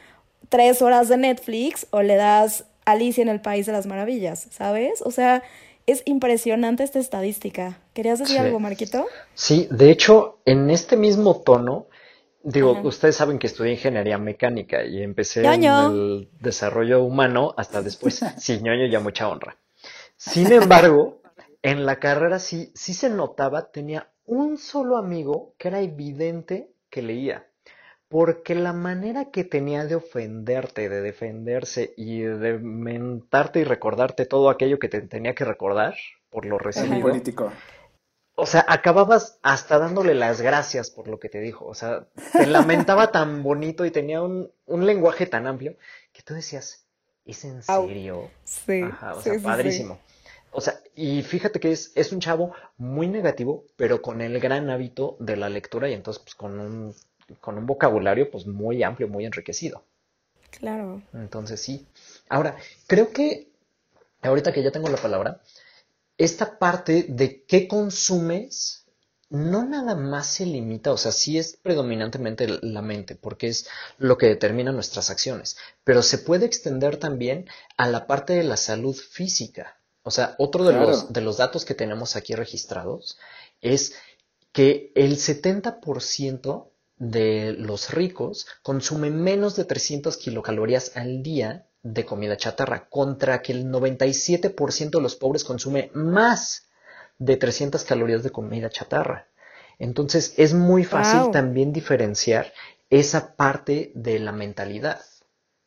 tres 0.48 0.82
horas 0.82 1.08
de 1.08 1.16
Netflix 1.16 1.86
o 1.90 2.02
le 2.02 2.16
das 2.16 2.64
Alicia 2.84 3.22
en 3.22 3.28
el 3.28 3.40
País 3.40 3.66
de 3.66 3.72
las 3.72 3.86
Maravillas? 3.86 4.46
¿Sabes? 4.50 5.02
O 5.02 5.10
sea, 5.10 5.42
es 5.86 6.02
impresionante 6.06 6.82
esta 6.82 6.98
estadística. 6.98 7.78
¿Querías 7.92 8.18
decir 8.18 8.36
Sí. 8.36 8.42
algo, 8.42 8.60
Marquito? 8.60 9.06
Sí, 9.34 9.68
de 9.70 9.90
hecho, 9.90 10.38
en 10.44 10.70
este 10.70 10.96
mismo 10.96 11.42
tono, 11.42 11.88
digo, 12.42 12.72
Ajá. 12.72 12.82
ustedes 12.88 13.16
saben 13.16 13.38
que 13.38 13.46
estudié 13.46 13.72
ingeniería 13.72 14.18
mecánica 14.18 14.84
y 14.84 15.02
empecé 15.02 15.42
Ñoño. 15.42 15.86
en 15.86 15.92
el 15.92 16.28
desarrollo 16.40 17.02
humano 17.04 17.54
hasta 17.56 17.82
después. 17.82 18.20
Sí, 18.38 18.60
ñoño 18.62 18.86
ya 18.90 19.00
mucha 19.00 19.28
honra. 19.28 19.56
Sin 20.16 20.52
embargo, 20.52 21.20
en 21.62 21.84
la 21.86 21.98
carrera 21.98 22.38
sí, 22.38 22.70
sí 22.74 22.94
se 22.94 23.10
notaba, 23.10 23.70
tenía 23.70 24.10
un 24.26 24.56
solo 24.56 24.96
amigo 24.96 25.54
que 25.58 25.68
era 25.68 25.80
evidente 25.80 26.70
que 26.90 27.02
leía. 27.02 27.46
Porque 28.14 28.54
la 28.54 28.72
manera 28.72 29.32
que 29.32 29.42
tenía 29.42 29.86
de 29.86 29.96
ofenderte, 29.96 30.88
de 30.88 31.00
defenderse 31.00 31.94
y 31.96 32.20
de 32.20 32.60
mentarte 32.60 33.58
y 33.58 33.64
recordarte 33.64 34.24
todo 34.24 34.50
aquello 34.50 34.78
que 34.78 34.88
te 34.88 35.00
tenía 35.00 35.34
que 35.34 35.44
recordar 35.44 35.96
por 36.30 36.46
lo 36.46 36.56
recibido, 36.56 37.00
político. 37.00 37.52
o 38.36 38.46
sea, 38.46 38.64
acababas 38.68 39.40
hasta 39.42 39.80
dándole 39.80 40.14
las 40.14 40.40
gracias 40.40 40.92
por 40.92 41.08
lo 41.08 41.18
que 41.18 41.28
te 41.28 41.40
dijo. 41.40 41.66
O 41.66 41.74
sea, 41.74 42.06
te 42.32 42.46
lamentaba 42.46 43.10
tan 43.10 43.42
bonito 43.42 43.84
y 43.84 43.90
tenía 43.90 44.22
un, 44.22 44.48
un 44.66 44.86
lenguaje 44.86 45.26
tan 45.26 45.48
amplio 45.48 45.74
que 46.12 46.22
tú 46.22 46.34
decías, 46.34 46.86
¿es 47.24 47.44
en 47.44 47.64
serio? 47.64 48.30
Sí. 48.44 48.82
Ajá, 48.82 49.14
o 49.14 49.16
sí, 49.16 49.24
sea, 49.24 49.32
sí, 49.32 49.38
sí. 49.40 49.44
padrísimo. 49.44 49.98
O 50.52 50.60
sea, 50.60 50.74
y 50.94 51.20
fíjate 51.22 51.58
que 51.58 51.72
es, 51.72 51.90
es 51.96 52.12
un 52.12 52.20
chavo 52.20 52.54
muy 52.76 53.08
negativo, 53.08 53.64
pero 53.74 54.00
con 54.00 54.20
el 54.20 54.38
gran 54.38 54.70
hábito 54.70 55.16
de 55.18 55.36
la 55.36 55.48
lectura 55.48 55.90
y 55.90 55.94
entonces 55.94 56.22
pues 56.22 56.36
con 56.36 56.60
un, 56.60 56.94
con 57.40 57.58
un 57.58 57.66
vocabulario 57.66 58.30
pues 58.30 58.46
muy 58.46 58.82
amplio, 58.82 59.08
muy 59.08 59.24
enriquecido. 59.26 59.84
Claro. 60.50 61.02
Entonces 61.12 61.60
sí. 61.60 61.86
Ahora, 62.28 62.56
creo 62.86 63.10
que 63.12 63.48
ahorita 64.22 64.52
que 64.52 64.62
ya 64.62 64.70
tengo 64.70 64.88
la 64.88 64.96
palabra, 64.96 65.40
esta 66.16 66.58
parte 66.58 67.06
de 67.08 67.44
qué 67.44 67.66
consumes 67.68 68.84
no 69.30 69.64
nada 69.64 69.96
más 69.96 70.28
se 70.28 70.46
limita, 70.46 70.92
o 70.92 70.96
sea, 70.96 71.10
sí 71.10 71.38
es 71.38 71.56
predominantemente 71.56 72.46
la 72.62 72.82
mente, 72.82 73.16
porque 73.16 73.48
es 73.48 73.66
lo 73.98 74.16
que 74.16 74.26
determina 74.26 74.70
nuestras 74.70 75.10
acciones, 75.10 75.56
pero 75.82 76.02
se 76.02 76.18
puede 76.18 76.46
extender 76.46 76.98
también 76.98 77.48
a 77.76 77.88
la 77.88 78.06
parte 78.06 78.34
de 78.34 78.44
la 78.44 78.56
salud 78.56 78.94
física. 78.94 79.76
O 80.04 80.10
sea, 80.12 80.36
otro 80.38 80.62
de 80.64 80.72
Claro. 80.74 80.88
los, 80.88 81.12
de 81.12 81.20
los 81.20 81.38
datos 81.38 81.64
que 81.64 81.74
tenemos 81.74 82.14
aquí 82.14 82.34
registrados 82.34 83.18
es 83.60 83.94
que 84.52 84.92
el 84.94 85.16
70% 85.16 86.68
de 86.96 87.52
los 87.58 87.90
ricos 87.92 88.46
consumen 88.62 89.20
menos 89.22 89.56
de 89.56 89.64
300 89.64 90.16
kilocalorías 90.16 90.92
al 90.96 91.22
día 91.22 91.66
de 91.82 92.04
comida 92.04 92.36
chatarra, 92.36 92.88
contra 92.88 93.42
que 93.42 93.52
el 93.52 93.66
97% 93.66 94.98
de 94.98 95.02
los 95.02 95.16
pobres 95.16 95.44
consume 95.44 95.90
más 95.94 96.68
de 97.18 97.36
300 97.36 97.84
calorías 97.84 98.22
de 98.22 98.30
comida 98.30 98.70
chatarra. 98.70 99.28
Entonces 99.78 100.34
es 100.36 100.54
muy 100.54 100.84
fácil 100.84 101.20
Wow. 101.20 101.30
también 101.30 101.72
diferenciar 101.72 102.52
esa 102.90 103.34
parte 103.36 103.92
de 103.94 104.18
la 104.18 104.32
mentalidad. 104.32 105.00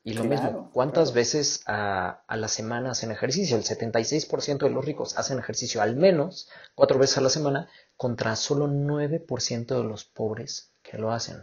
Y 0.03 0.13
lo 0.13 0.23
Claro, 0.23 0.31
mismo, 0.31 0.71
¿cuántas 0.71 1.11
claro. 1.11 1.15
veces 1.15 1.61
a, 1.67 2.23
a 2.27 2.37
la 2.37 2.47
semana 2.47 2.91
hacen 2.91 3.11
ejercicio? 3.11 3.57
El 3.57 3.63
76% 3.63 4.65
de 4.65 4.69
los 4.71 4.85
ricos 4.85 5.17
hacen 5.17 5.37
ejercicio 5.39 5.81
al 5.81 5.97
menos 5.97 6.49
cuatro 6.75 6.97
veces 6.97 7.17
a 7.17 7.21
la 7.21 7.29
semana 7.29 7.69
contra 7.97 8.35
solo 8.37 8.67
9% 8.67 9.75
de 9.77 9.83
los 9.83 10.05
pobres 10.05 10.71
que 10.89 10.97
lo 10.97 11.11
hacen. 11.11 11.37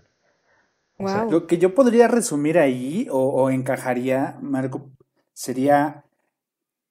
O 0.98 1.08
sea, 1.08 1.22
Wow. 1.22 1.30
Lo 1.32 1.46
que 1.46 1.58
yo 1.58 1.74
podría 1.74 2.08
resumir 2.08 2.58
ahí 2.58 3.08
o, 3.10 3.18
o 3.18 3.50
encajaría, 3.50 4.38
Marco, 4.40 4.90
sería 5.32 6.04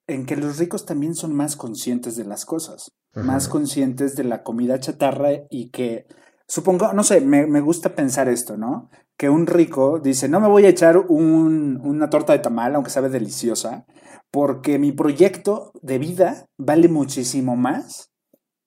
en 0.06 0.26
que 0.26 0.36
los 0.36 0.58
ricos 0.58 0.84
también 0.84 1.14
son 1.14 1.34
más 1.34 1.56
conscientes 1.56 2.16
de 2.16 2.24
las 2.24 2.44
cosas, 2.44 2.90
más 3.14 3.48
conscientes 3.48 4.16
de 4.16 4.24
la 4.24 4.42
comida 4.42 4.78
chatarra 4.78 5.30
y 5.48 5.70
que, 5.70 6.06
supongo, 6.46 6.92
no 6.92 7.02
sé, 7.02 7.22
me, 7.22 7.46
me 7.46 7.60
gusta 7.62 7.94
pensar 7.94 8.28
esto, 8.28 8.58
¿no? 8.58 8.90
Que 9.16 9.30
un 9.30 9.46
rico 9.46 10.00
dice, 10.00 10.28
no 10.28 10.40
me 10.40 10.48
voy 10.48 10.66
a 10.66 10.68
echar 10.68 10.98
un- 10.98 11.80
una 11.82 12.10
torta 12.10 12.34
de 12.34 12.40
tamal, 12.40 12.74
aunque 12.74 12.90
sabe 12.90 13.08
deliciosa, 13.08 13.86
porque 14.30 14.78
mi 14.78 14.92
proyecto 14.92 15.72
de 15.80 15.98
vida 15.98 16.44
vale 16.58 16.88
muchísimo 16.88 17.56
más 17.56 18.10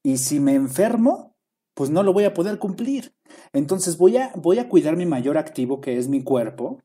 y 0.04 0.18
si 0.18 0.40
me 0.40 0.56
enfermo, 0.56 1.36
pues 1.76 1.92
no 1.92 2.02
lo 2.02 2.14
voy 2.14 2.24
a 2.24 2.34
poder 2.34 2.58
cumplir. 2.58 3.14
Entonces 3.54 3.98
voy 3.98 4.18
a, 4.18 4.32
voy 4.36 4.60
a 4.60 4.70
cuidar 4.70 4.96
mi 4.96 5.06
mayor 5.06 5.38
activo, 5.38 5.82
que 5.82 5.98
es 5.98 6.08
mi 6.08 6.24
cuerpo, 6.24 6.80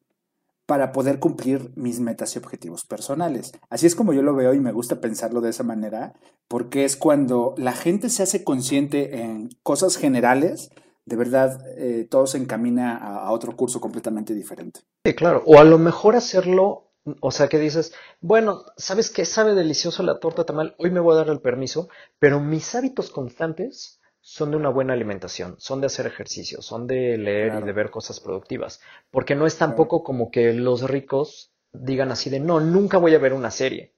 para 0.67 0.93
poder 0.93 1.19
cumplir 1.19 1.71
mis 1.75 2.01
metas 2.01 2.35
y 2.35 2.39
objetivos 2.39 2.85
personales. 2.85 3.53
Así 3.69 3.87
es 3.87 3.95
como 3.95 4.13
yo 4.13 4.23
lo 4.23 4.35
veo 4.35 4.55
y 4.55 4.61
me 4.61 4.73
gusta 4.73 5.01
pensarlo 5.01 5.41
de 5.41 5.51
esa 5.51 5.65
manera, 5.65 6.15
porque 6.49 6.85
es 6.85 6.97
cuando 6.97 7.55
la 7.59 7.73
gente 7.73 8.09
se 8.09 8.23
hace 8.23 8.45
consciente 8.45 9.21
en 9.21 9.51
cosas 9.63 9.97
generales, 9.97 10.71
de 11.05 11.17
verdad 11.17 11.61
eh, 11.77 12.07
todo 12.09 12.27
se 12.27 12.39
encamina 12.39 12.97
a, 12.97 13.33
otro 13.33 13.57
curso 13.57 13.81
completamente 13.81 14.35
diferente. 14.35 14.81
Sí, 15.05 15.15
claro. 15.15 15.43
O 15.47 15.59
a 15.59 15.65
lo 15.65 15.79
mejor 15.79 16.15
hacerlo, 16.15 16.93
o 17.21 17.31
sea, 17.33 17.49
que 17.49 17.59
dices, 17.59 17.93
bueno, 18.21 18.63
¿sabes 18.77 19.11
qué? 19.11 19.25
Sabe 19.25 19.55
delicioso 19.55 20.03
la 20.03 20.21
torta 20.21 20.45
tamal, 20.45 20.75
hoy 20.79 20.91
me 20.91 21.01
voy 21.01 21.15
a 21.15 21.19
dar 21.19 21.29
el 21.29 21.41
permiso, 21.41 21.89
pero 22.19 22.41
mis 22.41 22.75
hábitos 22.75 23.11
constantes 23.11 24.01
son 24.23 24.53
de 24.53 24.57
una 24.57 24.71
buena 24.71 24.95
alimentación, 24.95 25.57
son 25.59 25.81
de 25.81 25.87
hacer 25.89 26.07
ejercicio, 26.07 26.63
son 26.63 26.87
de 26.87 27.19
leer 27.19 27.59
y 27.61 27.65
de 27.67 27.73
ver 27.73 27.91
cosas 27.91 28.21
productivas. 28.21 28.81
Porque 29.11 29.35
no 29.35 29.47
es 29.47 29.57
Claro. 29.57 29.73
tampoco 29.73 30.05
como 30.05 30.31
que 30.31 30.55
los 30.55 30.89
ricos 30.89 31.53
digan 31.73 32.11
así 32.13 32.31
de, 32.31 32.41
no, 32.41 32.61
nunca 32.61 32.99
voy 32.99 33.15
a 33.15 33.19
ver 33.19 33.35
una 33.35 33.51
serie. 33.51 33.95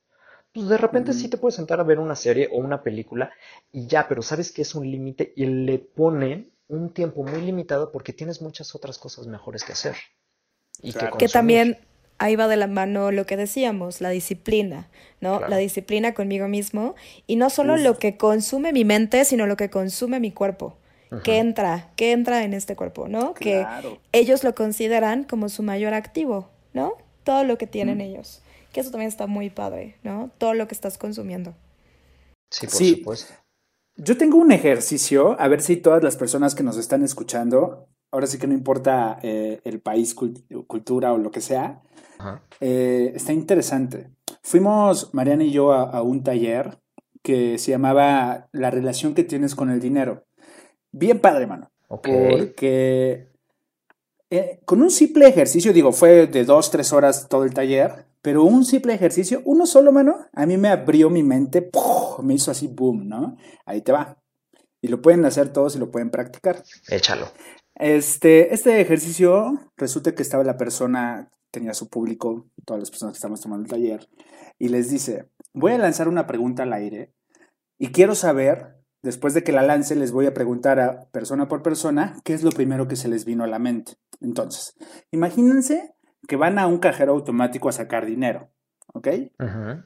Pues 0.52 0.68
de 0.68 0.78
repente 0.78 1.12
sí 1.12 1.28
te 1.28 1.36
puedes 1.36 1.56
sentar 1.56 1.80
a 1.80 1.84
ver 1.84 1.98
una 1.98 2.16
serie 2.16 2.48
o 2.52 2.58
una 2.58 2.82
película 2.82 3.32
y 3.72 3.86
ya, 3.86 4.08
pero 4.08 4.22
sabes 4.22 4.52
que 4.52 4.62
es 4.62 4.74
un 4.74 4.90
límite 4.90 5.32
y 5.36 5.46
le 5.46 5.78
ponen 5.78 6.52
un 6.68 6.92
tiempo 6.94 7.22
muy 7.24 7.42
limitado 7.42 7.92
porque 7.92 8.12
tienes 8.12 8.40
muchas 8.40 8.74
otras 8.74 8.98
cosas 8.98 9.26
mejores 9.26 9.64
que 9.64 9.72
hacer 9.72 9.96
y 10.82 10.92
que 10.92 10.98
Claro. 10.98 11.18
Que 11.18 11.28
también 11.28 11.78
ahí 12.18 12.36
va 12.36 12.48
de 12.48 12.56
la 12.56 12.66
mano 12.66 13.10
lo 13.10 13.26
que 13.26 13.36
decíamos, 13.36 14.00
la 14.00 14.10
disciplina, 14.10 14.88
¿no? 15.20 15.38
Claro. 15.38 15.50
La 15.50 15.56
disciplina 15.56 16.14
conmigo 16.14 16.48
mismo. 16.48 16.94
Y 17.26 17.36
no 17.36 17.50
solo 17.50 17.74
Uf. 17.74 17.80
lo 17.80 17.98
que 17.98 18.16
consume 18.16 18.72
mi 18.72 18.84
mente, 18.84 19.24
sino 19.24 19.46
lo 19.46 19.56
que 19.56 19.70
consume 19.70 20.20
mi 20.20 20.30
cuerpo. 20.32 20.76
Ujú. 21.10 21.22
¿Qué 21.22 21.38
entra? 21.38 21.90
¿Qué 21.96 22.12
entra 22.12 22.44
en 22.44 22.54
este 22.54 22.76
cuerpo? 22.76 23.08
¿No? 23.08 23.34
Que 23.34 23.66
ellos 24.12 24.42
lo 24.44 24.54
consideran 24.54 25.24
como 25.24 25.48
su 25.48 25.62
mayor 25.62 25.94
activo, 25.94 26.48
¿no? 26.72 26.94
Todo 27.24 27.44
lo 27.44 27.58
que 27.58 27.66
tienen 27.66 27.98
Mm. 27.98 28.02
ellos. 28.02 28.42
Que 28.72 28.80
eso 28.80 28.90
también 28.90 29.08
está 29.08 29.26
muy 29.26 29.50
padre, 29.50 29.96
¿no? 30.02 30.30
Todo 30.38 30.54
lo 30.54 30.66
que 30.66 30.74
estás 30.74 30.98
consumiendo. 30.98 31.54
Sí, 32.50 32.66
por 32.66 32.74
Sí. 32.76 32.94
supuesto. 32.96 33.34
Yo 33.96 34.16
tengo 34.16 34.38
un 34.38 34.50
ejercicio, 34.50 35.36
a 35.40 35.46
ver 35.48 35.62
si 35.62 35.76
todas 35.76 36.02
las 36.02 36.16
personas 36.16 36.54
que 36.56 36.64
nos 36.64 36.76
están 36.76 37.04
escuchando, 37.04 37.86
ahora 38.10 38.26
sí 38.26 38.38
que 38.38 38.46
no 38.48 38.54
importa 38.54 39.18
eh, 39.22 39.60
el 39.64 39.80
país, 39.80 40.16
cult- 40.16 40.66
cultura 40.66 41.12
o 41.12 41.18
lo 41.18 41.30
que 41.30 41.40
sea, 41.40 41.80
Ajá. 42.24 42.42
eh, 42.60 43.12
está 43.14 43.32
interesante. 43.32 44.10
Fuimos, 44.42 45.12
Mariana 45.12 45.44
y 45.44 45.50
yo, 45.50 45.72
a, 45.72 45.82
a 45.82 46.02
un 46.02 46.22
taller 46.22 46.78
que 47.22 47.58
se 47.58 47.70
llamaba 47.70 48.48
La 48.52 48.70
relación 48.70 49.14
que 49.14 49.24
tienes 49.24 49.54
con 49.54 49.70
el 49.70 49.80
dinero. 49.80 50.24
Bien 50.92 51.20
padre, 51.20 51.46
mano. 51.46 51.70
Porque 51.88 53.28
eh, 54.30 54.60
con 54.64 54.82
un 54.82 54.90
simple 54.90 55.28
ejercicio, 55.28 55.72
digo, 55.72 55.92
fue 55.92 56.26
de 56.26 56.44
dos, 56.44 56.70
tres 56.70 56.92
horas 56.92 57.28
todo 57.28 57.44
el 57.44 57.54
taller, 57.54 58.06
pero 58.20 58.42
un 58.42 58.64
simple 58.64 58.94
ejercicio, 58.94 59.42
uno 59.44 59.66
solo, 59.66 59.92
mano, 59.92 60.26
a 60.32 60.46
mí 60.46 60.56
me 60.56 60.68
abrió 60.68 61.10
mi 61.10 61.22
mente, 61.22 61.70
me 62.22 62.34
hizo 62.34 62.50
así, 62.50 62.66
boom, 62.66 63.08
¿no? 63.08 63.36
Ahí 63.66 63.82
te 63.82 63.92
va. 63.92 64.18
Y 64.80 64.88
lo 64.88 65.00
pueden 65.00 65.24
hacer 65.24 65.52
todos 65.52 65.76
y 65.76 65.78
lo 65.78 65.90
pueden 65.90 66.10
practicar. 66.10 66.62
Échalo. 66.88 67.28
Este, 67.76 68.54
este 68.54 68.80
ejercicio, 68.80 69.72
resulta 69.76 70.14
que 70.14 70.22
estaba 70.22 70.44
la 70.44 70.56
persona, 70.56 71.30
tenía 71.50 71.74
su 71.74 71.88
público, 71.88 72.46
todas 72.64 72.80
las 72.80 72.90
personas 72.90 73.14
que 73.14 73.18
estamos 73.18 73.40
tomando 73.40 73.64
el 73.64 73.70
taller, 73.70 74.08
y 74.58 74.68
les 74.68 74.90
dice, 74.90 75.28
voy 75.52 75.72
a 75.72 75.78
lanzar 75.78 76.08
una 76.08 76.26
pregunta 76.26 76.62
al 76.62 76.72
aire 76.72 77.12
y 77.78 77.88
quiero 77.88 78.14
saber, 78.14 78.76
después 79.02 79.34
de 79.34 79.42
que 79.42 79.52
la 79.52 79.62
lance, 79.62 79.96
les 79.96 80.12
voy 80.12 80.26
a 80.26 80.34
preguntar 80.34 80.78
a 80.78 81.08
persona 81.10 81.48
por 81.48 81.62
persona 81.62 82.16
qué 82.24 82.34
es 82.34 82.44
lo 82.44 82.50
primero 82.50 82.86
que 82.86 82.96
se 82.96 83.08
les 83.08 83.24
vino 83.24 83.44
a 83.44 83.48
la 83.48 83.58
mente. 83.58 83.94
Entonces, 84.20 84.76
imagínense 85.10 85.94
que 86.28 86.36
van 86.36 86.58
a 86.58 86.66
un 86.66 86.78
cajero 86.78 87.12
automático 87.12 87.68
a 87.68 87.72
sacar 87.72 88.06
dinero, 88.06 88.50
¿ok? 88.94 89.08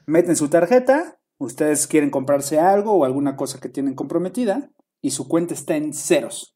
Meten 0.05 0.35
su 0.35 0.49
tarjeta, 0.49 1.19
ustedes 1.39 1.87
quieren 1.87 2.11
comprarse 2.11 2.59
algo 2.59 2.93
o 2.93 3.05
alguna 3.05 3.35
cosa 3.35 3.59
que 3.59 3.69
tienen 3.69 3.95
comprometida 3.95 4.69
y 5.01 5.11
su 5.11 5.27
cuenta 5.27 5.53
está 5.53 5.75
en 5.75 5.93
ceros. 5.93 6.55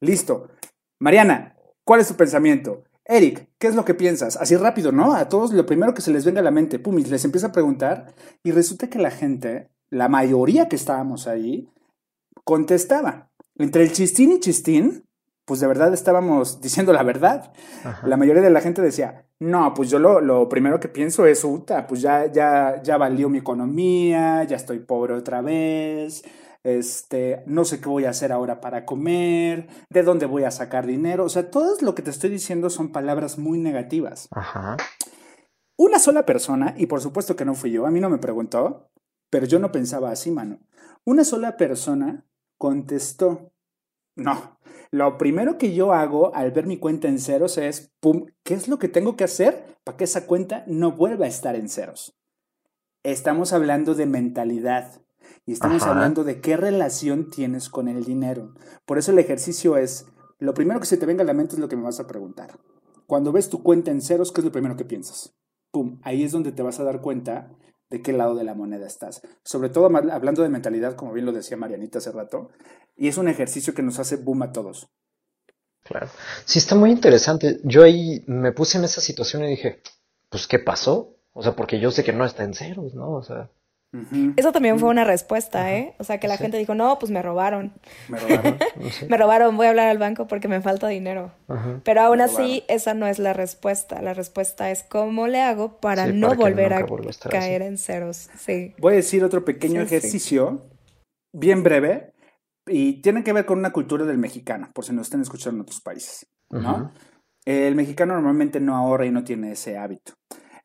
Listo. 0.00 0.48
Mariana, 1.02 1.56
¿cuál 1.82 1.98
es 1.98 2.06
tu 2.06 2.14
pensamiento? 2.14 2.84
Eric, 3.04 3.48
¿qué 3.58 3.66
es 3.66 3.74
lo 3.74 3.84
que 3.84 3.92
piensas? 3.92 4.36
Así 4.36 4.54
rápido, 4.54 4.92
¿no? 4.92 5.14
A 5.14 5.28
todos 5.28 5.52
lo 5.52 5.66
primero 5.66 5.94
que 5.94 6.00
se 6.00 6.12
les 6.12 6.24
venga 6.24 6.38
a 6.38 6.44
la 6.44 6.52
mente, 6.52 6.78
pum, 6.78 6.96
y 6.96 7.02
les 7.02 7.24
empieza 7.24 7.48
a 7.48 7.52
preguntar 7.52 8.14
y 8.44 8.52
resulta 8.52 8.88
que 8.88 9.00
la 9.00 9.10
gente, 9.10 9.68
la 9.90 10.08
mayoría 10.08 10.68
que 10.68 10.76
estábamos 10.76 11.26
ahí, 11.26 11.68
contestaba. 12.44 13.32
Entre 13.56 13.82
el 13.82 13.90
chistín 13.90 14.30
y 14.30 14.38
chistín, 14.38 15.04
pues 15.44 15.58
de 15.58 15.66
verdad 15.66 15.92
estábamos 15.92 16.60
diciendo 16.62 16.92
la 16.92 17.02
verdad. 17.02 17.52
Ajá. 17.82 18.06
La 18.06 18.16
mayoría 18.16 18.42
de 18.42 18.50
la 18.50 18.60
gente 18.60 18.80
decía, 18.80 19.26
no, 19.40 19.74
pues 19.74 19.90
yo 19.90 19.98
lo, 19.98 20.20
lo 20.20 20.48
primero 20.48 20.78
que 20.78 20.88
pienso 20.88 21.26
es, 21.26 21.42
Uta, 21.42 21.88
pues 21.88 22.00
ya, 22.00 22.30
ya, 22.30 22.80
ya 22.80 22.96
valió 22.96 23.28
mi 23.28 23.38
economía, 23.38 24.44
ya 24.44 24.54
estoy 24.54 24.78
pobre 24.78 25.14
otra 25.14 25.40
vez, 25.40 26.22
este, 26.64 27.42
no 27.46 27.64
sé 27.64 27.80
qué 27.80 27.88
voy 27.88 28.04
a 28.04 28.10
hacer 28.10 28.32
ahora 28.32 28.60
para 28.60 28.84
comer, 28.84 29.68
de 29.90 30.02
dónde 30.02 30.26
voy 30.26 30.44
a 30.44 30.50
sacar 30.50 30.86
dinero. 30.86 31.24
O 31.24 31.28
sea, 31.28 31.50
todo 31.50 31.76
lo 31.80 31.94
que 31.94 32.02
te 32.02 32.10
estoy 32.10 32.30
diciendo 32.30 32.70
son 32.70 32.92
palabras 32.92 33.38
muy 33.38 33.58
negativas. 33.58 34.28
Ajá. 34.30 34.76
Una 35.76 35.98
sola 35.98 36.24
persona, 36.24 36.74
y 36.76 36.86
por 36.86 37.00
supuesto 37.00 37.34
que 37.34 37.44
no 37.44 37.54
fui 37.54 37.72
yo, 37.72 37.86
a 37.86 37.90
mí 37.90 38.00
no 38.00 38.10
me 38.10 38.18
preguntó, 38.18 38.90
pero 39.30 39.46
yo 39.46 39.58
no 39.58 39.72
pensaba 39.72 40.10
así, 40.10 40.30
mano. 40.30 40.60
Una 41.04 41.24
sola 41.24 41.56
persona 41.56 42.24
contestó, 42.58 43.52
no, 44.14 44.58
lo 44.92 45.18
primero 45.18 45.58
que 45.58 45.74
yo 45.74 45.92
hago 45.92 46.34
al 46.34 46.52
ver 46.52 46.66
mi 46.66 46.78
cuenta 46.78 47.08
en 47.08 47.18
ceros 47.18 47.58
es, 47.58 47.92
pum, 47.98 48.26
¿qué 48.44 48.54
es 48.54 48.68
lo 48.68 48.78
que 48.78 48.88
tengo 48.88 49.16
que 49.16 49.24
hacer 49.24 49.78
para 49.84 49.96
que 49.96 50.04
esa 50.04 50.26
cuenta 50.26 50.64
no 50.66 50.92
vuelva 50.92 51.24
a 51.24 51.28
estar 51.28 51.56
en 51.56 51.68
ceros? 51.68 52.14
Estamos 53.02 53.52
hablando 53.52 53.94
de 53.94 54.06
mentalidad 54.06 55.01
y 55.46 55.52
estamos 55.52 55.82
Ajá. 55.82 55.92
hablando 55.92 56.24
de 56.24 56.40
qué 56.40 56.56
relación 56.56 57.30
tienes 57.30 57.68
con 57.68 57.88
el 57.88 58.04
dinero. 58.04 58.54
Por 58.86 58.98
eso 58.98 59.12
el 59.12 59.18
ejercicio 59.18 59.76
es, 59.76 60.06
lo 60.38 60.54
primero 60.54 60.80
que 60.80 60.86
se 60.86 60.96
te 60.96 61.06
venga 61.06 61.22
a 61.22 61.26
la 61.26 61.34
mente 61.34 61.54
es 61.54 61.60
lo 61.60 61.68
que 61.68 61.76
me 61.76 61.82
vas 61.82 62.00
a 62.00 62.06
preguntar. 62.06 62.58
Cuando 63.06 63.32
ves 63.32 63.48
tu 63.48 63.62
cuenta 63.62 63.90
en 63.90 64.00
ceros, 64.00 64.32
¿qué 64.32 64.40
es 64.40 64.44
lo 64.44 64.52
primero 64.52 64.76
que 64.76 64.84
piensas? 64.84 65.34
Pum, 65.70 66.00
ahí 66.02 66.22
es 66.22 66.32
donde 66.32 66.52
te 66.52 66.62
vas 66.62 66.80
a 66.80 66.84
dar 66.84 67.00
cuenta 67.00 67.50
de 67.90 68.02
qué 68.02 68.12
lado 68.12 68.34
de 68.34 68.44
la 68.44 68.54
moneda 68.54 68.86
estás. 68.86 69.20
Sobre 69.44 69.68
todo 69.68 69.86
hablando 69.86 70.42
de 70.42 70.48
mentalidad, 70.48 70.96
como 70.96 71.12
bien 71.12 71.26
lo 71.26 71.32
decía 71.32 71.56
Marianita 71.56 71.98
hace 71.98 72.10
rato, 72.10 72.50
y 72.96 73.08
es 73.08 73.18
un 73.18 73.28
ejercicio 73.28 73.74
que 73.74 73.82
nos 73.82 73.98
hace 73.98 74.16
boom 74.16 74.42
a 74.42 74.52
todos. 74.52 74.88
Claro. 75.84 76.08
Sí, 76.44 76.58
está 76.58 76.74
muy 76.74 76.90
interesante. 76.90 77.60
Yo 77.64 77.82
ahí 77.82 78.24
me 78.26 78.52
puse 78.52 78.78
en 78.78 78.84
esa 78.84 79.00
situación 79.00 79.44
y 79.44 79.48
dije, 79.48 79.82
pues, 80.30 80.46
¿qué 80.46 80.58
pasó? 80.58 81.16
O 81.32 81.42
sea, 81.42 81.54
porque 81.54 81.80
yo 81.80 81.90
sé 81.90 82.04
que 82.04 82.12
no 82.12 82.24
está 82.24 82.44
en 82.44 82.54
ceros, 82.54 82.94
¿no? 82.94 83.10
O 83.12 83.22
sea, 83.22 83.50
Eso 84.36 84.52
también 84.52 84.78
fue 84.78 84.88
una 84.88 85.04
respuesta, 85.04 85.74
¿eh? 85.74 85.94
O 85.98 86.04
sea, 86.04 86.18
que 86.18 86.26
la 86.26 86.36
Sí. 86.38 86.44
gente 86.44 86.56
dijo, 86.56 86.74
no, 86.74 86.98
pues 86.98 87.12
me 87.12 87.20
robaron. 87.20 87.72
Me 88.08 88.18
robaron. 88.18 88.58
Me 89.08 89.16
robaron, 89.18 89.56
voy 89.56 89.66
a 89.66 89.70
hablar 89.70 89.88
al 89.88 89.98
banco 89.98 90.26
porque 90.26 90.48
me 90.48 90.60
falta 90.62 90.88
dinero. 90.88 91.30
Pero 91.84 92.00
aún 92.00 92.18
Me 92.18 92.24
así, 92.24 92.34
robaron. 92.36 92.64
esa 92.68 92.94
no 92.94 93.06
es 93.06 93.18
la 93.18 93.32
respuesta. 93.34 94.00
La 94.00 94.14
respuesta 94.14 94.70
es 94.70 94.82
cómo 94.82 95.26
le 95.28 95.42
hago 95.42 95.76
para 95.78 96.06
Sí, 96.06 96.12
no 96.14 96.28
para 96.28 96.40
volver 96.40 96.72
a 96.72 96.86
caer 97.28 97.62
así. 97.62 97.68
en 97.68 97.78
ceros. 97.78 98.30
Sí. 98.38 98.74
Voy 98.78 98.94
a 98.94 98.96
decir 98.96 99.22
otro 99.24 99.44
pequeño 99.44 99.82
Sí, 99.82 99.88
sí. 99.88 99.94
ejercicio, 99.96 100.62
bien 101.34 101.62
breve, 101.62 102.12
y 102.66 103.02
tiene 103.02 103.22
que 103.24 103.32
ver 103.34 103.44
con 103.44 103.58
una 103.58 103.72
cultura 103.72 104.04
del 104.06 104.18
mexicano, 104.18 104.70
por 104.74 104.84
si 104.84 104.92
nos 104.94 105.06
están 105.08 105.20
escuchando 105.20 105.56
en 105.58 105.62
otros 105.62 105.80
países, 105.80 106.26
¿no? 106.50 106.92
El 107.44 107.74
mexicano 107.74 108.14
normalmente 108.14 108.60
no 108.60 108.76
ahorra 108.76 109.04
y 109.04 109.10
no 109.10 109.24
tiene 109.24 109.52
ese 109.52 109.76
hábito. 109.76 110.14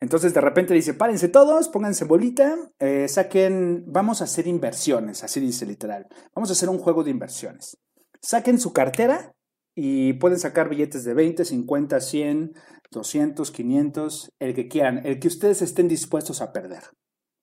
Entonces 0.00 0.32
de 0.32 0.40
repente 0.40 0.74
dice, 0.74 0.94
párense 0.94 1.28
todos, 1.28 1.68
pónganse 1.68 2.04
bolita, 2.04 2.56
eh, 2.78 3.08
saquen, 3.08 3.84
vamos 3.86 4.20
a 4.20 4.24
hacer 4.24 4.46
inversiones, 4.46 5.24
así 5.24 5.40
dice 5.40 5.66
literal. 5.66 6.06
Vamos 6.34 6.50
a 6.50 6.52
hacer 6.52 6.68
un 6.68 6.78
juego 6.78 7.02
de 7.02 7.10
inversiones. 7.10 7.76
Saquen 8.20 8.60
su 8.60 8.72
cartera 8.72 9.32
y 9.74 10.12
pueden 10.14 10.38
sacar 10.38 10.68
billetes 10.68 11.04
de 11.04 11.14
20, 11.14 11.44
50, 11.44 12.00
100, 12.00 12.54
200, 12.90 13.50
500, 13.50 14.32
el 14.38 14.54
que 14.54 14.68
quieran, 14.68 15.04
el 15.04 15.18
que 15.18 15.28
ustedes 15.28 15.62
estén 15.62 15.88
dispuestos 15.88 16.40
a 16.40 16.52
perder. 16.52 16.84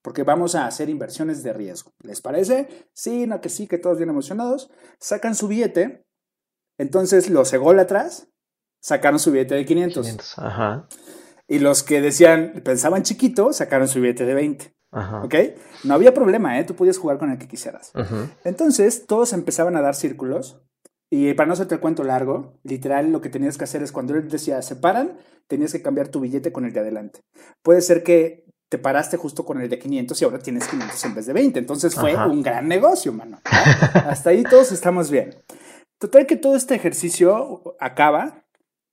Porque 0.01 0.23
vamos 0.23 0.53
a 0.53 0.67
hacer 0.67 0.89
inversiones 0.89 1.43
de 1.43 1.51
riesgo. 1.51 1.91
¿Les 2.03 2.21
parece? 2.21 2.87
Sí, 2.93 3.25
no, 3.25 3.41
que 3.41 3.49
sí, 3.49 3.67
que 3.67 3.79
todos 3.79 3.97
bien 3.97 4.09
emocionados. 4.09 4.69
Sacan 4.99 5.33
su 5.33 5.47
billete. 5.47 6.05
Entonces 6.77 7.29
los 7.29 7.51
ególatras 7.53 8.27
sacaron 8.81 9.19
su 9.19 9.31
billete 9.31 9.55
de 9.55 9.65
500. 9.65 10.05
500, 10.05 10.39
ajá. 10.39 10.87
Y 11.47 11.59
los 11.59 11.83
que 11.83 12.01
decían, 12.01 12.61
pensaban 12.63 13.03
chiquito, 13.03 13.53
sacaron 13.53 13.87
su 13.87 14.01
billete 14.01 14.25
de 14.25 14.33
20. 14.33 14.73
Ajá. 14.91 15.23
¿Ok? 15.23 15.35
No 15.83 15.93
había 15.93 16.13
problema, 16.13 16.59
¿eh? 16.59 16.63
Tú 16.63 16.75
podías 16.75 16.97
jugar 16.97 17.17
con 17.17 17.31
el 17.31 17.37
que 17.37 17.47
quisieras. 17.47 17.91
Ujú. 17.95 18.29
Entonces, 18.43 19.05
todos 19.05 19.33
empezaban 19.33 19.75
a 19.75 19.81
dar 19.81 19.95
círculos. 19.95 20.61
Y 21.11 21.33
para 21.35 21.47
no 21.47 21.53
hacerte 21.53 21.75
el 21.75 21.81
cuento 21.81 22.03
largo, 22.03 22.59
literal 22.63 23.11
lo 23.11 23.21
que 23.21 23.29
tenías 23.29 23.57
que 23.57 23.63
hacer 23.65 23.83
es 23.83 23.91
cuando 23.91 24.15
él 24.15 24.27
decía 24.27 24.61
se 24.61 24.75
paran, 24.75 25.17
tenías 25.47 25.71
que 25.71 25.81
cambiar 25.81 26.07
tu 26.07 26.19
billete 26.19 26.51
con 26.51 26.65
el 26.65 26.73
de 26.73 26.79
adelante. 26.79 27.21
Puede 27.61 27.81
ser 27.81 28.03
que 28.03 28.45
te 28.69 28.79
paraste 28.79 29.15
justo 29.15 29.45
con 29.45 29.61
el 29.61 29.69
de 29.69 29.77
500 29.77 30.19
y 30.19 30.25
ahora 30.25 30.39
tienes 30.39 30.67
500 30.67 31.05
en 31.05 31.15
vez 31.15 31.25
de 31.27 31.33
20. 31.33 31.59
Entonces 31.59 31.93
fue 31.93 32.13
Ajá. 32.13 32.27
un 32.27 32.41
gran 32.41 32.67
negocio, 32.67 33.13
mano. 33.13 33.39
¿no? 33.43 33.51
Hasta 34.09 34.31
ahí 34.31 34.43
todos 34.43 34.71
estamos 34.71 35.11
bien. 35.11 35.35
Total 35.99 36.25
que 36.25 36.35
todo 36.35 36.55
este 36.55 36.73
ejercicio 36.75 37.75
acaba 37.79 38.43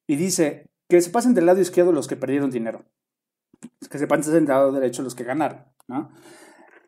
y 0.06 0.16
dice 0.16 0.66
que 0.92 1.00
se 1.00 1.08
pasen 1.08 1.32
del 1.32 1.46
lado 1.46 1.58
izquierdo 1.58 1.90
los 1.90 2.06
que 2.06 2.16
perdieron 2.16 2.50
dinero. 2.50 2.84
Que 3.90 3.98
se 3.98 4.06
pasen 4.06 4.34
del 4.34 4.44
lado 4.44 4.72
derecho 4.72 5.02
los 5.02 5.14
que 5.14 5.24
ganaron, 5.24 5.64
¿no? 5.88 6.10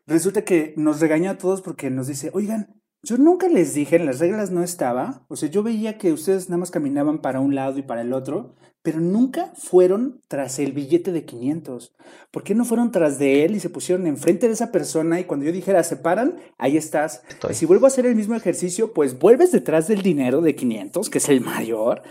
Resulta 0.05 0.43
que 0.43 0.75
nos 0.77 0.99
regañó 0.99 1.31
a 1.31 1.39
todos 1.39 1.63
porque 1.63 1.89
nos 1.89 2.05
dice, 2.05 2.29
oigan, 2.33 2.79
yo 3.01 3.17
nunca 3.17 3.47
les 3.47 3.73
dije, 3.73 3.95
en 3.95 4.05
las 4.05 4.19
reglas 4.19 4.51
no 4.51 4.61
estaba, 4.61 5.25
o 5.27 5.35
sea, 5.35 5.49
yo 5.49 5.63
veía 5.63 5.97
que 5.97 6.13
ustedes 6.13 6.49
nada 6.49 6.59
más 6.59 6.69
caminaban 6.69 7.19
para 7.19 7.39
un 7.39 7.55
lado 7.55 7.79
y 7.79 7.81
para 7.81 8.01
el 8.01 8.13
otro, 8.13 8.53
pero 8.83 8.99
nunca 8.99 9.51
fueron 9.55 10.21
tras 10.27 10.59
el 10.59 10.73
billete 10.73 11.11
de 11.11 11.25
500. 11.25 11.95
¿Por 12.29 12.43
qué 12.43 12.53
no 12.53 12.63
fueron 12.63 12.91
tras 12.91 13.17
de 13.17 13.43
él 13.43 13.55
y 13.55 13.59
se 13.59 13.71
pusieron 13.71 14.05
enfrente 14.05 14.45
de 14.45 14.53
esa 14.53 14.71
persona 14.71 15.19
y 15.19 15.23
cuando 15.23 15.47
yo 15.47 15.51
dijera 15.51 15.81
se 15.81 15.97
paran, 15.97 16.35
ahí 16.59 16.77
estás? 16.77 17.23
Estoy. 17.27 17.55
Si 17.55 17.65
vuelvo 17.65 17.85
a 17.85 17.87
hacer 17.87 18.05
el 18.05 18.15
mismo 18.15 18.35
ejercicio, 18.35 18.93
pues 18.93 19.17
vuelves 19.17 19.51
detrás 19.51 19.87
del 19.87 20.03
dinero 20.03 20.41
de 20.41 20.55
500, 20.55 21.09
que 21.09 21.17
es 21.17 21.29
el 21.29 21.41
mayor, 21.41 22.03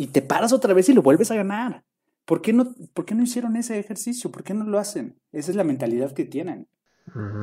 y 0.00 0.06
te 0.06 0.22
paras 0.22 0.54
otra 0.54 0.72
vez 0.72 0.88
y 0.88 0.94
lo 0.94 1.02
vuelves 1.02 1.30
a 1.30 1.34
ganar. 1.34 1.84
¿Por 2.24 2.40
qué 2.40 2.54
no, 2.54 2.74
por 2.94 3.04
qué 3.04 3.14
no 3.14 3.22
hicieron 3.22 3.54
ese 3.56 3.78
ejercicio? 3.78 4.32
¿Por 4.32 4.42
qué 4.42 4.54
no 4.54 4.64
lo 4.64 4.78
hacen? 4.78 5.20
Esa 5.30 5.50
es 5.50 5.56
la 5.58 5.62
mentalidad 5.62 6.12
que 6.12 6.24
tienen. 6.24 6.68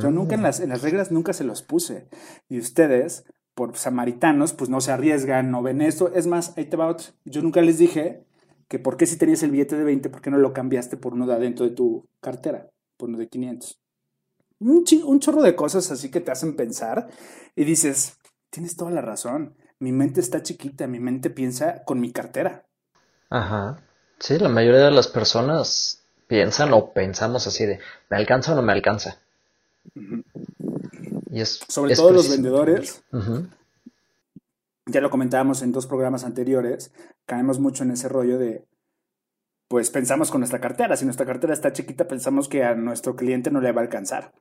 Yo 0.01 0.09
nunca 0.09 0.33
en 0.33 0.41
las, 0.41 0.59
en 0.59 0.69
las 0.69 0.81
reglas 0.81 1.11
nunca 1.11 1.33
se 1.33 1.43
los 1.43 1.61
puse. 1.61 2.07
Y 2.49 2.57
ustedes, 2.57 3.25
por 3.53 3.77
samaritanos, 3.77 4.53
pues 4.53 4.71
no 4.71 4.81
se 4.81 4.91
arriesgan, 4.91 5.51
no 5.51 5.61
ven 5.61 5.81
esto. 5.81 6.11
Es 6.15 6.25
más, 6.25 6.57
ahí 6.57 6.65
te 6.65 6.77
va 6.77 6.87
otro. 6.87 7.09
Yo 7.25 7.43
nunca 7.43 7.61
les 7.61 7.77
dije 7.77 8.25
que 8.67 8.79
por 8.79 8.97
qué 8.97 9.05
si 9.05 9.17
tenías 9.17 9.43
el 9.43 9.51
billete 9.51 9.77
de 9.77 9.83
20, 9.83 10.09
¿por 10.09 10.21
qué 10.21 10.31
no 10.31 10.39
lo 10.39 10.51
cambiaste 10.51 10.97
por 10.97 11.13
uno 11.13 11.27
de 11.27 11.35
adentro 11.35 11.63
de 11.63 11.75
tu 11.75 12.09
cartera? 12.21 12.71
Por 12.97 13.09
uno 13.09 13.19
de 13.19 13.27
500. 13.27 13.79
Un, 14.61 14.83
un 15.05 15.19
chorro 15.19 15.43
de 15.43 15.55
cosas 15.55 15.91
así 15.91 16.09
que 16.09 16.21
te 16.21 16.31
hacen 16.31 16.55
pensar 16.55 17.07
y 17.55 17.65
dices, 17.65 18.17
tienes 18.49 18.75
toda 18.75 18.89
la 18.89 19.01
razón. 19.01 19.55
Mi 19.79 19.91
mente 19.91 20.19
está 20.19 20.41
chiquita, 20.41 20.87
mi 20.87 20.99
mente 20.99 21.29
piensa 21.29 21.83
con 21.83 21.99
mi 21.99 22.11
cartera. 22.11 22.65
Ajá. 23.29 23.81
Sí, 24.19 24.39
la 24.39 24.49
mayoría 24.49 24.85
de 24.85 24.91
las 24.91 25.07
personas 25.07 26.03
piensan 26.27 26.73
o 26.73 26.91
pensamos 26.93 27.47
así 27.47 27.65
de, 27.65 27.79
¿me 28.09 28.17
alcanza 28.17 28.53
o 28.53 28.55
no 28.55 28.61
me 28.61 28.73
alcanza? 28.73 29.19
Y 31.31 31.41
es, 31.41 31.59
Sobre 31.67 31.93
es 31.93 31.99
todo 31.99 32.11
los 32.11 32.29
vendedores, 32.29 33.03
ya 34.85 35.01
lo 35.01 35.09
comentábamos 35.09 35.61
en 35.61 35.71
dos 35.71 35.85
programas 35.85 36.23
anteriores, 36.23 36.91
caemos 37.25 37.59
mucho 37.59 37.83
en 37.83 37.91
ese 37.91 38.09
rollo 38.09 38.37
de, 38.37 38.65
pues 39.67 39.89
pensamos 39.89 40.31
con 40.31 40.41
nuestra 40.41 40.61
cartera, 40.61 40.95
si 40.95 41.05
nuestra 41.05 41.25
cartera 41.25 41.53
está 41.53 41.73
chiquita, 41.73 42.07
pensamos 42.07 42.47
que 42.47 42.63
a 42.63 42.75
nuestro 42.75 43.15
cliente 43.15 43.51
no 43.51 43.61
le 43.61 43.71
va 43.71 43.81
a 43.81 43.83
alcanzar. 43.83 44.33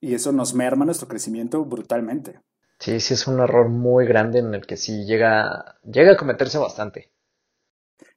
Y 0.00 0.14
eso 0.14 0.32
nos 0.32 0.54
merma 0.54 0.84
nuestro 0.84 1.08
crecimiento 1.08 1.64
brutalmente. 1.64 2.40
Sí, 2.80 3.00
sí 3.00 3.14
es 3.14 3.26
un 3.26 3.40
error 3.40 3.68
muy 3.68 4.06
grande 4.06 4.38
en 4.38 4.54
el 4.54 4.66
que 4.66 4.76
sí 4.76 5.04
llega, 5.04 5.76
llega 5.84 6.12
a 6.12 6.16
cometerse 6.16 6.58
bastante. 6.58 7.10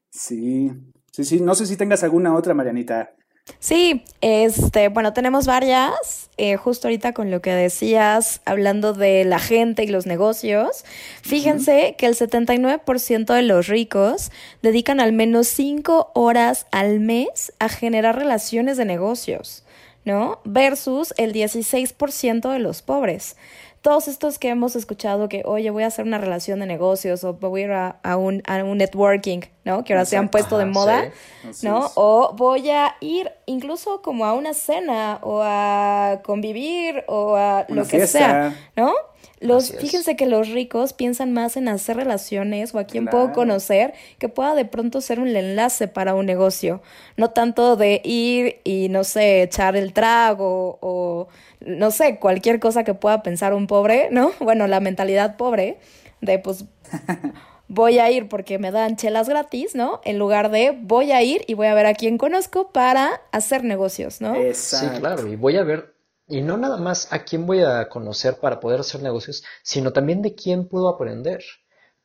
Sí, 0.10 0.72
sí, 1.12 1.24
sí, 1.24 1.40
no 1.40 1.56
sé 1.56 1.66
si 1.66 1.78
tengas 1.78 2.04
alguna 2.04 2.36
otra, 2.36 2.54
Marianita. 2.54 3.16
Sí, 3.60 4.04
este, 4.22 4.90
bueno, 4.90 5.14
tenemos 5.14 5.48
varias, 5.48 6.30
eh, 6.38 6.58
justo 6.58 6.88
ahorita 6.88 7.14
con 7.14 7.32
lo 7.32 7.42
que 7.42 7.52
decías, 7.52 8.42
hablando 8.46 8.94
de 8.94 9.26
la 9.26 9.40
gente 9.40 9.84
y 9.84 9.88
los 9.88 10.06
negocios. 10.06 10.86
Fíjense 11.22 11.96
que 11.98 12.06
el 12.06 12.16
79% 12.16 13.34
de 13.34 13.42
los 13.42 13.68
ricos 13.68 14.32
dedican 14.62 15.00
al 15.00 15.12
menos 15.12 15.48
5 15.48 16.12
horas 16.14 16.68
al 16.72 17.00
mes 17.00 17.54
a 17.60 17.68
generar 17.68 18.16
relaciones 18.16 18.78
de 18.78 18.86
negocios, 18.86 19.64
¿no? 20.06 20.40
Versus 20.46 21.14
el 21.18 21.34
16% 21.34 22.52
de 22.52 22.60
los 22.60 22.82
pobres. 22.84 23.38
Todos 23.82 24.08
estos 24.08 24.38
que 24.38 24.50
hemos 24.50 24.76
escuchado 24.76 25.28
que, 25.28 25.42
oye, 25.46 25.70
voy 25.72 25.82
a 25.84 25.88
hacer 25.88 26.06
una 26.06 26.20
relación 26.20 26.60
de 26.60 26.68
negocios 26.68 27.24
o 27.24 27.34
voy 27.34 27.62
a 27.62 27.66
ir 27.66 27.72
a, 27.72 28.00
a 28.04 28.16
un, 28.16 28.44
a 28.46 28.64
un 28.64 28.78
networking, 28.78 29.40
¿no? 29.66 29.84
Que 29.84 29.94
ahora 29.94 30.06
se 30.06 30.18
han 30.18 30.30
puesto 30.30 30.58
de 30.60 30.66
moda. 30.66 31.12
sí. 31.52 31.66
¿no? 31.68 31.88
es. 31.88 31.92
O 31.96 32.34
voy 32.38 32.70
a 32.70 32.96
ir 33.00 33.32
incluso 33.48 34.02
como 34.04 34.26
a 34.26 34.34
una 34.34 34.54
cena 34.54 35.20
o 35.24 35.42
a 35.44 36.20
convivir 36.24 37.04
o 37.08 37.36
a 37.36 37.66
Una 37.70 37.82
lo 37.82 37.88
que 37.88 37.98
fiesta. 37.98 38.20
sea, 38.20 38.56
¿no? 38.76 38.94
Los, 39.42 39.72
fíjense 39.72 40.16
que 40.16 40.28
los 40.28 40.50
ricos 40.50 40.94
piensan 40.94 41.34
más 41.34 41.58
en 41.58 41.68
hacer 41.68 41.98
relaciones 41.98 42.76
o 42.76 42.80
a 42.80 42.84
quién 42.86 43.06
Claro. 43.06 43.18
puedo 43.18 43.34
conocer 43.34 43.94
que 44.20 44.30
pueda 44.30 44.54
de 44.54 44.66
pronto 44.66 45.02
ser 45.02 45.20
un 45.20 45.28
enlace 45.36 45.88
para 45.88 46.14
un 46.14 46.28
negocio. 46.28 46.82
No 47.18 47.32
tanto 47.32 47.76
de 47.76 48.02
ir 48.04 48.60
y, 48.64 48.90
no 48.90 49.04
sé, 49.04 49.42
echar 49.42 49.76
el 49.76 49.94
trago 49.94 50.78
o, 50.82 51.28
no 51.60 51.90
sé, 51.90 52.20
cualquier 52.20 52.60
cosa 52.60 52.84
que 52.84 52.94
pueda 52.94 53.24
pensar 53.24 53.54
un 53.56 53.66
pobre, 53.68 54.10
¿no? 54.12 54.32
Bueno, 54.40 54.68
la 54.68 54.80
mentalidad 54.80 55.38
pobre 55.38 55.80
de 56.22 56.38
pues 56.38 56.66
voy 57.68 57.98
a 57.98 58.12
ir 58.12 58.28
porque 58.28 58.60
me 58.60 58.70
dan 58.70 58.96
chelas 58.96 59.28
gratis, 59.28 59.74
¿no? 59.74 60.02
En 60.04 60.20
lugar 60.20 60.52
de 60.52 60.78
voy 60.80 61.12
a 61.14 61.24
ir 61.24 61.44
y 61.48 61.56
voy 61.56 61.66
a 61.68 61.74
ver 61.74 61.88
a 61.88 61.96
quién 61.96 62.18
conozco 62.20 62.72
para 62.72 63.22
hacer 63.32 63.64
negocios, 63.64 64.22
¿no? 64.22 64.36
Sí, 64.54 64.86
claro, 65.00 65.26
y 65.28 65.36
voy 65.36 65.58
a 65.58 65.64
ver, 65.64 65.94
y 66.32 66.42
no 66.42 66.58
nada 66.58 66.78
más 66.78 67.12
a 67.12 67.24
quién 67.24 67.46
voy 67.46 67.62
a 67.62 67.90
conocer 67.90 68.38
para 68.40 68.60
poder 68.60 68.80
hacer 68.80 69.02
negocios, 69.04 69.44
sino 69.64 69.92
también 69.94 70.22
de 70.22 70.34
quién 70.34 70.68
puedo 70.68 70.88
aprender. 70.90 71.44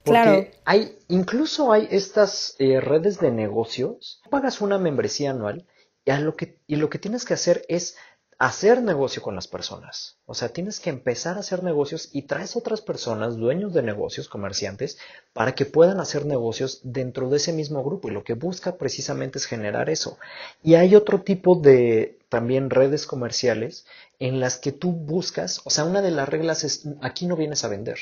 Porque 0.05 0.23
Claro. 0.23 0.47
hay, 0.65 0.99
incluso 1.09 1.73
hay 1.73 1.89
estas 1.91 2.55
eh, 2.59 2.81
redes 2.81 3.19
de 3.19 3.31
negocios, 3.31 4.21
pagas 4.31 4.61
una 4.61 4.79
membresía 4.79 5.31
anual 5.31 5.67
y, 6.05 6.11
a 6.11 6.21
lo 6.21 6.37
que, 6.37 6.61
y 6.67 6.77
lo 6.77 6.91
que 6.91 6.99
tienes 6.99 7.25
que 7.25 7.35
hacer 7.35 7.65
es 7.69 7.97
hacer 8.39 8.83
negocio 8.83 9.23
con 9.23 9.35
las 9.35 9.49
personas. 9.49 10.19
O 10.27 10.35
sea, 10.35 10.51
tienes 10.51 10.79
que 10.79 10.91
empezar 10.91 11.37
a 11.37 11.41
hacer 11.41 11.63
negocios 11.63 12.11
y 12.13 12.23
traes 12.23 12.55
otras 12.55 12.83
personas, 12.83 13.37
dueños 13.37 13.73
de 13.73 13.83
negocios, 13.83 14.29
comerciantes, 14.29 14.99
para 15.33 15.55
que 15.55 15.65
puedan 15.65 16.01
hacer 16.01 16.27
negocios 16.27 16.81
dentro 16.83 17.31
de 17.31 17.39
ese 17.39 17.53
mismo 17.53 17.83
grupo. 17.83 18.09
Y 18.09 18.13
lo 18.13 18.25
que 18.25 18.35
busca 18.35 18.77
precisamente 18.77 19.39
es 19.39 19.47
generar 19.47 19.89
eso. 19.89 20.19
Y 20.63 20.75
hay 20.75 20.95
otro 20.95 21.23
tipo 21.23 21.57
de 21.57 22.19
también 22.29 22.69
redes 22.69 23.07
comerciales 23.07 23.87
en 24.19 24.41
las 24.41 24.59
que 24.59 24.73
tú 24.73 24.93
buscas, 24.93 25.61
o 25.65 25.71
sea, 25.71 25.85
una 25.85 26.03
de 26.03 26.11
las 26.11 26.29
reglas 26.29 26.65
es, 26.65 26.89
aquí 27.01 27.27
no 27.27 27.37
vienes 27.37 27.65
a 27.65 27.69
vender, 27.69 27.99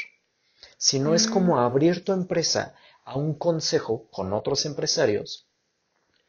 sino 0.79 1.15
es 1.15 1.27
como 1.27 1.61
abrir 1.61 2.05
tu 2.05 2.13
empresa 2.13 2.75
a 3.05 3.17
un 3.17 3.35
consejo 3.35 4.09
con 4.11 4.33
otros 4.33 4.65
empresarios 4.65 5.47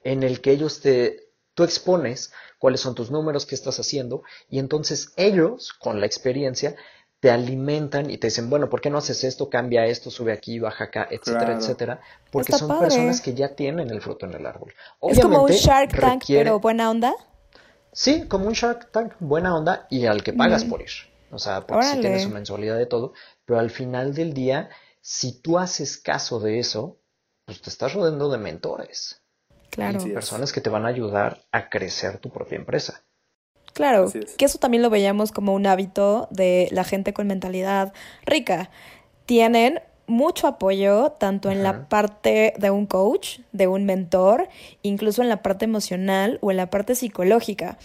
en 0.04 0.24
el 0.24 0.42
que 0.42 0.52
ellos 0.52 0.82
te, 0.82 1.25
tú 1.56 1.64
expones 1.64 2.32
cuáles 2.60 2.82
son 2.82 2.94
tus 2.94 3.10
números, 3.10 3.46
qué 3.48 3.56
estás 3.56 3.80
haciendo, 3.80 4.22
y 4.50 4.60
entonces 4.60 5.12
ellos, 5.18 5.74
con 5.74 6.00
la 6.00 6.06
experiencia, 6.06 6.76
te 7.20 7.32
alimentan 7.32 8.12
y 8.12 8.18
te 8.20 8.28
dicen, 8.28 8.50
bueno, 8.52 8.70
¿por 8.70 8.82
qué 8.82 8.90
no 8.92 9.00
haces 9.00 9.24
esto? 9.24 9.50
Cambia 9.50 9.86
esto, 9.88 10.12
sube 10.12 10.32
aquí, 10.32 10.60
baja 10.60 10.84
acá, 10.84 11.08
etcétera, 11.10 11.46
Claro. 11.46 11.60
etcétera, 11.60 12.02
porque 12.32 12.52
Está 12.52 12.60
son 12.60 12.68
padre. 12.68 12.82
personas 12.86 13.22
que 13.22 13.34
ya 13.34 13.56
tienen 13.56 13.90
el 13.90 14.02
fruto 14.02 14.28
en 14.28 14.34
el 14.36 14.46
árbol. 14.46 14.74
es 15.02 15.20
como 15.20 15.38
un 15.38 15.44
Obviamente 15.46 15.58
Shark 15.66 16.00
Tank, 16.00 16.22
requiere- 16.22 16.44
pero 16.44 16.60
buena 16.60 16.92
onda. 16.92 17.16
Sí, 17.92 18.28
como 18.28 18.46
un 18.48 18.54
Shark 18.54 18.92
Tank, 18.92 19.14
buena 19.20 19.56
onda 19.56 19.88
y 19.90 20.06
al 20.06 20.22
que 20.24 20.34
pagas 20.34 20.66
por 20.66 20.82
ir. 20.82 20.90
O 21.32 21.40
sea, 21.40 21.62
porque 21.66 21.86
sí 21.86 22.02
tiene 22.02 22.20
su 22.20 22.30
mensualidad 22.30 22.78
de 22.78 22.86
todo, 22.86 23.14
pero 23.46 23.60
al 23.60 23.72
final 23.72 24.14
del 24.14 24.34
día, 24.34 24.70
si 25.02 25.42
tú 25.42 25.58
haces 25.58 25.98
caso 25.98 26.40
de 26.40 26.60
eso, 26.60 27.00
pues 27.46 27.62
te 27.62 27.70
estás 27.70 27.94
rodeando 27.94 28.30
de 28.30 28.38
mentores, 28.38 29.22
Claro. 29.70 30.00
Sí. 30.00 30.10
personas 30.10 30.54
que 30.54 30.62
te 30.62 30.70
van 30.70 30.86
a 30.86 30.90
ayudar 30.90 31.42
a 31.52 31.70
crecer 31.70 32.18
tu 32.20 32.30
propia 32.30 32.58
empresa. 32.58 33.04
Claro, 33.74 34.06
es. 34.06 34.36
que 34.38 34.46
eso 34.46 34.58
también 34.58 34.82
lo 34.82 34.90
veíamos 34.90 35.32
como 35.32 35.54
un 35.54 35.68
hábito 35.68 36.30
de 36.32 36.70
la 36.72 36.86
gente 36.86 37.14
con 37.14 37.28
mentalidad 37.28 37.94
rica. 38.26 38.70
Tienen 39.26 39.82
mucho 40.08 40.48
apoyo 40.48 41.12
tanto 41.20 41.52
en 41.52 41.64
la 41.64 41.90
parte 41.90 42.54
de 42.58 42.70
un 42.70 42.86
coach, 42.86 43.40
de 43.52 43.68
un 43.68 43.86
mentor, 43.86 44.48
incluso 44.82 45.22
en 45.22 45.30
la 45.30 45.42
parte 45.42 45.66
emocional 45.66 46.38
o 46.42 46.52
en 46.52 46.58
la 46.58 46.70
parte 46.70 46.96
psicológica. 46.96 47.78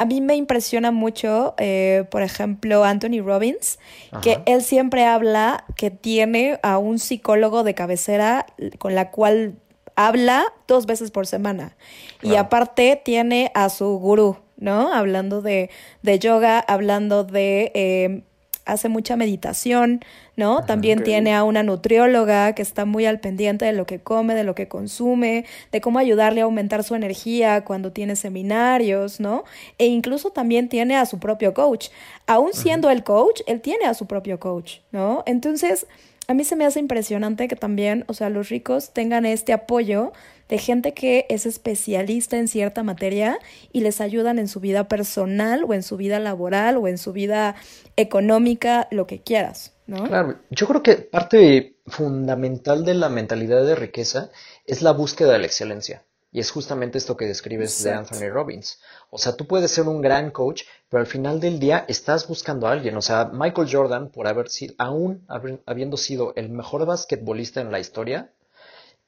a 0.00 0.04
mí 0.04 0.20
me 0.20 0.36
impresiona 0.36 0.92
mucho, 0.92 1.54
eh, 1.58 2.04
por 2.10 2.22
ejemplo, 2.22 2.84
Anthony 2.84 3.20
Robbins, 3.20 3.80
que 4.22 4.40
él 4.46 4.62
siempre 4.62 5.04
habla 5.04 5.64
que 5.76 5.90
tiene 5.90 6.60
a 6.62 6.78
un 6.78 7.00
psicólogo 7.00 7.64
de 7.64 7.74
cabecera 7.74 8.46
con 8.78 8.94
la 8.94 9.10
cual 9.10 9.56
habla 9.98 10.44
dos 10.68 10.86
veces 10.86 11.10
por 11.10 11.26
semana. 11.26 11.76
Y 12.22 12.36
aparte 12.36 13.02
tiene 13.04 13.50
a 13.54 13.68
su 13.68 13.98
gurú, 13.98 14.36
¿no? 14.56 14.94
Hablando 14.94 15.42
de, 15.42 15.70
de 16.02 16.18
yoga, 16.20 16.60
hablando 16.60 17.24
de 17.24 17.72
eh, 17.74 18.22
hace 18.64 18.88
mucha 18.88 19.16
meditación, 19.16 20.04
¿no? 20.36 20.64
También 20.64 21.02
tiene 21.02 21.34
a 21.34 21.42
una 21.42 21.64
nutrióloga 21.64 22.54
que 22.54 22.62
está 22.62 22.84
muy 22.84 23.06
al 23.06 23.18
pendiente 23.18 23.64
de 23.64 23.72
lo 23.72 23.86
que 23.86 23.98
come, 23.98 24.36
de 24.36 24.44
lo 24.44 24.54
que 24.54 24.68
consume, 24.68 25.44
de 25.72 25.80
cómo 25.80 25.98
ayudarle 25.98 26.42
a 26.42 26.44
aumentar 26.44 26.84
su 26.84 26.94
energía 26.94 27.64
cuando 27.64 27.90
tiene 27.90 28.14
seminarios, 28.14 29.18
¿no? 29.18 29.42
E 29.78 29.86
incluso 29.86 30.30
también 30.30 30.68
tiene 30.68 30.94
a 30.94 31.06
su 31.06 31.18
propio 31.18 31.54
coach. 31.54 31.88
Aún 32.28 32.50
siendo 32.52 32.88
el 32.90 33.02
coach, 33.02 33.40
él 33.48 33.60
tiene 33.60 33.86
a 33.86 33.94
su 33.94 34.06
propio 34.06 34.38
coach, 34.38 34.78
¿no? 34.92 35.24
Entonces, 35.26 35.88
a 36.28 36.34
mí 36.34 36.44
se 36.44 36.56
me 36.56 36.66
hace 36.66 36.78
impresionante 36.78 37.48
que 37.48 37.56
también, 37.56 38.04
o 38.06 38.12
sea, 38.12 38.28
los 38.28 38.50
ricos 38.50 38.92
tengan 38.92 39.24
este 39.24 39.54
apoyo 39.54 40.12
de 40.50 40.58
gente 40.58 40.92
que 40.92 41.24
es 41.30 41.46
especialista 41.46 42.36
en 42.36 42.48
cierta 42.48 42.82
materia 42.82 43.38
y 43.72 43.80
les 43.80 44.02
ayudan 44.02 44.38
en 44.38 44.46
su 44.46 44.60
vida 44.60 44.88
personal 44.88 45.64
o 45.66 45.72
en 45.72 45.82
su 45.82 45.96
vida 45.96 46.20
laboral 46.20 46.76
o 46.76 46.86
en 46.86 46.98
su 46.98 47.14
vida 47.14 47.54
económica, 47.96 48.88
lo 48.90 49.06
que 49.06 49.20
quieras, 49.20 49.74
¿no? 49.86 50.04
Claro, 50.04 50.38
yo 50.50 50.66
creo 50.66 50.82
que 50.82 50.96
parte 50.96 51.78
fundamental 51.86 52.84
de 52.84 52.92
la 52.92 53.08
mentalidad 53.08 53.64
de 53.64 53.74
riqueza 53.74 54.30
es 54.66 54.82
la 54.82 54.92
búsqueda 54.92 55.32
de 55.32 55.38
la 55.38 55.46
excelencia. 55.46 56.04
Y 56.30 56.40
es 56.40 56.50
justamente 56.50 56.98
esto 56.98 57.16
que 57.16 57.26
describes 57.26 57.82
de 57.82 57.92
Anthony 57.92 58.28
Robbins. 58.30 58.80
O 59.10 59.18
sea, 59.18 59.34
tú 59.34 59.46
puedes 59.46 59.70
ser 59.70 59.88
un 59.88 60.02
gran 60.02 60.30
coach, 60.30 60.64
pero 60.90 61.00
al 61.00 61.06
final 61.06 61.40
del 61.40 61.58
día 61.58 61.86
estás 61.88 62.28
buscando 62.28 62.66
a 62.66 62.72
alguien. 62.72 62.96
O 62.96 63.02
sea, 63.02 63.30
Michael 63.32 63.68
Jordan, 63.70 64.10
por 64.10 64.26
haber 64.26 64.50
sido, 64.50 64.74
aún 64.76 65.26
habiendo 65.64 65.96
sido 65.96 66.34
el 66.36 66.50
mejor 66.50 66.84
basquetbolista 66.84 67.62
en 67.62 67.72
la 67.72 67.80
historia, 67.80 68.30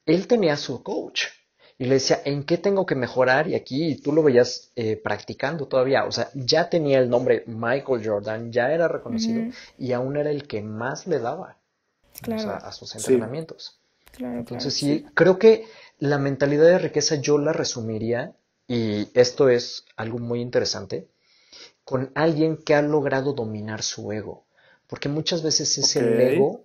él 0.07 0.27
tenía 0.27 0.57
su 0.57 0.83
coach 0.83 1.27
y 1.77 1.87
le 1.87 1.95
decía, 1.95 2.21
¿en 2.25 2.45
qué 2.45 2.59
tengo 2.59 2.85
que 2.85 2.95
mejorar? 2.95 3.49
Y 3.49 3.55
aquí 3.55 3.97
tú 3.97 4.13
lo 4.13 4.23
veías 4.23 4.71
eh, 4.77 4.97
practicando 4.97 5.67
todavía. 5.67 6.05
O 6.05 6.13
sea, 6.13 6.31
ya 6.35 6.69
tenía 6.69 6.99
el 6.99 7.09
nombre 7.09 7.43
Michael 7.47 8.03
Jordan, 8.07 8.53
ya 8.53 8.73
era 8.73 8.87
reconocido 8.89 9.51
y 9.79 9.93
aún 9.93 10.17
era 10.17 10.31
el 10.31 10.47
que 10.47 10.63
más 10.63 11.07
le 11.07 11.19
daba 11.19 11.59
a 12.63 12.73
sus 12.73 12.95
entrenamientos. 12.97 13.80
Entonces, 14.19 14.75
sí, 14.75 15.07
creo 15.15 15.39
que 15.39 15.67
la 15.99 16.19
mentalidad 16.19 16.67
de 16.67 16.79
riqueza 16.79 17.17
yo 17.17 17.39
la 17.39 17.53
resumiría, 17.53 18.35
y 18.67 19.09
esto 19.15 19.49
es 19.49 19.85
algo 19.97 20.19
muy 20.19 20.41
interesante, 20.41 21.09
con 21.85 22.13
alguien 22.15 22.57
que 22.57 22.75
ha 22.75 22.83
logrado 22.83 23.33
dominar 23.33 23.83
su 23.83 24.13
ego. 24.13 24.45
Porque 24.87 25.09
muchas 25.09 25.43
veces 25.43 25.79
es 25.79 25.97
el 25.97 26.21
ego 26.21 26.65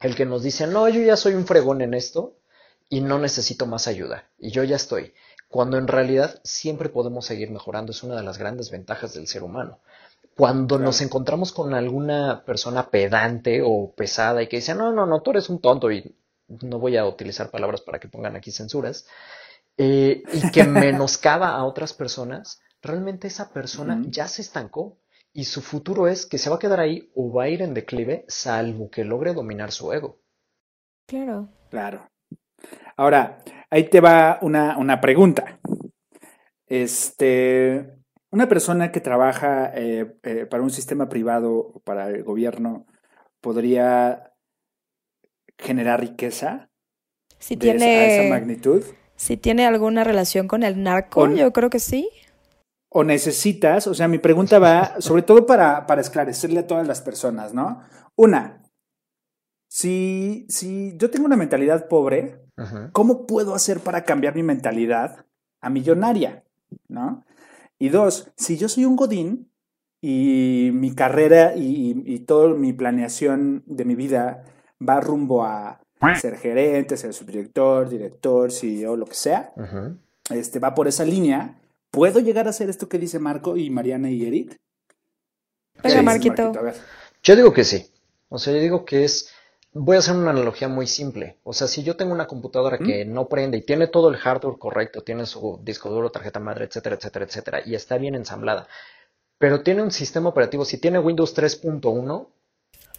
el 0.00 0.14
que 0.14 0.26
nos 0.26 0.42
dice, 0.42 0.66
no, 0.66 0.88
yo 0.88 1.00
ya 1.00 1.16
soy 1.16 1.34
un 1.34 1.46
fregón 1.46 1.80
en 1.80 1.94
esto, 1.94 2.36
y 2.88 3.00
no 3.00 3.18
necesito 3.18 3.66
más 3.66 3.88
ayuda 3.88 4.28
y 4.38 4.50
yo 4.50 4.62
ya 4.64 4.76
estoy, 4.76 5.14
cuando 5.48 5.78
en 5.78 5.88
realidad 5.88 6.40
siempre 6.44 6.88
podemos 6.88 7.26
seguir 7.26 7.50
mejorando, 7.50 7.92
es 7.92 8.02
una 8.02 8.16
de 8.16 8.22
las 8.22 8.38
grandes 8.38 8.70
ventajas 8.70 9.14
del 9.14 9.26
ser 9.26 9.42
humano. 9.42 9.78
Cuando 10.36 10.80
nos 10.80 11.00
encontramos 11.00 11.52
con 11.52 11.74
alguna 11.74 12.44
persona 12.44 12.90
pedante 12.90 13.62
o 13.64 13.92
pesada 13.92 14.42
y 14.42 14.48
que 14.48 14.56
dice, 14.56 14.74
no, 14.74 14.92
no, 14.92 15.06
no, 15.06 15.22
tú 15.22 15.30
eres 15.30 15.48
un 15.48 15.60
tonto 15.60 15.92
y 15.92 16.16
no 16.48 16.78
voy 16.78 16.96
a 16.96 17.06
utilizar 17.06 17.50
palabras 17.50 17.80
para 17.80 17.98
que 17.98 18.08
pongan 18.08 18.36
aquí 18.36 18.50
censuras, 18.50 19.06
eh, 19.76 20.22
y 20.32 20.50
que 20.50 20.64
menoscaba 20.64 21.50
a 21.50 21.64
otras 21.64 21.92
personas, 21.92 22.60
realmente 22.82 23.26
esa 23.26 23.52
persona 23.52 24.02
ya 24.06 24.28
se 24.28 24.42
estancó 24.42 24.98
y 25.32 25.44
su 25.44 25.62
futuro 25.62 26.06
es 26.06 26.26
que 26.26 26.38
se 26.38 26.48
va 26.48 26.56
a 26.56 26.60
quedar 26.60 26.80
ahí 26.80 27.10
o 27.14 27.32
va 27.32 27.44
a 27.44 27.48
ir 27.48 27.62
en 27.62 27.74
declive 27.74 28.24
salvo 28.28 28.88
que 28.90 29.04
logre 29.04 29.34
dominar 29.34 29.72
su 29.72 29.92
ego. 29.92 30.20
Claro. 31.06 31.48
Claro. 31.70 32.08
Ahora, 32.96 33.42
ahí 33.68 33.90
te 33.90 34.00
va 34.00 34.38
una, 34.42 34.78
una 34.78 35.00
pregunta. 35.00 35.58
Este, 36.66 37.98
una 38.30 38.48
persona 38.48 38.92
que 38.92 39.00
trabaja 39.00 39.72
eh, 39.74 40.16
eh, 40.22 40.46
para 40.46 40.62
un 40.62 40.70
sistema 40.70 41.08
privado 41.08 41.52
o 41.52 41.80
para 41.80 42.08
el 42.08 42.22
gobierno 42.22 42.86
podría 43.40 44.33
generar 45.58 46.00
riqueza 46.00 46.70
si 47.38 47.56
tiene 47.56 48.24
esa, 48.24 48.30
magnitud. 48.30 48.82
Si 49.16 49.36
tiene 49.36 49.66
alguna 49.66 50.04
relación 50.04 50.48
con 50.48 50.62
el 50.62 50.82
narco, 50.82 51.28
yo 51.30 51.52
creo 51.52 51.70
que 51.70 51.78
sí. 51.78 52.08
O 52.88 53.04
necesitas, 53.04 53.86
o 53.86 53.94
sea, 53.94 54.08
mi 54.08 54.18
pregunta 54.18 54.58
va 54.58 55.00
sobre 55.00 55.22
todo 55.22 55.46
para, 55.46 55.86
para 55.86 56.00
esclarecerle 56.00 56.60
a 56.60 56.66
todas 56.66 56.86
las 56.86 57.00
personas, 57.00 57.52
¿no? 57.52 57.82
Una, 58.16 58.62
si, 59.74 60.46
si 60.48 60.96
yo 60.96 61.10
tengo 61.10 61.26
una 61.26 61.36
mentalidad 61.36 61.88
pobre, 61.88 62.40
¿cómo 62.92 63.26
puedo 63.26 63.56
hacer 63.56 63.80
para 63.80 64.04
cambiar 64.04 64.36
mi 64.36 64.44
mentalidad 64.44 65.26
a 65.60 65.68
millonaria? 65.68 66.44
¿No? 66.86 67.24
Y 67.76 67.88
dos, 67.88 68.30
si 68.36 68.56
yo 68.56 68.68
soy 68.68 68.84
un 68.84 68.94
godín 68.94 69.50
y 70.00 70.70
mi 70.72 70.94
carrera 70.94 71.54
y, 71.56 72.20
toda 72.20 72.54
mi 72.54 72.72
planeación 72.72 73.64
de 73.66 73.84
mi 73.84 73.96
vida 73.96 74.44
va 74.80 75.00
rumbo 75.00 75.44
a 75.44 75.80
ser 76.20 76.36
gerente, 76.36 76.96
ser 76.96 77.14
subdirector, 77.14 77.88
director, 77.88 78.52
CEO, 78.52 78.96
lo 78.96 79.06
que 79.06 79.14
sea, 79.14 79.52
este, 80.30 80.58
va 80.58 80.74
por 80.74 80.88
esa 80.88 81.04
línea, 81.04 81.60
¿puedo 81.90 82.20
llegar 82.20 82.46
a 82.46 82.50
hacer 82.50 82.68
esto 82.68 82.88
que 82.88 82.98
dice 82.98 83.18
Marco 83.18 83.56
y 83.56 83.70
Mariana 83.70 84.10
y 84.10 84.26
Eric? 84.26 84.56
Venga, 85.82 86.02
Marquito. 86.02 86.52
Yo 87.22 87.36
digo 87.36 87.52
que 87.52 87.64
sí. 87.64 87.90
O 88.28 88.38
sea, 88.38 88.52
yo 88.52 88.60
digo 88.60 88.84
que 88.84 89.04
es 89.04 89.34
Voy 89.76 89.96
a 89.96 89.98
hacer 89.98 90.14
una 90.14 90.30
analogía 90.30 90.68
muy 90.68 90.86
simple. 90.86 91.40
O 91.42 91.52
sea, 91.52 91.66
si 91.66 91.82
yo 91.82 91.96
tengo 91.96 92.12
una 92.12 92.28
computadora 92.28 92.78
que 92.78 93.04
no 93.04 93.28
prende 93.28 93.58
y 93.58 93.62
tiene 93.62 93.88
todo 93.88 94.08
el 94.08 94.16
hardware 94.16 94.56
correcto, 94.56 95.02
tiene 95.02 95.26
su 95.26 95.58
disco 95.64 95.90
duro, 95.90 96.10
tarjeta 96.10 96.38
madre, 96.38 96.66
etcétera, 96.66 96.94
etcétera, 96.94 97.24
etcétera, 97.24 97.62
y 97.66 97.74
está 97.74 97.98
bien 97.98 98.14
ensamblada, 98.14 98.68
pero 99.36 99.64
tiene 99.64 99.82
un 99.82 99.90
sistema 99.90 100.28
operativo, 100.28 100.64
si 100.64 100.78
tiene 100.78 101.00
Windows 101.00 101.36
3.1, 101.36 102.28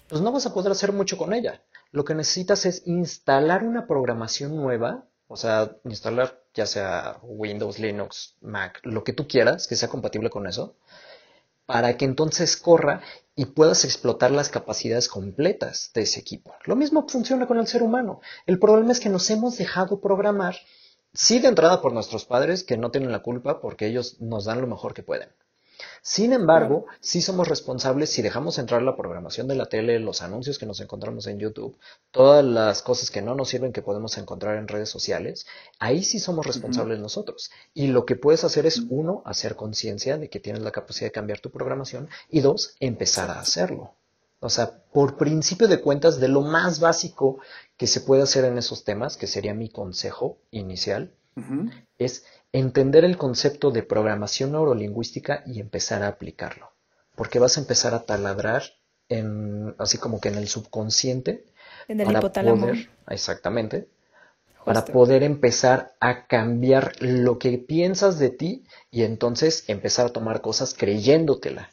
pues 0.08 0.22
no 0.22 0.32
vas 0.32 0.46
a 0.46 0.54
poder 0.54 0.72
hacer 0.72 0.92
mucho 0.92 1.18
con 1.18 1.34
ella. 1.34 1.64
Lo 1.92 2.04
que 2.04 2.16
necesitas 2.16 2.66
es 2.66 2.84
instalar 2.86 3.64
una 3.64 3.88
programación 3.88 4.56
nueva, 4.56 5.06
o 5.28 5.38
sea, 5.38 5.78
instalar 5.84 6.44
ya 6.54 6.66
sea 6.66 7.20
Windows, 7.24 7.80
Linux, 7.80 8.36
Mac, 8.42 8.80
lo 8.84 9.04
que 9.04 9.14
tú 9.14 9.28
quieras 9.28 9.68
que 9.68 9.76
sea 9.76 9.90
compatible 9.90 10.30
con 10.30 10.48
eso, 10.48 10.76
para 11.66 11.98
que 11.98 12.06
entonces 12.06 12.58
corra 12.58 13.02
y 13.36 13.46
puedas 13.46 13.84
explotar 13.86 14.32
las 14.32 14.50
capacidades 14.50 15.10
completas 15.10 15.92
de 15.94 16.04
ese 16.04 16.20
equipo. 16.20 16.54
Lo 16.66 16.76
mismo 16.76 17.08
funciona 17.08 17.48
con 17.48 17.58
el 17.58 17.68
ser 17.68 17.82
humano. 17.82 18.22
El 18.46 18.60
problema 18.60 18.92
es 18.92 19.00
que 19.00 19.10
nos 19.10 19.30
hemos 19.30 19.58
dejado 19.58 20.00
programar, 20.00 20.56
sí 21.14 21.40
de 21.40 21.48
entrada 21.48 21.82
por 21.82 21.92
nuestros 21.92 22.26
padres, 22.26 22.64
que 22.64 22.78
no 22.78 22.92
tienen 22.92 23.12
la 23.12 23.24
culpa 23.24 23.60
porque 23.60 23.88
ellos 23.88 24.22
nos 24.22 24.46
dan 24.46 24.62
lo 24.62 24.68
mejor 24.68 24.94
que 24.94 25.04
pueden. 25.04 25.30
Sin 26.02 26.34
embargo, 26.34 26.86
sí 27.00 27.22
somos 27.22 27.48
responsables 27.48 28.10
si 28.10 28.22
dejamos 28.22 28.58
entrar 28.60 28.82
la 28.82 28.96
programación 28.96 29.48
de 29.48 29.56
la 29.56 29.66
tele, 29.66 30.00
los 30.00 30.22
anuncios 30.22 30.60
que 30.60 30.66
nos 30.66 30.80
encontramos 30.80 31.28
en 31.28 31.40
YouTube, 31.40 31.78
todas 32.12 32.44
las 32.46 32.82
cosas 32.82 33.12
que 33.12 33.22
no 33.22 33.36
nos 33.36 33.50
sirven 33.50 33.74
que 33.74 33.82
podemos 33.82 34.18
encontrar 34.18 34.58
en 34.58 34.68
redes 34.68 34.90
sociales, 34.90 35.46
ahí 35.80 36.04
sí 36.04 36.20
somos 36.20 36.46
responsables 36.46 37.00
nosotros. 37.00 37.52
Y 37.74 37.88
lo 37.88 38.06
que 38.06 38.16
puedes 38.16 38.44
hacer 38.44 38.66
es, 38.66 38.84
uno, 38.90 39.22
hacer 39.26 39.56
conciencia 39.56 40.18
de 40.18 40.30
que 40.30 40.40
tienes 40.40 40.62
la 40.62 40.72
capacidad 40.72 41.08
de 41.08 41.14
cambiar 41.14 41.40
tu 41.40 41.50
programación 41.50 42.10
y 42.30 42.42
dos, 42.42 42.76
empezar 42.80 43.30
a 43.32 43.40
hacerlo. 43.40 43.96
O 44.40 44.50
sea, 44.50 44.84
por 44.94 45.18
principio 45.18 45.68
de 45.68 45.82
cuentas, 45.82 46.20
de 46.20 46.28
lo 46.28 46.42
más 46.42 46.80
básico 46.80 47.40
que 47.78 47.88
se 47.88 48.02
puede 48.02 48.22
hacer 48.22 48.46
en 48.46 48.58
esos 48.58 48.84
temas, 48.84 49.18
que 49.18 49.28
sería 49.28 49.54
mi 49.54 49.70
consejo 49.70 50.38
inicial, 50.52 51.12
es 51.98 52.26
entender 52.60 53.04
el 53.04 53.18
concepto 53.18 53.70
de 53.72 53.84
programación 53.84 54.54
neurolingüística 54.54 55.44
y 55.46 55.60
empezar 55.60 56.04
a 56.04 56.08
aplicarlo. 56.08 56.72
Porque 57.16 57.40
vas 57.40 57.58
a 57.58 57.62
empezar 57.62 57.94
a 57.94 58.04
taladrar 58.04 58.64
en, 59.10 59.76
así 59.78 59.98
como 59.98 60.22
que 60.22 60.30
en 60.30 60.36
el 60.36 60.48
subconsciente. 60.48 61.46
En 61.90 62.00
el 62.00 62.12
hipotálamo. 62.12 62.68
exactamente. 63.10 63.90
Para 64.64 64.86
poder 64.86 65.22
empezar 65.22 65.96
a 66.00 66.26
cambiar 66.28 66.94
lo 67.00 67.38
que 67.38 67.58
piensas 67.58 68.20
de 68.20 68.30
ti 68.30 68.64
y 68.90 69.04
entonces 69.04 69.66
empezar 69.68 70.08
a 70.08 70.14
tomar 70.14 70.42
cosas 70.42 70.74
creyéndotela. 70.74 71.70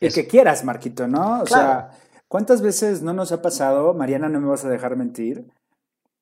El 0.00 0.12
que 0.12 0.26
quieras, 0.26 0.64
Marquito, 0.64 1.06
¿no? 1.06 1.40
O 1.40 1.46
sea, 1.46 1.92
¿cuántas 2.28 2.60
veces 2.60 3.00
no 3.00 3.14
nos 3.14 3.30
ha 3.32 3.40
pasado, 3.40 3.94
Mariana, 3.94 4.28
no 4.28 4.40
me 4.40 4.48
vas 4.48 4.64
a 4.64 4.68
dejar 4.68 4.96
mentir, 4.96 5.46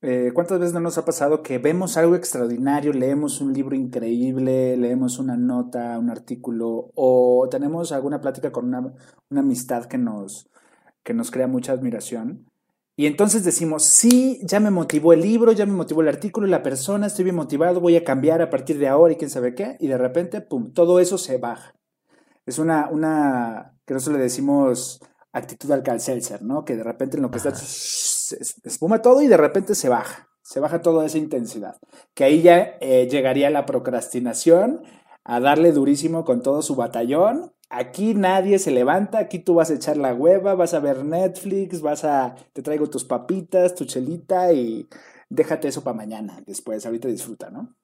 eh, 0.02 0.30
¿Cuántas 0.34 0.58
veces 0.58 0.72
no 0.72 0.80
nos 0.80 0.96
ha 0.96 1.04
pasado 1.04 1.42
que 1.42 1.58
vemos 1.58 1.96
algo 1.96 2.16
extraordinario, 2.16 2.92
leemos 2.92 3.40
un 3.40 3.52
libro 3.52 3.76
increíble, 3.76 4.76
leemos 4.76 5.18
una 5.18 5.36
nota, 5.36 5.98
un 5.98 6.08
artículo, 6.08 6.90
o 6.94 7.46
tenemos 7.50 7.92
alguna 7.92 8.20
plática 8.20 8.50
con 8.50 8.66
una, 8.66 8.94
amistad 9.36 9.84
que 9.84 9.98
nos, 9.98 10.48
que 11.02 11.12
nos 11.12 11.30
crea 11.30 11.46
mucha 11.46 11.72
admiración? 11.72 12.46
Y 12.96 13.06
entonces 13.06 13.44
decimos, 13.44 13.84
sí, 13.84 14.40
ya 14.42 14.60
me 14.60 14.70
motivó 14.70 15.12
el 15.12 15.20
libro, 15.22 15.52
ya 15.52 15.66
me 15.66 15.72
motivó 15.72 16.02
el 16.02 16.08
artículo, 16.08 16.46
la 16.46 16.62
persona, 16.62 17.06
estoy 17.06 17.24
bien 17.24 17.36
motivado, 17.36 17.80
voy 17.80 17.96
a 17.96 18.04
cambiar 18.04 18.42
a 18.42 18.50
partir 18.50 18.78
de 18.78 18.88
ahora 18.88 19.12
y 19.12 19.16
quién 19.16 19.30
sabe 19.30 19.54
qué. 19.54 19.76
Y 19.80 19.88
de 19.88 19.98
repente, 19.98 20.40
pum, 20.40 20.72
todo 20.72 21.00
eso 21.00 21.16
se 21.18 21.38
baja. 21.38 21.74
Es 22.46 22.58
una, 22.58 22.88
una 22.90 23.74
que 23.86 23.94
nosotros 23.94 24.18
le 24.18 24.24
decimos 24.24 25.00
actitud 25.32 25.70
al 25.70 25.82
calcelser, 25.82 26.42
¿no? 26.42 26.64
Que 26.64 26.76
de 26.76 26.84
repente 26.84 27.16
en 27.16 27.22
lo 27.22 27.30
que 27.30 27.38
está, 27.38 27.52
se 28.36 28.68
espuma 28.68 29.02
todo 29.02 29.22
y 29.22 29.28
de 29.28 29.36
repente 29.36 29.74
se 29.74 29.88
baja. 29.88 30.28
Se 30.42 30.58
baja 30.60 30.82
toda 30.82 31.06
esa 31.06 31.18
intensidad. 31.18 31.76
Que 32.14 32.24
ahí 32.24 32.42
ya 32.42 32.76
eh, 32.80 33.08
llegaría 33.10 33.50
la 33.50 33.66
procrastinación 33.66 34.82
a 35.24 35.38
darle 35.38 35.72
durísimo 35.72 36.24
con 36.24 36.42
todo 36.42 36.62
su 36.62 36.74
batallón 36.74 37.52
Aquí 37.72 38.14
nadie 38.14 38.58
se 38.58 38.72
levanta, 38.72 39.20
aquí 39.20 39.38
tú 39.38 39.54
vas 39.54 39.70
a 39.70 39.74
echar 39.74 39.96
la 39.96 40.12
hueva, 40.12 40.56
vas 40.56 40.74
a 40.74 40.80
ver 40.80 41.04
Netflix, 41.04 41.80
vas 41.80 42.02
a, 42.02 42.34
te 42.52 42.62
traigo 42.62 42.90
tus 42.90 43.04
papitas, 43.04 43.76
tu 43.76 43.84
chelita 43.84 44.52
y 44.52 44.88
déjate 45.28 45.68
eso 45.68 45.84
para 45.84 45.96
mañana, 45.96 46.42
después, 46.44 46.84
ahorita 46.84 47.06
disfruta, 47.06 47.48
¿no? 47.48 47.76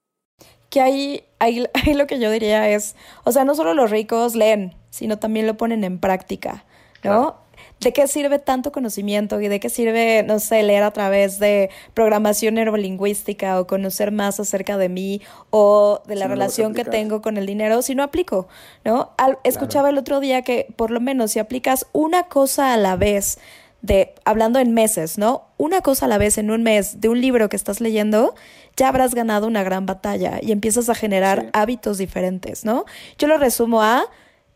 Que 0.70 0.80
ahí, 0.80 1.22
ahí, 1.38 1.64
ahí 1.74 1.94
lo 1.94 2.08
que 2.08 2.18
yo 2.18 2.32
diría 2.32 2.68
es, 2.68 2.96
o 3.22 3.30
sea, 3.30 3.44
no 3.44 3.54
solo 3.54 3.74
los 3.74 3.92
ricos 3.92 4.34
leen, 4.34 4.74
sino 4.90 5.20
también 5.20 5.46
lo 5.46 5.56
ponen 5.56 5.84
en 5.84 6.00
práctica, 6.00 6.64
¿no? 7.04 7.36
¿De 7.80 7.92
qué 7.92 8.08
sirve 8.08 8.38
tanto 8.38 8.72
conocimiento 8.72 9.38
y 9.40 9.48
de 9.48 9.60
qué 9.60 9.68
sirve, 9.68 10.22
no 10.22 10.38
sé, 10.40 10.62
leer 10.62 10.82
a 10.82 10.92
través 10.92 11.38
de 11.38 11.68
programación 11.92 12.54
neurolingüística 12.54 13.60
o 13.60 13.66
conocer 13.66 14.12
más 14.12 14.40
acerca 14.40 14.78
de 14.78 14.88
mí 14.88 15.20
o 15.50 16.00
de 16.06 16.14
la 16.16 16.26
relación 16.26 16.74
que 16.74 16.84
tengo 16.84 17.20
con 17.20 17.36
el 17.36 17.44
dinero 17.44 17.82
si 17.82 17.94
no 17.94 18.02
aplico, 18.02 18.48
¿no? 18.84 19.12
escuchaba 19.44 19.90
el 19.90 19.98
otro 19.98 20.20
día 20.20 20.40
que 20.40 20.66
por 20.76 20.90
lo 20.90 21.00
menos 21.00 21.32
si 21.32 21.38
aplicas 21.38 21.86
una 21.92 22.24
cosa 22.24 22.72
a 22.72 22.78
la 22.78 22.96
vez, 22.96 23.38
de 23.82 24.14
hablando 24.24 24.58
en 24.58 24.74
meses, 24.74 25.18
¿no? 25.18 25.44
Una 25.58 25.80
cosa 25.80 26.06
a 26.06 26.08
la 26.08 26.18
vez 26.18 26.38
en 26.38 26.50
un 26.50 26.62
mes 26.62 27.00
de 27.00 27.08
un 27.08 27.20
libro 27.20 27.48
que 27.48 27.56
estás 27.56 27.80
leyendo, 27.80 28.34
ya 28.76 28.88
habrás 28.88 29.14
ganado 29.14 29.46
una 29.46 29.62
gran 29.62 29.86
batalla 29.86 30.40
y 30.42 30.52
empiezas 30.52 30.88
a 30.88 30.94
generar 30.94 31.50
hábitos 31.52 31.98
diferentes, 31.98 32.64
¿no? 32.64 32.84
Yo 33.18 33.28
lo 33.28 33.38
resumo 33.38 33.82
a 33.82 34.04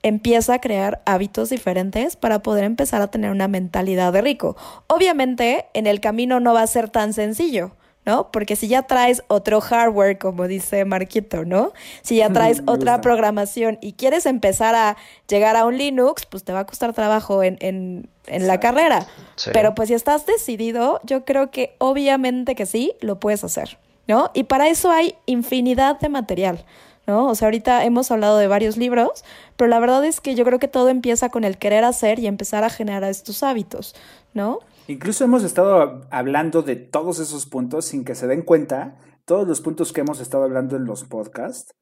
empieza 0.03 0.55
a 0.55 0.61
crear 0.61 1.03
hábitos 1.05 1.51
diferentes 1.51 2.17
para 2.17 2.41
poder 2.43 2.65
empezar 2.65 3.03
a 3.03 3.11
tener 3.11 3.31
una 3.31 3.49
mentalidad 3.49 4.13
de 4.13 4.23
rico. 4.23 4.57
Obviamente, 4.87 5.67
en 5.75 5.87
el 5.87 6.01
camino 6.01 6.41
no 6.41 6.55
va 6.55 6.63
a 6.63 6.67
ser 6.67 6.89
tan 6.89 7.13
sencillo. 7.13 7.73
¿no? 8.07 8.31
Porque 8.31 8.57
si 8.57 8.67
ya 8.67 8.83
traes 8.83 9.23
otro 9.29 9.61
hardware, 9.61 10.19
como 10.19 10.49
dice 10.49 10.85
Marquito, 10.85 11.45
¿no? 11.45 11.73
Si 12.03 12.17
ya 12.17 12.31
traes 12.33 12.63
otra 12.67 13.01
programación 13.01 13.79
y 13.81 13.93
quieres 13.93 14.27
empezar 14.27 14.75
a 14.75 14.97
llegar 15.29 15.57
a 15.57 15.67
un 15.67 15.77
Linux, 15.77 16.27
pues 16.27 16.45
te 16.45 16.53
va 16.53 16.61
a 16.61 16.67
costar 16.67 16.95
trabajo 16.95 17.43
en, 17.43 17.59
en, 17.61 18.09
en 18.27 18.47
la 18.47 18.59
carrera. 18.59 19.07
Pero 19.53 19.75
pues 19.75 19.89
si 19.89 19.95
estás 19.95 20.27
decidido, 20.27 21.01
yo 21.05 21.25
creo 21.25 21.51
que 21.51 21.75
obviamente 21.79 22.55
que 22.55 22.67
sí, 22.67 22.93
lo 23.01 23.21
puedes 23.21 23.45
hacer, 23.45 23.79
¿no? 24.09 24.31
Y 24.35 24.45
para 24.45 24.69
eso 24.69 24.91
hay 24.91 25.15
infinidad 25.27 26.01
de 26.01 26.09
material. 26.09 26.65
¿No? 27.11 27.27
O 27.27 27.35
sea, 27.35 27.49
ahorita 27.49 27.85
hemos 27.85 28.13
hablado 28.13 28.39
de 28.39 28.47
varios 28.47 28.77
libros, 28.77 29.25
pero 29.57 29.69
la 29.69 29.81
verdad 29.81 30.05
es 30.05 30.21
que 30.21 30.37
yo 30.37 30.45
creo 30.45 30.61
que 30.61 30.69
todo 30.69 30.89
empieza 30.89 31.29
con 31.29 31.43
el 31.43 31.59
querer 31.59 31.83
hacer 31.83 32.21
y 32.21 32.29
empezar 32.29 32.63
a 32.63 32.71
generar 32.71 33.03
estos 33.03 33.43
hábitos, 33.43 33.97
¿no? 34.33 34.61
Incluso 34.87 35.25
hemos 35.25 35.43
estado 35.43 36.07
hablando 36.11 36.63
de 36.63 36.77
todos 36.77 37.19
esos 37.19 37.47
puntos 37.47 37.87
sin 37.87 38.05
que 38.05 38.15
se 38.15 38.29
den 38.29 38.43
cuenta, 38.43 38.97
todos 39.25 39.49
los 39.49 39.61
puntos 39.61 39.93
que 39.93 40.03
hemos 40.03 40.21
estado 40.21 40.45
hablando 40.45 40.77
en 40.77 40.85
los 40.85 41.03
podcasts, 41.03 41.75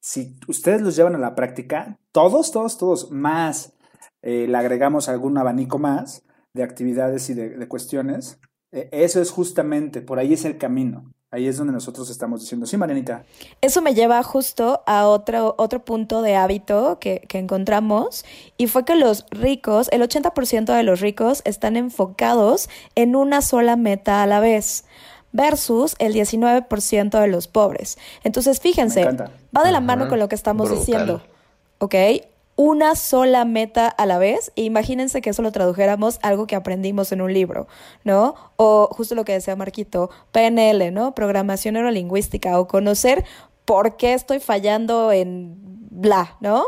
si 0.00 0.36
ustedes 0.48 0.82
los 0.82 0.96
llevan 0.96 1.14
a 1.14 1.18
la 1.18 1.36
práctica, 1.36 2.00
todos, 2.10 2.50
todos, 2.50 2.76
todos, 2.76 3.12
más 3.12 3.74
eh, 4.22 4.46
le 4.48 4.58
agregamos 4.58 5.08
algún 5.08 5.38
abanico 5.38 5.78
más 5.78 6.24
de 6.52 6.64
actividades 6.64 7.30
y 7.30 7.34
de, 7.34 7.68
cuestiones, 7.68 8.40
eh, 8.72 8.88
eso 8.90 9.22
es 9.22 9.30
justamente, 9.30 10.02
por 10.02 10.18
ahí 10.18 10.32
es 10.32 10.44
el 10.44 10.58
camino. 10.58 11.12
Ahí 11.34 11.48
es 11.48 11.56
donde 11.56 11.72
nosotros 11.72 12.10
estamos 12.10 12.42
diciendo, 12.42 12.64
sí, 12.64 12.76
Marianita. 12.76 13.24
Eso 13.60 13.82
me 13.82 13.92
lleva 13.92 14.22
justo 14.22 14.84
a 14.86 15.08
otro, 15.08 15.56
otro 15.58 15.84
punto 15.84 16.22
de 16.22 16.36
hábito 16.36 17.00
que, 17.00 17.24
que 17.28 17.38
encontramos 17.38 18.24
y 18.56 18.68
fue 18.68 18.84
que 18.84 18.94
los 18.94 19.26
ricos, 19.30 19.88
el 19.90 20.02
80% 20.02 20.72
de 20.76 20.84
los 20.84 21.00
ricos 21.00 21.42
están 21.44 21.76
enfocados 21.76 22.70
en 22.94 23.16
una 23.16 23.42
sola 23.42 23.74
meta 23.74 24.22
a 24.22 24.28
la 24.28 24.38
vez 24.38 24.84
versus 25.32 25.96
el 25.98 26.14
19% 26.14 27.20
de 27.20 27.26
los 27.26 27.48
pobres. 27.48 27.98
Entonces, 28.22 28.60
fíjense, 28.60 29.04
va 29.04 29.64
de 29.64 29.72
la 29.72 29.80
mano 29.80 30.08
con 30.08 30.20
lo 30.20 30.28
que 30.28 30.36
estamos 30.36 30.70
diciendo. 30.70 31.20
¿Ok? 31.78 31.96
Una 32.56 32.94
sola 32.94 33.44
meta 33.44 33.88
a 33.88 34.06
la 34.06 34.18
vez. 34.18 34.52
E 34.56 34.62
imagínense 34.62 35.20
que 35.20 35.30
eso 35.30 35.42
lo 35.42 35.52
tradujéramos 35.52 36.18
algo 36.22 36.46
que 36.46 36.56
aprendimos 36.56 37.12
en 37.12 37.20
un 37.20 37.32
libro, 37.32 37.66
¿no? 38.04 38.34
O 38.56 38.88
justo 38.92 39.14
lo 39.14 39.24
que 39.24 39.32
decía 39.32 39.56
Marquito, 39.56 40.10
PNL, 40.32 40.92
¿no? 40.92 41.14
Programación 41.14 41.74
neurolingüística 41.74 42.58
o 42.58 42.68
conocer 42.68 43.24
por 43.64 43.96
qué 43.96 44.14
estoy 44.14 44.40
fallando 44.40 45.12
en 45.12 45.56
bla, 45.90 46.36
¿no? 46.40 46.64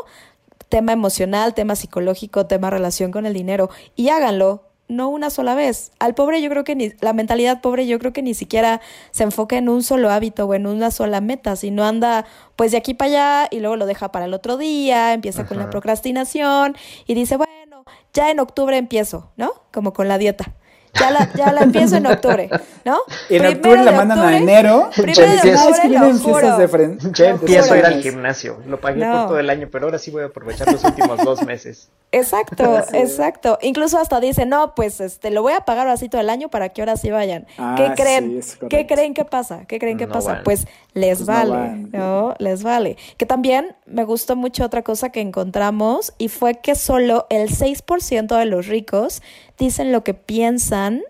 Tema 0.69 0.93
emocional, 0.93 1.55
tema 1.55 1.77
psicológico, 1.77 2.47
tema 2.47 2.71
relación 2.71 3.13
con 3.13 3.27
el 3.27 3.35
dinero. 3.35 3.71
Y 3.95 4.09
háganlo, 4.09 4.65
no 4.89 5.09
una 5.09 5.31
sola 5.31 5.55
vez. 5.55 5.93
Al 5.99 6.15
pobre 6.15 6.41
yo 6.43 6.51
creo 6.51 6.65
que 6.65 6.75
ni, 6.75 6.93
la 7.01 7.13
mentalidad 7.13 7.61
pobre 7.61 7.87
yo 7.87 7.99
creo 7.99 8.13
que 8.13 8.23
ni 8.23 8.35
siquiera 8.35 8.81
se 9.11 9.25
enfoca 9.25 9.57
en 9.57 9.69
un 9.69 9.83
solo 9.83 10.11
hábito 10.11 10.47
o 10.47 10.55
en 10.55 10.67
una 10.67 10.91
sola 10.91 11.21
meta, 11.21 11.57
sino 11.57 11.85
anda 11.85 12.25
pues 12.57 12.73
de 12.73 12.79
aquí 12.79 12.95
para 12.95 13.11
allá 13.11 13.49
y 13.51 13.61
luego 13.61 13.77
lo 13.77 13.87
deja 13.87 14.13
para 14.13 14.27
el 14.27 14.35
otro 14.35 14.57
día, 14.57 15.13
empieza 15.13 15.47
con 15.47 15.59
la 15.59 15.71
procrastinación 15.71 16.77
y 17.07 17.15
dice, 17.15 17.37
bueno, 17.37 17.85
ya 18.13 18.31
en 18.31 18.41
octubre 18.41 18.77
empiezo, 18.77 19.31
¿no? 19.37 19.53
Como 19.73 19.93
con 19.93 20.09
la 20.09 20.19
dieta. 20.19 20.55
Ya 20.99 21.11
la, 21.11 21.33
ya 21.35 21.53
la 21.53 21.63
empiezo 21.63 21.97
en 21.97 22.07
octubre, 22.07 22.51
¿no? 22.85 22.99
En 23.29 23.45
octubre 23.47 23.85
la 23.85 23.93
mandan 23.93 24.19
a 24.21 24.37
enero. 24.37 24.91
Primero 24.95 25.43
de 25.43 25.57
octubre, 25.57 26.99
Ya 27.13 27.31
empiezo 27.31 27.75
a 27.75 27.79
ir 27.79 27.87
al 27.87 28.03
gimnasio. 28.03 28.59
Lo 28.67 28.81
pagué 28.81 29.05
por 29.05 29.27
todo 29.27 29.39
el 29.39 29.51
año, 29.51 29.69
pero 29.71 29.87
ahora 29.87 29.99
sí 29.99 30.11
voy 30.11 30.23
a 30.23 30.27
aprovechar 30.27 30.73
los 30.73 30.83
últimos 30.85 31.19
dos 31.25 31.43
meses. 31.45 31.91
Exacto, 32.13 32.79
exacto. 32.93 33.59
Incluso 33.63 33.99
hasta 33.99 34.21
dice, 34.21 34.47
no, 34.47 34.75
pues 34.75 35.01
este, 35.01 35.31
lo 35.31 35.43
voy 35.43 35.53
a 35.53 35.61
pagar 35.61 35.89
así 35.89 36.09
todo 36.09 36.21
el 36.21 36.31
año 36.31 36.49
para 36.49 36.69
que 36.71 36.83
ahora 36.83 36.97
sí 36.97 37.11
vayan. 37.11 37.47
¿Qué 37.77 37.87
ah, 37.87 37.95
creen? 37.97 38.41
¿Qué 38.71 38.87
creen 38.87 39.15
que 39.15 39.25
pasa? 39.25 39.65
¿Qué 39.67 39.79
creen 39.79 39.99
que 39.99 40.07
pasa? 40.07 40.43
Pues 40.45 40.67
les 40.95 41.19
pues 41.19 41.27
vale, 41.27 41.89
no, 41.93 42.35
Les 42.39 42.63
vale. 42.63 42.97
Que 43.19 43.27
también 43.27 43.77
me 43.87 44.05
gustó 44.05 44.37
mucho 44.37 44.65
otra 44.65 44.83
cosa 44.83 45.11
que 45.11 45.21
encontramos 45.21 46.15
y 46.17 46.29
fue 46.29 46.55
que 46.61 46.75
solo 46.75 47.27
el 47.29 47.51
6% 47.51 48.39
de 48.39 48.45
los 48.47 48.67
ricos 48.67 49.23
dicen 49.59 49.93
lo 49.93 50.05
que 50.05 50.15
piensan 50.15 51.03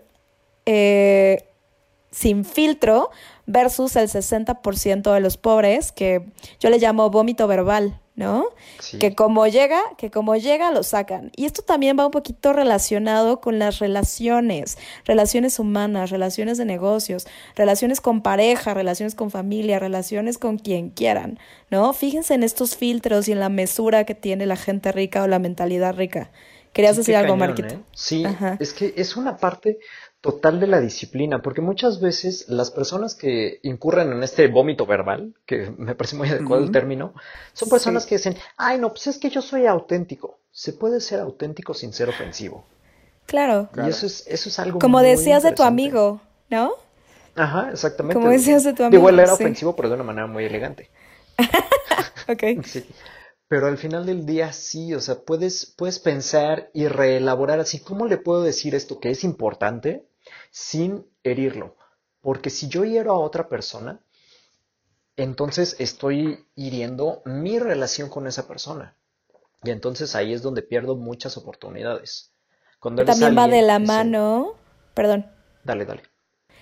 eh, 0.65 1.45
sin 2.11 2.45
filtro 2.45 3.09
versus 3.45 3.95
el 3.95 4.09
60% 4.09 5.13
de 5.13 5.19
los 5.19 5.37
pobres, 5.37 5.91
que 5.91 6.25
yo 6.59 6.69
le 6.69 6.79
llamo 6.79 7.09
vómito 7.09 7.47
verbal, 7.47 7.99
¿no? 8.15 8.47
Que 8.99 9.15
como 9.15 9.47
llega, 9.47 9.79
que 9.97 10.11
como 10.11 10.35
llega 10.35 10.71
lo 10.71 10.83
sacan. 10.83 11.31
Y 11.35 11.45
esto 11.45 11.61
también 11.61 11.97
va 11.97 12.05
un 12.05 12.11
poquito 12.11 12.51
relacionado 12.51 13.39
con 13.39 13.59
las 13.59 13.79
relaciones, 13.79 14.77
relaciones 15.05 15.59
humanas, 15.59 16.09
relaciones 16.09 16.57
de 16.57 16.65
negocios, 16.65 17.27
relaciones 17.55 18.01
con 18.01 18.21
pareja, 18.21 18.73
relaciones 18.73 19.15
con 19.15 19.31
familia, 19.31 19.79
relaciones 19.79 20.37
con 20.37 20.57
quien 20.57 20.89
quieran, 20.89 21.39
¿no? 21.69 21.93
Fíjense 21.93 22.33
en 22.33 22.43
estos 22.43 22.75
filtros 22.75 23.29
y 23.29 23.31
en 23.31 23.39
la 23.39 23.49
mesura 23.49 24.03
que 24.03 24.15
tiene 24.15 24.45
la 24.45 24.57
gente 24.57 24.91
rica 24.91 25.23
o 25.23 25.27
la 25.27 25.39
mentalidad 25.39 25.95
rica. 25.95 26.31
¿Querías 26.77 26.95
decir 26.95 27.15
algo, 27.15 27.35
Marquito? 27.35 27.73
¿eh? 27.73 27.79
Sí, 27.91 28.23
es 28.59 28.71
que 28.71 28.93
es 28.95 29.17
una 29.17 29.37
parte 29.37 29.79
total 30.21 30.59
de 30.59 30.67
la 30.67 30.79
disciplina, 30.79 31.41
porque 31.41 31.59
muchas 31.59 31.99
veces 31.99 32.45
las 32.49 32.69
personas 32.69 33.15
que 33.15 33.59
incurren 33.63 34.11
en 34.11 34.21
este 34.21 34.47
vómito 34.47 34.85
verbal, 34.85 35.33
que 35.47 35.71
me 35.79 35.95
parece 35.95 36.15
muy 36.15 36.29
adecuado 36.29 36.63
el 36.63 36.71
término, 36.71 37.15
son 37.53 37.69
personas 37.69 38.05
que 38.05 38.17
dicen, 38.17 38.37
ay, 38.57 38.77
no, 38.77 38.89
pues 38.89 39.07
es 39.07 39.17
que 39.17 39.31
yo 39.31 39.41
soy 39.41 39.65
auténtico. 39.65 40.37
Se 40.51 40.71
puede 40.71 41.01
ser 41.01 41.19
auténtico 41.19 41.73
sin 41.73 41.93
ser 41.93 42.09
ofensivo. 42.09 42.63
Claro. 43.25 43.69
Y 43.75 43.89
eso 43.89 44.05
es, 44.05 44.27
eso 44.27 44.49
es 44.49 44.59
algo 44.59 44.77
Como 44.77 45.01
decías 45.01 45.41
de 45.41 45.53
tu 45.53 45.63
amigo, 45.63 46.21
¿no? 46.51 46.73
Ajá, 47.35 47.71
exactamente. 47.71 48.19
Como 48.19 48.29
decías 48.29 48.63
de 48.65 48.73
tu 48.73 48.83
amigo. 48.83 48.99
Igual 48.99 49.19
era 49.19 49.33
ofensivo, 49.33 49.75
pero 49.75 49.89
de 49.89 49.95
una 49.95 50.03
manera 50.03 50.27
muy 50.27 50.45
elegante. 50.45 50.91
ok. 52.29 52.43
Sí. 52.65 52.85
Pero 53.47 53.67
al 53.67 53.77
final 53.77 54.05
del 54.05 54.25
día 54.25 54.51
sí, 54.51 54.93
o 54.93 54.99
sea, 54.99 55.19
puedes, 55.19 55.65
puedes 55.77 55.99
pensar 55.99 56.69
y 56.73 56.87
reelaborar 56.87 57.59
así, 57.59 57.79
¿cómo 57.79 58.05
le 58.05 58.17
puedo 58.17 58.43
decir 58.43 58.75
esto 58.75 58.99
que 58.99 59.09
es 59.09 59.23
importante 59.23 60.05
sin 60.51 61.05
herirlo? 61.23 61.77
Porque 62.21 62.49
si 62.49 62.67
yo 62.67 62.83
hiero 62.83 63.13
a 63.13 63.19
otra 63.19 63.47
persona, 63.47 64.01
entonces 65.15 65.77
estoy 65.79 66.45
hiriendo 66.55 67.21
mi 67.25 67.57
relación 67.57 68.09
con 68.09 68.27
esa 68.27 68.47
persona. 68.47 68.95
Y 69.63 69.71
entonces 69.71 70.15
ahí 70.15 70.33
es 70.33 70.41
donde 70.41 70.61
pierdo 70.61 70.95
muchas 70.95 71.37
oportunidades. 71.37 72.31
Cuando 72.79 73.05
también 73.05 73.35
va 73.35 73.47
de 73.47 73.61
la 73.61 73.79
mano, 73.79 74.55
perdón. 74.93 75.25
Dale, 75.63 75.85
dale. 75.85 76.03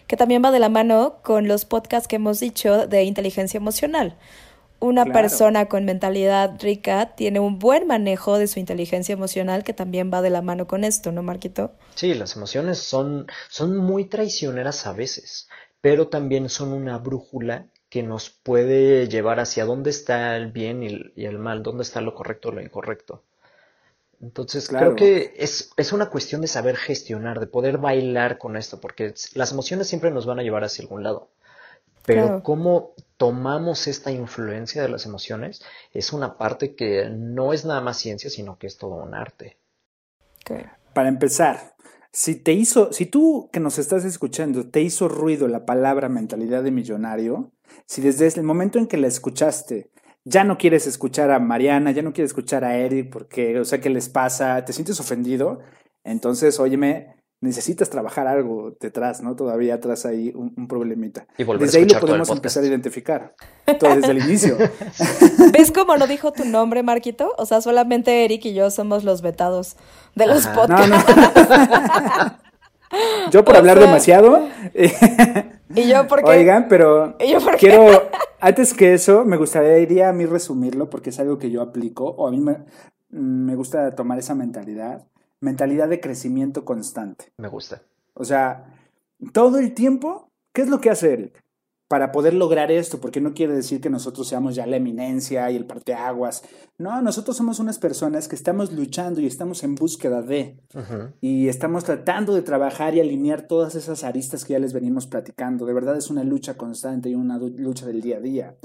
Que 0.08 0.18
también 0.18 0.44
va 0.44 0.52
de 0.52 0.60
la 0.60 0.70
mano 0.70 1.20
con 1.24 1.48
los 1.48 1.66
podcasts 1.66 2.08
que 2.08 2.16
hemos 2.18 2.40
dicho 2.40 2.88
de 2.88 3.04
inteligencia 3.04 3.58
emocional. 3.58 4.18
Una 4.80 5.06
Claro. 5.06 5.12
persona 5.12 5.68
con 5.68 5.86
mentalidad 5.86 6.58
rica 6.62 7.16
tiene 7.16 7.40
un 7.40 7.60
buen 7.60 7.88
manejo 7.88 8.38
de 8.38 8.48
su 8.48 8.60
inteligencia 8.60 9.14
emocional 9.14 9.64
que 9.64 9.74
también 9.74 10.12
va 10.14 10.22
de 10.22 10.30
la 10.30 10.42
mano 10.42 10.68
con 10.68 10.84
esto, 10.84 11.12
¿no, 11.12 11.24
Marquito? 11.24 11.74
Sí, 11.96 12.14
las 12.14 12.36
emociones 12.36 12.78
son, 12.80 13.28
son 13.50 13.78
muy 13.78 14.06
traicioneras 14.06 14.86
a 14.86 14.94
veces, 14.94 15.48
pero 15.82 16.10
también 16.10 16.50
son 16.50 16.74
una 16.74 16.98
brújula 17.00 17.70
que 17.90 18.04
nos 18.04 18.30
puede 18.30 19.08
llevar 19.08 19.40
hacia 19.40 19.66
dónde 19.66 19.90
está 19.90 20.36
el 20.38 20.52
bien 20.52 20.84
y 20.84 20.88
el, 20.88 21.14
y 21.16 21.26
el 21.26 21.40
mal, 21.40 21.64
dónde 21.64 21.84
está 21.84 22.02
lo 22.02 22.14
correcto 22.14 22.50
o 22.50 22.52
lo 22.52 22.62
incorrecto. 22.62 23.24
Entonces, 24.22 24.70
Claro. 24.70 24.94
creo 24.94 24.96
que 24.96 25.34
es, 25.38 25.72
es 25.78 25.94
una 25.94 26.10
cuestión 26.10 26.42
de 26.42 26.48
saber 26.48 26.78
gestionar, 26.78 27.40
de 27.40 27.48
poder 27.48 27.78
bailar 27.78 28.38
con 28.38 28.58
esto, 28.58 28.80
porque 28.82 29.14
las 29.36 29.52
emociones 29.52 29.88
siempre 29.88 30.12
nos 30.12 30.26
van 30.26 30.40
a 30.40 30.44
llevar 30.44 30.64
hacia 30.64 30.84
algún 30.84 31.04
lado. 31.04 31.30
Pero 32.06 32.28
Claro. 32.28 32.44
cómo 32.44 32.94
tomamos 33.18 33.88
esta 33.88 34.12
influencia 34.12 34.82
de 34.82 34.90
las 34.90 35.06
emociones 35.06 35.62
es 35.92 36.14
una 36.14 36.38
parte 36.38 36.76
que 36.76 37.10
no 37.10 37.54
es 37.54 37.66
nada 37.66 37.82
más 37.82 37.98
ciencia, 37.98 38.30
sino 38.30 38.58
que 38.58 38.68
es 38.68 38.78
todo 38.78 38.96
un 38.96 39.14
arte. 39.14 39.58
Para 40.94 41.10
empezar, 41.10 41.76
si 42.12 42.36
te 42.36 42.54
hizo, 42.54 42.94
si 42.94 43.08
tú 43.08 43.50
que 43.52 43.60
nos 43.60 43.80
estás 43.80 44.06
escuchando 44.06 44.70
te 44.70 44.82
hizo 44.82 45.08
ruido 45.08 45.48
la 45.48 45.66
palabra 45.66 46.08
mentalidad 46.08 46.64
de 46.64 46.72
millonario, 46.72 47.52
si 47.88 48.02
desde 48.02 48.28
el 48.28 48.44
momento 48.44 48.78
en 48.80 48.88
que 48.88 48.98
la 48.98 49.08
escuchaste 49.08 49.90
ya 50.24 50.44
no 50.44 50.58
quieres 50.58 50.88
escuchar 50.88 51.32
a 51.32 51.40
Mariana, 51.40 51.92
ya 51.92 52.02
no 52.02 52.14
quieres 52.14 52.32
escuchar 52.32 52.64
a 52.64 52.78
Eric 52.78 53.12
porque, 53.12 53.60
o 53.60 53.66
sea, 53.66 53.82
¿qué 53.82 53.90
les 53.90 54.10
pasa? 54.10 54.64
¿Te 54.66 54.74
sientes 54.74 55.00
ofendido? 55.00 55.60
Entonces, 56.04 56.60
óyeme, 56.60 57.16
necesitas 57.42 57.90
trabajar 57.90 58.28
algo 58.28 58.76
detrás, 58.80 59.22
¿no? 59.22 59.36
Todavía 59.36 59.76
atrás 59.76 60.06
ahí 60.06 60.32
un, 60.36 60.54
un 60.58 60.68
problemita. 60.68 61.28
Y 61.38 61.44
volver 61.44 61.64
a 61.64 61.66
Desde 61.66 61.80
ahí 61.80 61.86
lo 61.86 62.00
podemos 62.00 62.30
empezar 62.30 62.64
a 62.64 62.68
identificar. 62.68 63.36
Todo 63.80 63.96
desde 63.96 64.12
el 64.12 64.20
inicio. 64.20 64.58
¿Ves 65.54 65.72
cómo 65.72 65.98
no 65.98 66.08
dijo 66.08 66.32
tu 66.32 66.46
nombre, 66.46 66.82
Marquito? 66.84 67.34
O 67.38 67.46
sea, 67.46 67.62
solamente 67.62 68.26
Eric 68.26 68.46
y 68.46 68.54
yo 68.54 68.70
somos 68.72 69.04
los 69.04 69.22
vetados 69.22 69.76
de 70.16 70.28
los 70.28 70.46
Ajá. 70.46 70.68
No, 70.68 70.76
podcasts. 70.76 71.16
no. 72.30 72.46
Yo 73.32 73.44
por 73.44 73.56
O 73.56 73.58
hablar 73.58 73.78
sea, 73.78 73.88
demasiado. 73.88 74.48
Y 75.74 75.90
yo 75.90 76.08
porque... 76.08 76.30
Oigan, 76.32 76.68
pero 76.70 77.16
¿Y 77.20 77.32
yo 77.32 77.42
por 77.42 77.58
qué? 77.58 77.68
quiero, 77.68 78.10
antes 78.40 78.74
que 78.74 78.94
eso, 78.94 79.26
me 79.26 79.36
gustaría 79.38 80.08
a 80.08 80.14
mí 80.14 80.26
resumirlo 80.26 80.90
porque 80.90 81.10
es 81.10 81.20
algo 81.20 81.38
que 81.38 81.50
yo 81.52 81.62
aplico 81.62 82.06
o 82.06 82.28
a 82.28 82.32
mí 82.32 82.40
me, 82.40 82.60
me 83.10 83.56
gusta 83.56 83.96
tomar 83.96 84.20
esa 84.20 84.36
mentalidad, 84.36 85.04
mentalidad 85.42 85.90
de 85.90 86.00
crecimiento 86.00 86.66
constante. 86.66 87.32
Me 87.38 87.48
gusta. 87.48 87.82
O 88.14 88.24
sea, 88.26 88.74
todo 89.34 89.60
el 89.60 89.74
tiempo, 89.74 90.30
¿qué 90.54 90.62
es 90.62 90.70
lo 90.70 90.80
que 90.80 90.90
hace 90.90 91.14
Eric? 91.14 91.44
Para 91.88 92.12
poder 92.12 92.34
lograr 92.34 92.72
esto, 92.72 93.00
porque 93.00 93.22
no 93.22 93.36
quiere 93.36 93.54
decir 93.54 93.80
que 93.80 93.92
nosotros 93.92 94.28
seamos 94.28 94.56
ya 94.56 94.66
la 94.66 94.78
eminencia 94.78 95.52
y 95.52 95.56
el 95.56 95.68
parteaguas. 95.68 96.44
No, 96.80 97.00
nosotros 97.04 97.38
somos 97.38 97.60
unas 97.60 97.78
personas 97.78 98.28
que 98.28 98.36
estamos 98.36 98.74
luchando 98.74 99.22
y 99.22 99.28
estamos 99.28 99.64
en 99.64 99.76
búsqueda 99.76 100.24
de 100.24 100.58
y 101.22 101.48
estamos 101.48 101.84
tratando 101.84 102.34
de 102.34 102.42
trabajar 102.42 102.96
y 102.96 103.02
alinear 103.02 103.44
todas 103.44 103.76
esas 103.76 104.04
aristas 104.04 104.46
que 104.46 104.54
ya 104.54 104.60
les 104.60 104.74
venimos 104.74 105.06
platicando. 105.06 105.68
De 105.68 105.74
verdad 105.74 105.96
es 105.96 106.10
una 106.10 106.24
lucha 106.24 106.58
constante 106.58 107.10
y 107.10 107.16
una 107.16 107.38
lucha 107.38 107.86
del 107.86 108.02
día 108.02 108.18
a 108.18 108.22
día. 108.22 108.56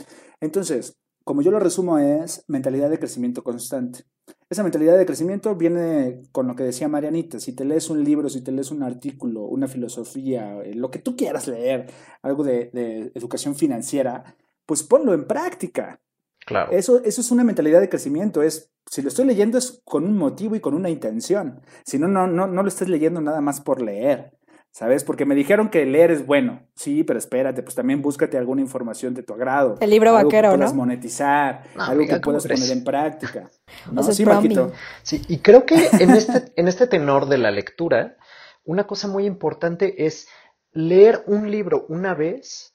Entonces, 0.41 0.97
como 1.31 1.43
yo 1.43 1.53
lo 1.53 1.61
resumo 1.61 1.97
es 1.97 2.43
mentalidad 2.49 2.91
de 2.91 2.99
crecimiento 2.99 3.45
constante. 3.45 4.01
Esa 4.49 4.65
mentalidad 4.65 4.99
de 4.99 5.07
crecimiento 5.07 5.55
viene 5.55 6.23
con 6.33 6.49
lo 6.49 6.57
que 6.57 6.65
decía 6.65 6.89
Marianita. 6.89 7.39
Si 7.39 7.53
te 7.53 7.65
lees 7.65 7.89
un 7.89 8.03
libro, 8.03 8.29
si 8.29 8.41
te 8.41 8.51
lees 8.51 8.73
un 8.73 8.83
artículo, 8.83 9.43
una 9.43 9.69
filosofía, 9.69 10.61
eh, 10.65 10.75
lo 10.75 10.91
que 10.91 10.99
tú 10.99 11.15
quieras 11.15 11.47
leer, 11.47 11.87
algo 12.23 12.43
de, 12.43 12.71
de 12.73 13.13
educación 13.15 13.55
financiera, 13.55 14.35
pues 14.67 14.83
ponlo 14.83 15.15
en 15.15 15.25
práctica. 15.25 16.01
Claro. 16.45 16.73
Eso, 16.73 17.01
eso 17.05 17.21
es 17.21 17.31
una 17.31 17.45
mentalidad 17.45 17.81
de 17.81 17.89
crecimiento. 17.89 18.43
Es, 18.43 18.73
si 18.87 19.01
lo 19.01 19.07
estoy 19.07 19.25
leyendo 19.25 19.57
es 19.57 19.83
con 19.85 20.03
un 20.07 20.17
motivo 20.17 20.57
y 20.57 20.61
con 20.61 20.75
una 20.75 20.91
intención. 20.91 21.61
Si 21.85 22.01
no, 22.01 22.09
no, 22.09 22.27
no, 22.27 22.49
no 22.49 22.63
lo 22.65 22.69
estás 22.69 22.89
leyendo 22.89 23.21
nada 23.21 23.41
más 23.41 23.61
por 23.61 23.81
leer. 23.81 24.37
¿Sabes? 24.73 25.03
Porque 25.03 25.25
me 25.25 25.35
dijeron 25.35 25.69
que 25.69 25.85
leer 25.85 26.13
es 26.13 26.25
bueno. 26.25 26.69
Sí, 26.77 27.03
pero 27.03 27.19
espérate, 27.19 27.63
pues 27.63 27.75
también 27.75 28.03
búscate 28.03 28.39
alguna 28.39 28.61
información 28.61 29.15
de 29.15 29.23
tu 29.25 29.35
agrado. 29.35 29.77
El 29.81 29.91
libro 29.91 30.11
algo 30.11 30.29
vaquero, 30.29 30.51
que 30.51 30.57
puedas 30.57 30.73
¿no? 30.73 30.79
monetizar, 30.79 31.65
No, 31.75 31.83
algo 31.83 31.95
amiga, 31.95 32.15
que 32.17 32.21
¿cómo 32.21 32.33
puedas 32.35 32.45
crees? 32.45 32.61
poner 32.61 32.79
en 32.79 32.85
práctica. 32.85 33.51
¿no? 33.93 34.01
O 34.01 34.05
sea, 34.05 34.13
es 34.13 34.17
sí. 34.17 34.25
Marquito. 34.25 34.73
Sí, 35.03 35.23
y 35.29 35.39
creo 35.39 35.67
que 35.67 35.89
en 35.99 36.11
este, 36.11 36.53
en 36.57 36.69
este 36.69 36.87
tenor 36.87 37.27
de 37.27 37.39
la 37.39 37.51
lectura, 37.51 38.17
una 38.65 38.87
cosa 38.87 39.09
muy 39.09 39.27
importante 39.27 40.07
es 40.07 40.29
leer 40.73 41.25
un 41.27 41.51
libro 41.51 41.85
una 41.89 42.15
vez 42.15 42.75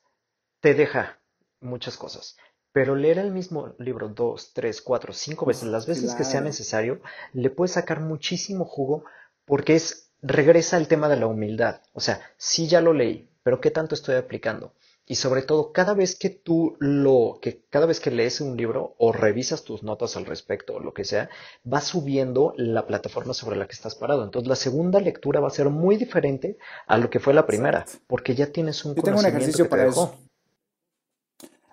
te 0.59 0.73
deja 0.73 1.19
muchas 1.61 1.95
cosas, 1.95 2.35
pero 2.73 2.95
leer 2.95 3.19
el 3.19 3.31
mismo 3.31 3.73
libro 3.79 4.09
dos, 4.09 4.51
tres, 4.53 4.81
cuatro, 4.81 5.13
cinco 5.13 5.45
veces, 5.45 5.69
las 5.69 5.87
veces 5.87 6.13
que 6.13 6.25
sea 6.25 6.41
necesario, 6.41 6.99
le 7.31 7.49
puedes 7.49 7.71
sacar 7.71 8.01
muchísimo 8.01 8.65
jugo 8.65 9.05
porque 9.45 9.75
es, 9.75 10.04
regresa 10.25 10.77
al 10.77 10.87
tema 10.87 11.07
de 11.07 11.17
la 11.17 11.27
humildad. 11.27 11.81
O 11.93 11.99
sea, 11.99 12.21
sí 12.37 12.67
ya 12.67 12.81
lo 12.81 12.93
leí, 12.93 13.29
pero 13.43 13.61
¿qué 13.61 13.71
tanto 13.71 13.95
estoy 13.95 14.15
aplicando? 14.15 14.73
Y 15.07 15.15
sobre 15.15 15.43
todo, 15.43 15.71
cada 15.71 15.93
vez 15.93 16.15
que 16.15 16.31
tú 16.31 16.75
lo, 16.79 17.37
que 17.39 17.61
cada 17.69 17.85
vez 17.85 17.99
que 17.99 18.09
lees 18.09 18.41
un 18.41 18.57
libro 18.57 18.95
o 18.97 19.11
revisas 19.11 19.63
tus 19.63 19.83
notas 19.83 20.17
al 20.17 20.25
respecto 20.25 20.73
o 20.73 20.79
lo 20.79 20.95
que 20.95 21.05
sea, 21.05 21.29
va 21.71 21.79
subiendo 21.79 22.55
la 22.57 22.87
plataforma 22.87 23.35
sobre 23.35 23.55
la 23.55 23.67
que 23.67 23.73
estás 23.73 23.93
parado. 23.93 24.23
Entonces, 24.23 24.49
la 24.49 24.55
segunda 24.55 24.99
lectura 24.99 25.39
va 25.41 25.47
a 25.47 25.51
ser 25.51 25.69
muy 25.69 25.97
diferente 25.97 26.57
a 26.87 26.97
lo 26.97 27.11
que 27.11 27.19
fue 27.19 27.35
la 27.35 27.45
primera, 27.45 27.85
porque 28.07 28.33
ya 28.33 28.47
tienes 28.47 28.83
un 28.83 28.95
Yo 28.95 29.03
tengo 29.03 29.19
un 29.19 29.25
conocimiento 29.25 29.27
ejercicio 29.27 29.65
que 29.65 29.69
te 29.69 29.69
para 29.69 29.83
dejó. 29.83 30.15
eso. 30.15 30.24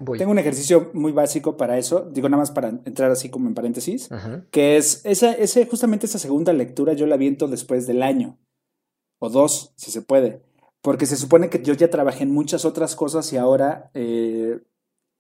Voy. 0.04 0.18
Tengo 0.18 0.32
un 0.32 0.38
ejercicio 0.38 0.90
muy 0.94 1.12
básico 1.12 1.56
para 1.56 1.78
eso. 1.78 2.08
Digo 2.10 2.28
nada 2.28 2.40
más 2.40 2.50
para 2.50 2.68
entrar 2.68 3.10
así 3.10 3.28
como 3.28 3.46
en 3.48 3.54
paréntesis. 3.54 4.08
Que 4.50 4.76
es 4.76 5.00
esa, 5.04 5.32
ese, 5.32 5.66
justamente 5.66 6.06
esa 6.06 6.18
segunda 6.18 6.52
lectura 6.52 6.92
yo 6.94 7.06
la 7.06 7.16
viento 7.16 7.46
después 7.46 7.86
del 7.86 8.02
año, 8.02 8.38
o 9.18 9.28
dos, 9.28 9.72
si 9.76 9.90
se 9.90 10.02
puede, 10.02 10.42
porque 10.80 11.06
se 11.06 11.16
supone 11.16 11.48
que 11.48 11.62
yo 11.62 11.74
ya 11.74 11.88
trabajé 11.88 12.24
en 12.24 12.32
muchas 12.32 12.64
otras 12.64 12.96
cosas 12.96 13.32
y 13.32 13.36
ahora 13.36 13.90
eh, 13.94 14.60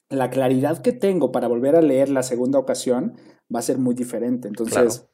la 0.08 0.30
claridad 0.30 0.82
que 0.82 0.92
tengo 0.92 1.30
para 1.30 1.46
volver 1.46 1.76
a 1.76 1.82
leer 1.82 2.08
la 2.08 2.24
segunda 2.24 2.58
ocasión 2.58 3.14
va 3.54 3.60
a 3.60 3.62
ser 3.62 3.78
muy 3.78 3.94
diferente. 3.94 4.48
Entonces, 4.48 5.06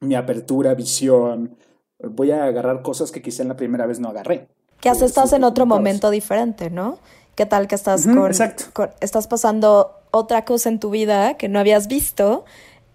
mi 0.00 0.14
apertura, 0.14 0.74
visión, 0.74 1.58
voy 1.98 2.30
a 2.30 2.44
agarrar 2.44 2.82
cosas 2.82 3.10
que 3.10 3.20
quizá 3.20 3.42
en 3.42 3.48
la 3.48 3.56
primera 3.56 3.86
vez 3.86 4.00
no 4.00 4.08
agarré. 4.08 4.48
Que 4.80 4.88
hasta 4.88 5.04
Eh, 5.04 5.08
estás 5.08 5.32
en 5.34 5.44
otro 5.44 5.66
momento 5.66 6.08
diferente, 6.08 6.70
¿no? 6.70 6.98
¿Qué 7.40 7.46
tal 7.46 7.68
que 7.68 7.74
estás 7.74 8.04
con, 8.04 8.26
exacto. 8.26 8.64
con- 8.74 8.90
estás 9.00 9.26
pasando 9.26 9.98
otra 10.10 10.44
cosa 10.44 10.68
en 10.68 10.78
tu 10.78 10.90
vida 10.90 11.38
que 11.38 11.48
no 11.48 11.58
habías 11.58 11.88
visto 11.88 12.44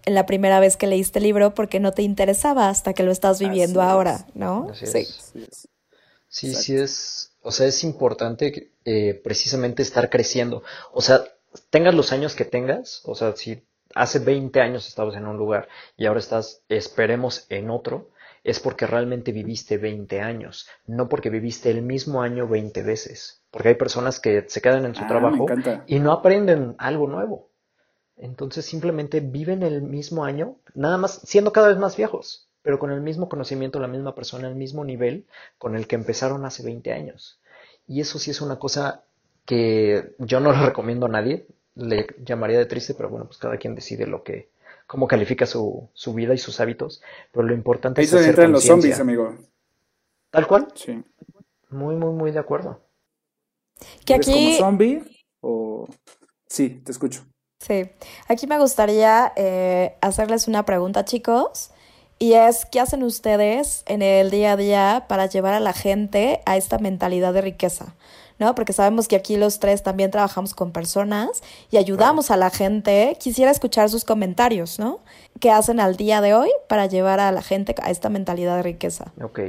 en 0.05 0.13
la 0.13 0.27
primera 0.27 0.59
vez 0.59 0.77
que 0.77 0.85
leíste 0.85 1.17
el 1.17 1.23
libro 1.23 1.55
porque 1.55 1.79
no 1.79 1.93
te 1.93 2.03
interesaba 2.03 2.69
hasta 2.69 2.93
que 2.93 3.01
lo 3.01 3.11
estás 3.11 3.39
viviendo 3.39 3.81
Así 3.81 3.87
es. 3.89 3.91
ahora, 3.91 4.25
¿no? 4.35 4.67
Así 4.69 4.85
Sí. 4.85 4.97
es. 4.99 5.17
Así 5.19 5.47
es. 5.49 5.67
Sí, 6.29 6.47
Exacto. 6.49 6.63
sí 6.63 6.75
es, 6.75 7.31
o 7.41 7.51
sea, 7.51 7.65
es 7.65 7.83
importante 7.83 8.69
eh, 8.85 9.19
precisamente 9.23 9.81
estar 9.81 10.11
creciendo. 10.11 10.61
O 10.93 11.01
sea, 11.01 11.23
tengas 11.71 11.95
los 11.95 12.11
años 12.11 12.35
que 12.35 12.45
tengas, 12.45 13.01
o 13.05 13.15
sea, 13.15 13.35
si 13.35 13.63
hace 13.95 14.19
20 14.19 14.61
años 14.61 14.87
estabas 14.87 15.15
en 15.15 15.25
un 15.25 15.37
lugar 15.37 15.67
y 15.97 16.05
ahora 16.05 16.19
estás, 16.19 16.61
esperemos, 16.69 17.47
en 17.49 17.71
otro, 17.71 18.11
es 18.45 18.59
porque 18.59 18.85
realmente 18.85 19.31
viviste 19.31 19.79
20 19.79 20.21
años, 20.21 20.67
no 20.85 21.09
porque 21.09 21.31
viviste 21.31 21.71
el 21.71 21.81
mismo 21.81 22.21
año 22.21 22.47
20 22.47 22.83
veces. 22.83 23.41
Porque 23.49 23.69
hay 23.69 23.75
personas 23.75 24.19
que 24.19 24.45
se 24.47 24.61
quedan 24.61 24.85
en 24.85 24.93
su 24.93 25.03
Ah, 25.03 25.07
trabajo 25.07 25.47
y 25.87 25.99
no 25.99 26.11
aprenden 26.11 26.75
algo 26.77 27.07
nuevo. 27.07 27.49
Entonces 28.17 28.63
simplemente 28.63 29.19
viven 29.19 29.63
el 29.63 29.81
mismo 29.81 30.23
año, 30.23 30.57
nada 30.75 30.97
más 30.97 31.21
siendo 31.25 31.51
cada 31.51 31.69
vez 31.69 31.77
más 31.77 31.97
viejos, 31.97 32.47
pero 32.61 32.77
con 32.77 32.91
el 32.91 33.01
mismo 33.01 33.29
conocimiento, 33.29 33.79
la 33.79 33.87
misma 33.87 34.13
persona, 34.13 34.47
el 34.47 34.55
mismo 34.55 34.85
nivel 34.85 35.25
con 35.57 35.75
el 35.75 35.87
que 35.87 35.95
empezaron 35.95 36.45
hace 36.45 36.61
20 36.63 36.93
años. 36.93 37.39
Y 37.87 37.99
eso 37.99 38.19
sí 38.19 38.29
es 38.29 38.41
una 38.41 38.59
cosa 38.59 39.01
que 39.45 40.13
yo 40.19 40.39
no 40.39 40.51
le 40.53 40.63
recomiendo 40.67 41.07
a 41.07 41.09
nadie, 41.09 41.47
le 41.73 42.05
llamaría 42.23 42.59
de 42.59 42.67
triste, 42.67 42.93
pero 42.93 43.09
bueno, 43.09 43.25
pues 43.25 43.39
cada 43.39 43.57
quien 43.57 43.73
decide 43.73 44.05
lo 44.05 44.23
que, 44.23 44.49
cómo 44.87 45.07
califica 45.07 45.45
su, 45.45 45.89
su 45.93 46.13
vida 46.13 46.33
y 46.33 46.37
sus 46.37 46.59
hábitos, 46.59 47.01
pero 47.31 47.47
lo 47.47 47.53
importante 47.53 48.01
Ahí 48.01 48.05
es 48.05 48.11
se 48.11 48.17
hacer 48.17 48.29
entran 48.29 48.51
los 48.51 48.63
zombies, 48.63 48.99
amigo. 48.99 49.35
Tal 50.31 50.47
cual, 50.47 50.67
Sí. 50.75 51.03
muy, 51.69 51.95
muy, 51.95 52.13
muy 52.13 52.31
de 52.31 52.39
acuerdo. 52.39 52.81
Que 54.05 54.15
¿Eres 54.15 54.27
como 54.27 54.37
aquí, 54.37 54.57
zombie 54.57 55.03
o...? 55.41 55.87
Sí, 56.47 56.81
te 56.85 56.91
escucho. 56.91 57.25
sí, 57.59 57.89
aquí 58.27 58.47
me 58.47 58.59
gustaría 58.59 59.33
eh, 59.35 59.95
hacerles 60.01 60.47
una 60.47 60.63
pregunta, 60.65 61.03
chicos, 61.05 61.71
y 62.19 62.33
es, 62.33 62.65
¿qué 62.65 62.79
hacen 62.79 63.03
ustedes 63.03 63.83
en 63.87 64.01
el 64.01 64.29
día 64.31 64.53
a 64.53 64.55
día 64.57 65.05
para 65.09 65.25
llevar 65.25 65.53
a 65.53 65.59
la 65.59 65.73
gente 65.73 66.41
a 66.45 66.55
esta 66.55 66.77
mentalidad 66.77 67.33
de 67.33 67.41
riqueza? 67.41 67.95
¿No? 68.37 68.53
Porque 68.53 68.73
sabemos 68.73 69.07
que 69.07 69.15
aquí 69.15 69.37
los 69.37 69.59
tres 69.59 69.81
también 69.81 70.11
trabajamos 70.11 70.53
con 70.53 70.71
personas 70.71 71.41
y 71.71 71.77
ayudamos 71.77 72.31
a 72.31 72.37
la 72.37 72.49
gente. 72.49 73.17
Quisiera 73.19 73.51
escuchar 73.51 73.89
sus 73.89 74.03
comentarios, 74.03 74.77
¿no? 74.77 74.99
¿Qué 75.39 75.51
hacen 75.51 75.79
al 75.79 75.95
día 75.95 76.19
de 76.21 76.33
hoy 76.33 76.49
para 76.67 76.85
llevar 76.87 77.19
a 77.19 77.31
la 77.31 77.41
gente 77.41 77.75
a 77.81 77.91
esta 77.91 78.09
mentalidad 78.09 78.57
de 78.57 78.63
riqueza? 78.63 79.13
Ok. 79.21 79.39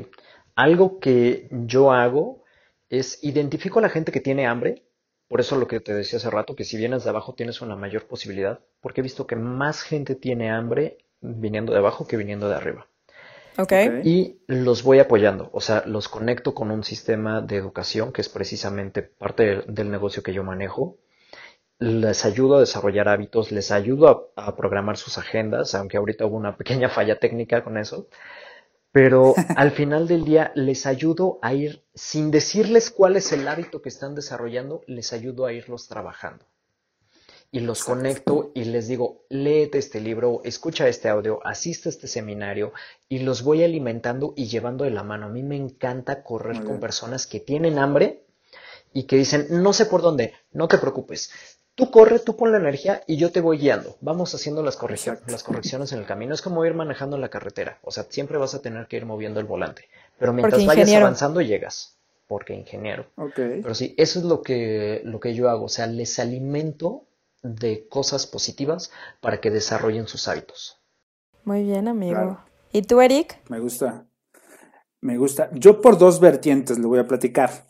Algo 0.55 1.01
que 1.01 1.49
yo 1.51 1.93
hago 1.93 2.45
es 2.89 3.23
identifico 3.23 3.79
a 3.81 3.83
la 3.83 3.89
gente 3.89 4.13
que 4.13 4.21
tiene 4.21 4.47
hambre 4.47 4.85
Por 5.29 5.41
eso 5.41 5.57
lo 5.57 5.67
que 5.67 5.81
te 5.81 5.93
decía 5.93 6.19
hace 6.19 6.31
rato, 6.31 6.55
que 6.55 6.65
si 6.65 6.77
vienes 6.77 7.05
de 7.05 7.11
abajo 7.11 7.35
tienes 7.35 7.61
una 7.61 7.75
mayor 7.77 8.07
posibilidad, 8.07 8.61
porque 8.81 9.01
he 9.01 9.03
visto 9.03 9.27
que 9.27 9.37
más 9.37 9.83
gente 9.83 10.15
tiene 10.15 10.51
hambre 10.51 10.99
viniendo 11.21 11.73
de 11.73 11.79
abajo 11.79 12.07
que 12.07 12.17
viniendo 12.17 12.49
de 12.49 12.55
arriba. 12.55 12.89
Y 14.05 14.41
los 14.47 14.83
voy 14.83 14.99
apoyando, 14.99 15.51
o 15.53 15.61
sea, 15.61 15.83
los 15.87 16.09
conecto 16.09 16.55
con 16.55 16.71
un 16.71 16.85
sistema 16.85 17.41
de 17.41 17.57
educación 17.57 18.13
que 18.13 18.21
es 18.21 18.29
precisamente 18.29 19.03
parte 19.03 19.45
del, 19.45 19.65
del 19.75 19.91
negocio 19.91 20.23
que 20.23 20.33
yo 20.33 20.45
manejo. 20.45 20.99
Les 21.79 22.25
ayudo 22.25 22.57
a 22.57 22.61
desarrollar 22.61 23.09
hábitos, 23.09 23.53
les 23.53 23.71
ayudo 23.71 24.33
a, 24.37 24.49
a 24.49 24.57
programar 24.57 24.97
sus 24.97 25.19
agendas, 25.19 25.75
aunque 25.75 25.97
ahorita 25.99 26.27
hubo 26.27 26.37
una 26.37 26.57
pequeña 26.57 26.89
falla 26.89 27.19
técnica 27.19 27.65
con 27.65 27.79
eso. 27.79 28.09
Pero 28.93 29.35
al 29.57 29.73
final 29.73 30.09
del 30.09 30.25
día 30.25 30.53
les 30.55 30.87
ayudo 30.87 31.39
a 31.43 31.55
ir, 31.55 31.85
sin 31.95 32.31
decirles 32.31 32.91
cuál 32.91 33.17
es 33.17 33.33
el 33.33 33.47
hábito 33.47 33.83
que 33.83 33.91
están 33.91 34.15
desarrollando, 34.15 34.83
les 34.87 35.13
ayudo 35.13 35.47
a 35.47 35.53
irlos 35.53 35.89
trabajando. 35.89 36.47
Y 37.57 37.61
los 37.61 37.85
conecto 37.85 38.51
y 38.53 38.65
les 38.65 38.87
digo, 38.87 39.23
léete 39.31 39.79
este 39.79 39.99
libro, 39.99 40.43
escucha 40.45 40.89
este 40.89 41.09
audio, 41.09 41.41
asiste 41.43 41.89
a 41.89 41.91
este 41.91 42.07
seminario 42.07 42.75
y 43.09 43.21
los 43.21 43.43
voy 43.43 43.65
alimentando 43.65 44.35
y 44.37 44.47
llevando 44.47 44.85
de 44.85 44.91
la 44.91 45.03
mano. 45.03 45.25
A 45.25 45.29
mí 45.31 45.43
me 45.43 45.57
encanta 45.57 46.23
correr 46.23 46.63
con 46.65 46.81
personas 46.81 47.27
que 47.27 47.41
tienen 47.41 47.79
hambre 47.79 48.25
y 48.93 49.05
que 49.05 49.17
dicen, 49.17 49.47
no 49.49 49.73
sé 49.73 49.87
por 49.87 50.03
dónde, 50.03 50.35
no 50.53 50.69
te 50.69 50.77
preocupes. 50.77 51.31
Tú 51.75 51.91
corre, 51.91 52.19
tú 52.19 52.37
pon 52.37 52.53
la 52.53 52.59
energía 52.59 53.03
y 53.07 53.17
yo 53.17 53.33
te 53.33 53.41
voy 53.41 53.57
guiando. 53.57 53.97
Vamos 54.03 54.35
haciendo 54.35 54.63
las, 54.63 54.77
correccio- 54.77 55.13
Exacto. 55.13 55.33
las 55.33 55.43
correcciones 55.43 55.93
en 55.93 56.01
el 56.01 56.05
camino. 56.05 56.35
Es 56.35 56.43
como 56.43 56.63
ir 56.67 56.75
manejando 56.75 57.17
la 57.17 57.31
carretera. 57.31 57.79
O 57.85 57.91
sea, 57.91 58.05
siempre 58.11 58.37
vas 58.37 58.55
a 58.55 58.61
tener 58.61 58.87
que 58.87 58.99
ir 58.99 59.07
moviendo 59.07 59.41
el 59.41 59.47
volante. 59.47 59.89
Pero 60.19 60.35
mientras 60.35 60.63
Porque 60.63 60.81
vayas 60.81 60.93
avanzando, 61.01 61.41
llegas. 61.41 61.97
Porque 62.29 62.53
ingeniero. 62.53 63.07
Ok. 63.17 63.33
Pero 63.37 63.75
sí, 63.75 63.95
eso 63.97 64.19
es 64.19 64.27
lo 64.27 64.43
que, 64.43 65.01
lo 65.05 65.21
que 65.21 65.33
yo 65.35 65.49
hago. 65.49 65.65
O 65.65 65.69
sea, 65.71 65.87
les 65.87 66.19
alimento 66.19 67.05
de 67.43 67.89
cosas 67.89 68.27
positivas 68.27 68.91
para 69.21 69.41
que 69.41 69.51
desarrollen 69.51 70.07
sus 70.09 70.29
hábitos. 70.29 70.81
Muy 71.45 71.63
bien, 71.63 71.89
amigo. 71.89 72.15
Claro. 72.15 72.45
¿Y 72.73 72.83
tú, 72.83 73.01
Eric? 73.01 73.41
Me 73.49 73.61
gusta. 73.61 74.07
Me 75.01 75.17
gusta. 75.19 75.51
Yo 75.53 75.81
por 75.81 75.99
dos 75.99 76.21
vertientes 76.21 76.79
lo 76.79 76.89
voy 76.89 76.99
a 76.99 77.07
platicar. 77.07 77.67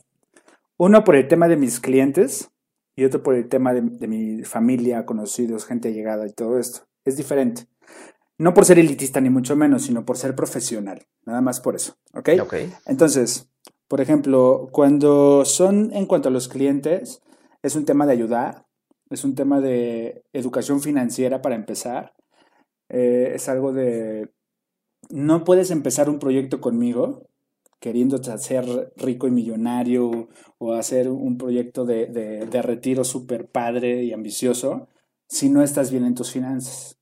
Uno 0.79 1.05
por 1.05 1.17
el 1.17 1.29
tema 1.29 1.49
de 1.49 1.57
mis 1.57 1.81
clientes 1.81 2.51
y 2.97 3.05
otro 3.05 3.23
por 3.23 3.35
el 3.35 3.49
tema 3.49 3.75
de, 3.75 3.83
de 3.83 4.09
mi 4.09 4.43
familia, 4.45 5.05
conocidos, 5.05 5.67
gente 5.67 5.93
llegada 5.93 6.27
y 6.27 6.33
todo 6.33 6.59
esto. 6.59 6.87
Es 7.05 7.17
diferente. 7.17 7.67
No 8.39 8.53
por 8.53 8.64
ser 8.64 8.79
elitista 8.79 9.21
ni 9.21 9.31
mucho 9.31 9.57
menos, 9.57 9.85
sino 9.85 10.05
por 10.05 10.19
ser 10.19 10.35
profesional. 10.35 11.07
Nada 11.25 11.41
más 11.41 11.61
por 11.61 11.75
eso. 11.75 11.97
¿Ok? 12.12 12.31
Ok. 12.41 12.55
Entonces, 12.87 13.49
por 13.89 14.01
ejemplo, 14.01 14.69
cuando 14.73 15.45
son 15.45 15.93
en 15.93 16.07
cuanto 16.07 16.29
a 16.29 16.33
los 16.33 16.49
clientes, 16.49 17.23
es 17.62 17.77
un 17.77 17.85
tema 17.85 18.07
de 18.07 18.12
ayudar, 18.12 18.66
es 19.11 19.24
un 19.24 19.34
tema 19.34 19.61
de 19.61 20.24
educación 20.32 20.80
financiera 20.80 21.42
para 21.42 21.54
empezar, 21.54 22.12
eh, 22.88 23.32
es 23.34 23.48
algo 23.48 23.72
de, 23.72 24.30
no 25.11 25.44
puedes 25.44 25.70
empezar 25.70 26.09
un 26.11 26.18
proyecto 26.18 26.61
conmigo 26.61 27.28
queriendo 27.80 28.16
hacer 28.16 28.92
rico 28.96 29.26
y 29.28 29.30
millonario 29.30 30.28
o 30.59 30.72
hacer 30.72 31.09
un 31.09 31.36
proyecto 31.36 31.84
de, 31.84 32.07
de, 32.07 32.46
de 32.46 32.62
retiro 32.62 33.04
súper 33.04 33.48
padre 33.48 34.02
y 34.02 34.12
ambicioso 34.12 34.88
si 35.28 35.48
no 35.50 35.62
estás 35.62 35.90
bien 35.90 36.04
en 36.04 36.14
tus 36.14 36.30
finanzas. 36.30 36.98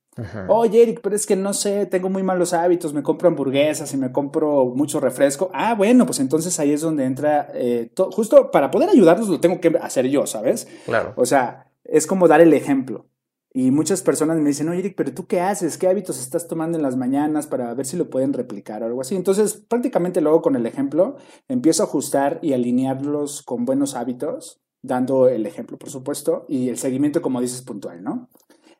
Oye, 0.47 0.81
Eric, 0.83 1.01
pero 1.01 1.15
es 1.15 1.25
que 1.25 1.35
no 1.35 1.53
sé, 1.53 1.85
tengo 1.87 2.09
muy 2.09 2.23
malos 2.23 2.53
hábitos, 2.53 2.93
me 2.93 3.03
compro 3.03 3.27
hamburguesas 3.27 3.93
y 3.93 3.97
me 3.97 4.11
compro 4.13 4.65
mucho 4.67 4.99
refresco. 5.01 5.49
Ah, 5.53 5.75
bueno, 5.75 6.05
pues 6.05 6.19
entonces 6.19 6.57
ahí 6.59 6.71
es 6.71 6.81
donde 6.81 7.03
entra, 7.03 7.49
eh, 7.53 7.89
to- 7.93 8.11
justo 8.11 8.49
para 8.49 8.71
poder 8.71 8.89
ayudarlos 8.89 9.27
lo 9.27 9.39
tengo 9.41 9.59
que 9.59 9.73
hacer 9.81 10.07
yo, 10.07 10.25
¿sabes? 10.25 10.67
Claro. 10.85 11.13
O 11.17 11.25
sea, 11.25 11.64
es 11.85 12.07
como 12.07 12.27
dar 12.27 12.41
el 12.41 12.53
ejemplo. 12.53 13.07
Y 13.53 13.71
muchas 13.71 14.01
personas 14.01 14.37
me 14.37 14.49
dicen, 14.49 14.67
oye, 14.67 14.79
Eric, 14.79 14.95
pero 14.97 15.13
tú 15.13 15.27
qué 15.27 15.39
haces? 15.39 15.77
¿Qué 15.77 15.87
hábitos 15.87 16.19
estás 16.19 16.45
tomando 16.49 16.77
en 16.77 16.83
las 16.83 16.97
mañanas 16.97 17.47
para 17.47 17.73
ver 17.73 17.85
si 17.85 17.95
lo 17.95 18.09
pueden 18.09 18.33
replicar 18.33 18.83
o 18.83 18.85
algo 18.85 18.99
así? 18.99 19.15
Entonces, 19.15 19.53
prácticamente 19.53 20.19
luego 20.19 20.41
con 20.41 20.57
el 20.57 20.65
ejemplo, 20.65 21.15
empiezo 21.47 21.83
a 21.83 21.85
ajustar 21.85 22.39
y 22.41 22.51
alinearlos 22.51 23.43
con 23.43 23.63
buenos 23.63 23.95
hábitos, 23.95 24.59
dando 24.81 25.29
el 25.29 25.45
ejemplo, 25.45 25.77
por 25.77 25.89
supuesto, 25.89 26.45
y 26.49 26.67
el 26.67 26.77
seguimiento, 26.77 27.21
como 27.21 27.39
dices, 27.39 27.61
puntual, 27.61 28.03
¿no? 28.03 28.29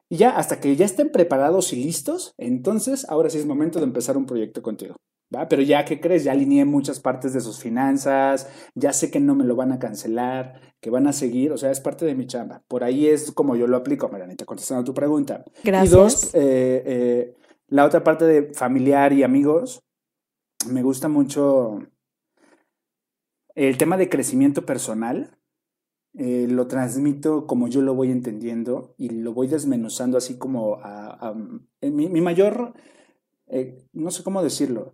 Y 0.10 0.18
ya 0.18 0.32
hasta 0.32 0.60
que 0.60 0.76
ya 0.76 0.86
estén 0.86 1.10
preparados 1.10 1.72
y 1.72 1.78
listos, 1.78 2.34
entonces 2.38 3.06
ahora 3.10 3.30
sí 3.30 3.38
es 3.38 3.46
momento 3.46 3.80
de 3.80 3.86
empezar 3.86 4.18
un 4.18 4.26
proyecto 4.26 4.62
contigo. 4.62 4.98
¿Va? 5.36 5.48
Pero 5.48 5.62
ya, 5.62 5.86
¿qué 5.86 6.00
crees? 6.00 6.24
Ya 6.24 6.32
alineé 6.32 6.66
muchas 6.66 7.00
partes 7.00 7.34
de 7.34 7.42
sus 7.42 7.60
finanzas, 7.60 8.48
ya 8.74 8.94
sé 8.94 9.12
que 9.12 9.20
no 9.20 9.36
me 9.36 9.44
lo 9.44 9.56
van 9.56 9.72
a 9.72 9.80
cancelar, 9.80 10.62
que 10.82 10.90
van 10.90 11.08
a 11.08 11.14
seguir, 11.14 11.52
o 11.52 11.58
sea, 11.58 11.72
es 11.72 11.80
parte 11.80 12.06
de 12.06 12.16
mi 12.16 12.26
chamba. 12.28 12.64
Por 12.68 12.84
ahí 12.84 13.08
es 13.08 13.32
como 13.32 13.56
yo 13.56 13.68
lo 13.68 13.78
aplico, 13.78 14.10
Marianita, 14.10 14.46
contestando 14.46 14.82
a 14.82 14.86
tu 14.86 14.94
pregunta. 14.94 15.44
Gracias. 15.64 15.92
Y 15.92 15.96
dos, 15.96 16.26
eh, 16.36 16.84
eh, 16.86 17.36
la 17.68 17.86
otra 17.86 18.04
parte 18.04 18.26
de 18.26 18.54
familiar 18.54 19.14
y 19.14 19.24
amigos, 19.24 19.82
me 20.68 20.82
gusta 20.84 21.08
mucho 21.10 21.80
el 23.56 23.78
tema 23.78 23.98
de 23.98 24.10
crecimiento 24.10 24.66
personal. 24.66 25.38
eh, 26.18 26.48
lo 26.50 26.68
transmito 26.68 27.46
como 27.46 27.68
yo 27.68 27.82
lo 27.82 27.94
voy 27.94 28.10
entendiendo 28.10 28.96
y 28.98 29.10
lo 29.10 29.34
voy 29.34 29.48
desmenuzando 29.48 30.18
así 30.18 30.38
como 30.38 30.80
a, 30.82 31.34
mi, 31.82 32.08
mi 32.10 32.22
mayor, 32.22 32.74
eh, 33.48 33.86
no 33.94 34.12
sé 34.12 34.24
cómo 34.24 34.42
decirlo, 34.42 34.94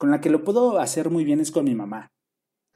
con 0.00 0.10
la 0.10 0.22
que 0.22 0.30
lo 0.30 0.44
puedo 0.44 0.78
hacer 0.80 1.10
muy 1.10 1.24
bien 1.24 1.40
es 1.40 1.50
con 1.50 1.66
mi 1.66 1.74
mamá. 1.74 2.08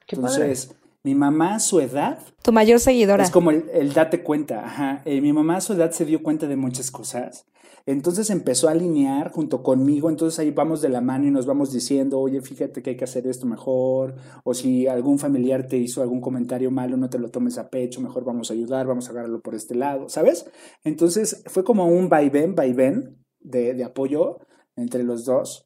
Qué 0.05 0.15
padre. 0.15 0.43
Entonces, 0.43 0.75
mi 1.03 1.15
mamá 1.15 1.55
a 1.55 1.59
su 1.59 1.79
edad 1.79 2.19
Tu 2.43 2.51
mayor 2.51 2.79
seguidora. 2.79 3.23
es 3.23 3.31
como 3.31 3.49
el, 3.49 3.65
el 3.73 3.93
date 3.93 4.21
cuenta. 4.21 4.63
Ajá. 4.63 5.01
Eh, 5.05 5.21
mi 5.21 5.33
mamá 5.33 5.57
a 5.57 5.61
su 5.61 5.73
edad 5.73 5.89
se 5.89 6.05
dio 6.05 6.21
cuenta 6.21 6.45
de 6.45 6.55
muchas 6.55 6.91
cosas. 6.91 7.47
Entonces 7.87 8.29
empezó 8.29 8.67
a 8.67 8.73
alinear 8.73 9.31
junto 9.31 9.63
conmigo. 9.63 10.11
Entonces 10.11 10.37
ahí 10.37 10.51
vamos 10.51 10.83
de 10.83 10.89
la 10.89 11.01
mano 11.01 11.25
y 11.25 11.31
nos 11.31 11.47
vamos 11.47 11.71
diciendo, 11.73 12.19
oye, 12.19 12.41
fíjate 12.41 12.83
que 12.83 12.91
hay 12.91 12.95
que 12.95 13.05
hacer 13.05 13.25
esto 13.25 13.47
mejor. 13.47 14.15
O 14.43 14.53
si 14.53 14.85
algún 14.85 15.17
familiar 15.17 15.67
te 15.67 15.77
hizo 15.77 16.03
algún 16.03 16.21
comentario 16.21 16.69
malo, 16.69 16.95
no 16.95 17.09
te 17.09 17.17
lo 17.17 17.29
tomes 17.29 17.57
a 17.57 17.69
pecho. 17.71 18.01
Mejor 18.01 18.23
vamos 18.23 18.51
a 18.51 18.53
ayudar, 18.53 18.85
vamos 18.85 19.07
a 19.07 19.11
agarrarlo 19.11 19.41
por 19.41 19.55
este 19.55 19.73
lado. 19.73 20.09
¿Sabes? 20.09 20.45
Entonces 20.83 21.43
fue 21.47 21.63
como 21.63 21.87
un 21.87 22.07
vaivén, 22.07 22.53
vaivén 22.53 23.17
de, 23.39 23.73
de 23.73 23.83
apoyo 23.83 24.37
entre 24.75 25.03
los 25.03 25.25
dos. 25.25 25.64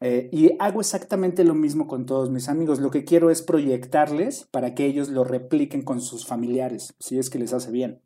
Eh, 0.00 0.28
y 0.30 0.52
hago 0.58 0.80
exactamente 0.80 1.42
lo 1.42 1.54
mismo 1.54 1.86
con 1.86 2.04
todos 2.04 2.30
mis 2.30 2.48
amigos. 2.48 2.80
Lo 2.80 2.90
que 2.90 3.04
quiero 3.04 3.30
es 3.30 3.42
proyectarles 3.42 4.46
para 4.50 4.74
que 4.74 4.84
ellos 4.84 5.08
lo 5.08 5.24
repliquen 5.24 5.82
con 5.82 6.00
sus 6.00 6.26
familiares, 6.26 6.94
si 6.98 7.18
es 7.18 7.30
que 7.30 7.38
les 7.38 7.52
hace 7.52 7.70
bien. 7.70 8.02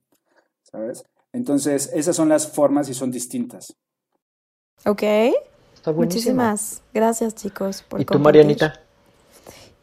¿Sabes? 0.63 1.05
Entonces, 1.33 1.91
esas 1.95 2.15
son 2.15 2.29
las 2.29 2.49
formas 2.49 2.89
y 2.89 2.95
son 2.95 3.11
distintas. 3.11 3.77
Ok. 4.85 5.03
Está 5.03 5.91
buenísimo. 5.91 6.35
Muchísimas 6.35 6.83
gracias, 6.93 7.35
chicos, 7.35 7.83
por 7.83 8.01
¿Y 8.01 8.05
tú, 8.05 8.15
compartir. 8.15 8.43
Marianita? 8.43 8.81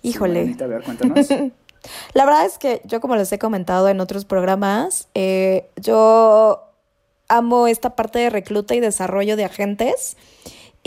Híjole. 0.02 0.40
Marianita, 0.40 0.66
a 0.66 0.68
ver, 0.68 0.84
cuéntanos. 0.84 1.28
La 2.14 2.26
verdad 2.26 2.46
es 2.46 2.58
que 2.58 2.82
yo, 2.86 3.02
como 3.02 3.16
les 3.16 3.32
he 3.32 3.40
comentado 3.40 3.88
en 3.90 4.00
otros 4.00 4.26
programas, 4.26 5.10
eh, 5.14 5.70
yo 5.78 6.64
amo 7.28 7.68
esta 7.68 7.96
parte 7.96 8.20
de 8.20 8.30
recluta 8.30 8.76
y 8.76 8.80
desarrollo 8.80 9.36
de 9.36 9.46
agentes. 9.46 10.18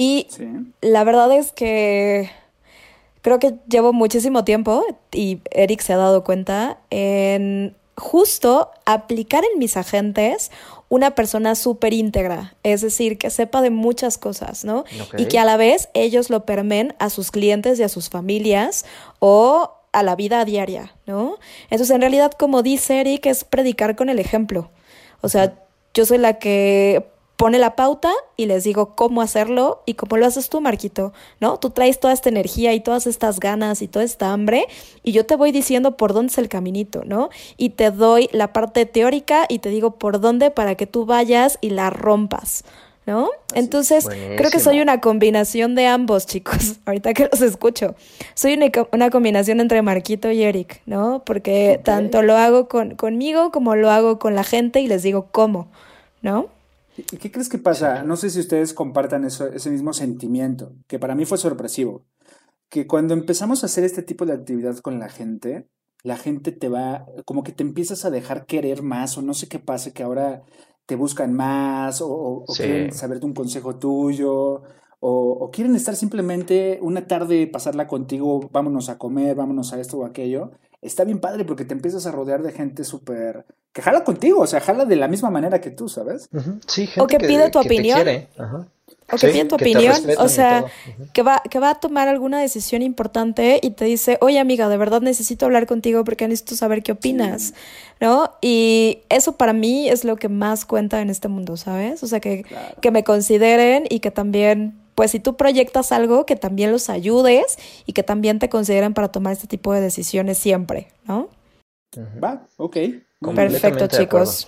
Y 0.00 0.26
Sí. 0.30 0.48
la 0.80 1.04
verdad 1.04 1.30
es 1.32 1.52
que 1.52 2.30
creo 3.22 3.38
que 3.38 3.54
llevo 3.68 3.92
muchísimo 3.92 4.44
tiempo, 4.44 4.84
y 5.12 5.40
Eric 5.50 5.82
se 5.82 5.92
ha 5.92 5.96
dado 5.98 6.24
cuenta, 6.24 6.78
en 6.90 7.76
justo 7.96 8.70
aplicar 8.86 9.44
en 9.52 9.58
mis 9.58 9.76
agentes 9.76 10.50
una 10.88 11.14
persona 11.14 11.54
súper 11.54 11.92
íntegra, 11.92 12.54
es 12.62 12.80
decir, 12.80 13.18
que 13.18 13.28
sepa 13.28 13.60
de 13.60 13.68
muchas 13.68 14.16
cosas, 14.16 14.64
¿no? 14.64 14.84
Y 15.18 15.26
que 15.26 15.38
a 15.38 15.44
la 15.44 15.58
vez 15.58 15.90
ellos 15.92 16.30
lo 16.30 16.46
permen 16.46 16.94
a 16.98 17.10
sus 17.10 17.30
clientes 17.30 17.78
y 17.78 17.82
a 17.82 17.90
sus 17.90 18.08
familias 18.08 18.86
o 19.18 19.74
a 19.92 20.02
la 20.02 20.16
vida 20.16 20.44
diaria, 20.46 20.94
¿no? 21.06 21.36
Entonces, 21.64 21.90
en 21.90 22.00
realidad, 22.00 22.32
como 22.32 22.62
dice 22.62 23.00
Eric, 23.00 23.26
es 23.26 23.44
predicar 23.44 23.96
con 23.96 24.08
el 24.08 24.18
ejemplo. 24.18 24.70
O 25.20 25.28
sea, 25.28 25.54
yo 25.92 26.06
soy 26.06 26.18
la 26.18 26.38
que 26.38 27.04
pone 27.40 27.58
la 27.58 27.74
pauta 27.74 28.12
y 28.36 28.44
les 28.44 28.64
digo 28.64 28.94
cómo 28.94 29.22
hacerlo 29.22 29.82
y 29.86 29.94
cómo 29.94 30.18
lo 30.18 30.26
haces 30.26 30.50
tú, 30.50 30.60
Marquito, 30.60 31.14
¿no? 31.40 31.58
Tú 31.58 31.70
traes 31.70 31.98
toda 31.98 32.12
esta 32.12 32.28
energía 32.28 32.74
y 32.74 32.80
todas 32.80 33.06
estas 33.06 33.40
ganas 33.40 33.80
y 33.80 33.88
toda 33.88 34.04
esta 34.04 34.34
hambre 34.34 34.66
y 35.02 35.12
yo 35.12 35.24
te 35.24 35.36
voy 35.36 35.50
diciendo 35.50 35.96
por 35.96 36.12
dónde 36.12 36.32
es 36.32 36.36
el 36.36 36.50
caminito, 36.50 37.02
¿no? 37.06 37.30
Y 37.56 37.70
te 37.70 37.90
doy 37.92 38.28
la 38.32 38.52
parte 38.52 38.84
teórica 38.84 39.46
y 39.48 39.60
te 39.60 39.70
digo 39.70 39.92
por 39.92 40.20
dónde 40.20 40.50
para 40.50 40.74
que 40.74 40.86
tú 40.86 41.06
vayas 41.06 41.56
y 41.62 41.70
la 41.70 41.88
rompas, 41.88 42.62
¿no? 43.06 43.30
Entonces, 43.54 44.06
creo 44.36 44.50
que 44.50 44.60
soy 44.60 44.82
una 44.82 45.00
combinación 45.00 45.74
de 45.74 45.86
ambos, 45.86 46.26
chicos, 46.26 46.74
ahorita 46.84 47.14
que 47.14 47.30
los 47.32 47.40
escucho. 47.40 47.94
Soy 48.34 48.52
una, 48.52 48.66
una 48.92 49.08
combinación 49.08 49.60
entre 49.60 49.80
Marquito 49.80 50.30
y 50.30 50.42
Eric, 50.42 50.82
¿no? 50.84 51.22
Porque 51.24 51.76
Ok. 51.78 51.84
tanto 51.84 52.20
lo 52.20 52.36
hago 52.36 52.68
con, 52.68 52.96
conmigo 52.96 53.50
como 53.50 53.76
lo 53.76 53.90
hago 53.90 54.18
con 54.18 54.34
la 54.34 54.44
gente 54.44 54.82
y 54.82 54.88
les 54.88 55.02
digo 55.02 55.28
cómo, 55.32 55.68
¿no? 56.20 56.48
¿Y 57.10 57.16
qué 57.16 57.30
crees 57.30 57.48
que 57.48 57.58
pasa? 57.58 58.02
No 58.02 58.16
sé 58.16 58.30
si 58.30 58.40
ustedes 58.40 58.74
compartan 58.74 59.24
eso, 59.24 59.46
ese 59.48 59.70
mismo 59.70 59.92
sentimiento, 59.92 60.74
que 60.86 60.98
para 60.98 61.14
mí 61.14 61.24
fue 61.24 61.38
sorpresivo. 61.38 62.04
Que 62.68 62.86
cuando 62.86 63.14
empezamos 63.14 63.62
a 63.62 63.66
hacer 63.66 63.84
este 63.84 64.02
tipo 64.02 64.26
de 64.26 64.32
actividad 64.32 64.76
con 64.78 64.98
la 64.98 65.08
gente, 65.08 65.68
la 66.02 66.16
gente 66.16 66.52
te 66.52 66.68
va, 66.68 67.06
como 67.24 67.42
que 67.42 67.52
te 67.52 67.62
empiezas 67.62 68.04
a 68.04 68.10
dejar 68.10 68.46
querer 68.46 68.82
más 68.82 69.18
o 69.18 69.22
no 69.22 69.34
sé 69.34 69.48
qué 69.48 69.58
pase, 69.58 69.92
que 69.92 70.02
ahora 70.02 70.42
te 70.86 70.96
buscan 70.96 71.32
más 71.34 72.00
o, 72.02 72.44
quieren 72.56 72.92
saber 72.92 73.20
de 73.20 73.26
un 73.26 73.34
consejo 73.34 73.76
tuyo 73.78 74.62
o, 75.00 75.50
quieren 75.52 75.74
estar 75.74 75.96
simplemente 75.96 76.78
una 76.82 77.06
tarde, 77.06 77.46
pasarla 77.46 77.86
contigo, 77.86 78.48
vámonos 78.52 78.88
a 78.88 78.98
comer, 78.98 79.34
vámonos 79.34 79.72
a 79.72 79.80
esto 79.80 79.98
o 79.98 80.04
aquello. 80.04 80.52
Está 80.82 81.04
bien 81.04 81.20
padre 81.20 81.44
porque 81.44 81.64
te 81.64 81.74
empiezas 81.74 82.06
a 82.06 82.10
rodear 82.10 82.42
de 82.42 82.52
gente 82.52 82.84
súper... 82.84 83.44
que 83.72 83.82
jala 83.82 84.02
contigo, 84.04 84.40
o 84.40 84.46
sea, 84.46 84.60
jala 84.60 84.84
de 84.84 84.96
la 84.96 85.08
misma 85.08 85.30
manera 85.30 85.60
que 85.60 85.70
tú, 85.70 85.88
¿sabes? 85.88 86.28
Sí, 86.66 86.86
gente 86.86 87.00
o 87.00 87.06
que, 87.06 87.18
pide 87.18 87.50
tu 87.50 87.58
opinión. 87.58 88.06
Ajá 88.38 88.66
o 89.12 89.16
que 89.16 89.28
pide 89.28 89.44
tu 89.44 89.54
opinión, 89.56 89.94
o 90.18 90.28
sea, 90.28 90.64
que 91.12 91.22
va, 91.22 91.42
que 91.48 91.58
va 91.58 91.70
a 91.70 91.74
tomar 91.76 92.08
alguna 92.08 92.40
decisión 92.40 92.82
importante 92.82 93.58
y 93.62 93.70
te 93.70 93.84
dice, 93.84 94.18
oye 94.20 94.38
amiga, 94.38 94.68
de 94.68 94.76
verdad 94.76 95.00
necesito 95.00 95.46
hablar 95.46 95.66
contigo 95.66 96.04
porque 96.04 96.28
necesito 96.28 96.54
saber 96.56 96.82
qué 96.82 96.92
opinas, 96.92 97.54
¿no? 98.00 98.32
Y 98.40 99.00
eso 99.08 99.36
para 99.36 99.52
mí 99.52 99.88
es 99.88 100.04
lo 100.04 100.16
que 100.16 100.28
más 100.28 100.64
cuenta 100.64 101.00
en 101.00 101.10
este 101.10 101.28
mundo, 101.28 101.56
¿sabes? 101.56 102.02
O 102.02 102.06
sea, 102.06 102.20
que, 102.20 102.44
que 102.80 102.90
me 102.90 103.04
consideren 103.04 103.84
y 103.88 104.00
que 104.00 104.10
también, 104.10 104.78
pues 105.00 105.12
si 105.12 105.18
tú 105.18 105.34
proyectas 105.34 105.92
algo, 105.92 106.26
que 106.26 106.36
también 106.36 106.70
los 106.72 106.90
ayudes 106.90 107.56
y 107.86 107.94
que 107.94 108.02
también 108.02 108.38
te 108.38 108.50
consideren 108.50 108.92
para 108.92 109.08
tomar 109.08 109.32
este 109.32 109.46
tipo 109.46 109.72
de 109.72 109.80
decisiones 109.80 110.36
siempre, 110.36 110.88
¿no? 111.06 111.30
Va, 112.22 112.46
ok. 112.58 112.76
Perfecto, 113.34 113.86
chicos. 113.86 114.46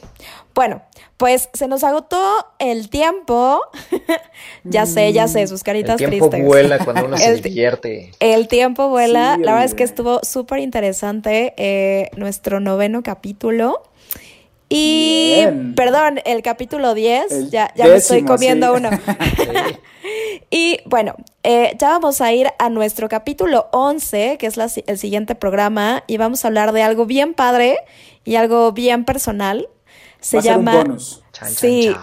Bueno, 0.55 0.83
pues 1.17 1.49
se 1.55 1.69
nos 1.69 1.85
agotó 1.85 2.21
el 2.59 2.91
tiempo. 2.91 3.63
ya 4.65 4.85
sé, 4.85 5.15
ya 5.15 5.27
sé, 5.27 5.47
sus 5.47 5.63
caritas 5.63 5.97
tristes. 5.97 6.21
El 6.23 6.29
tiempo 6.29 6.47
vuela 6.47 6.85
cuando 6.85 7.07
uno 7.07 7.17
se 7.17 7.35
divierte. 7.41 8.11
El 8.21 8.47
tiempo 8.47 8.91
vuela. 8.91 9.39
La 9.39 9.53
verdad 9.53 9.65
es 9.65 9.73
que 9.73 9.85
estuvo 9.85 10.21
súper 10.23 10.59
interesante 10.59 11.55
eh, 11.57 12.11
nuestro 12.19 12.61
noveno 12.61 13.03
capítulo. 13.03 13.85
Y, 14.75 15.45
perdón, 15.77 16.21
el 16.25 16.41
capítulo 16.41 16.95
10, 16.95 17.51
ya, 17.51 17.73
ya 17.77 17.85
me 17.85 17.97
estoy 17.97 18.25
comiendo 18.25 18.73
uno. 18.73 18.89
y 20.51 20.81
bueno, 20.87 21.15
eh, 21.43 21.77
ya 21.79 21.91
vamos 21.91 22.23
a 22.23 22.33
ir 22.33 22.49
a 22.59 22.71
nuestro 22.71 23.11
capítulo 23.11 23.69
11, 23.73 24.39
que 24.39 24.47
es 24.47 24.57
el 24.87 24.97
siguiente 24.97 25.35
programa, 25.35 26.05
y 26.07 26.17
vamos 26.17 26.45
a 26.45 26.49
hablar 26.49 26.73
de 26.73 26.83
algo 26.83 27.05
bien 27.05 27.35
padre 27.35 27.77
y 28.25 28.37
algo 28.37 28.73
bien 28.73 29.05
personal. 29.05 29.69
Se 30.21 30.41
llama... 30.41 30.85
sí, 31.49 31.95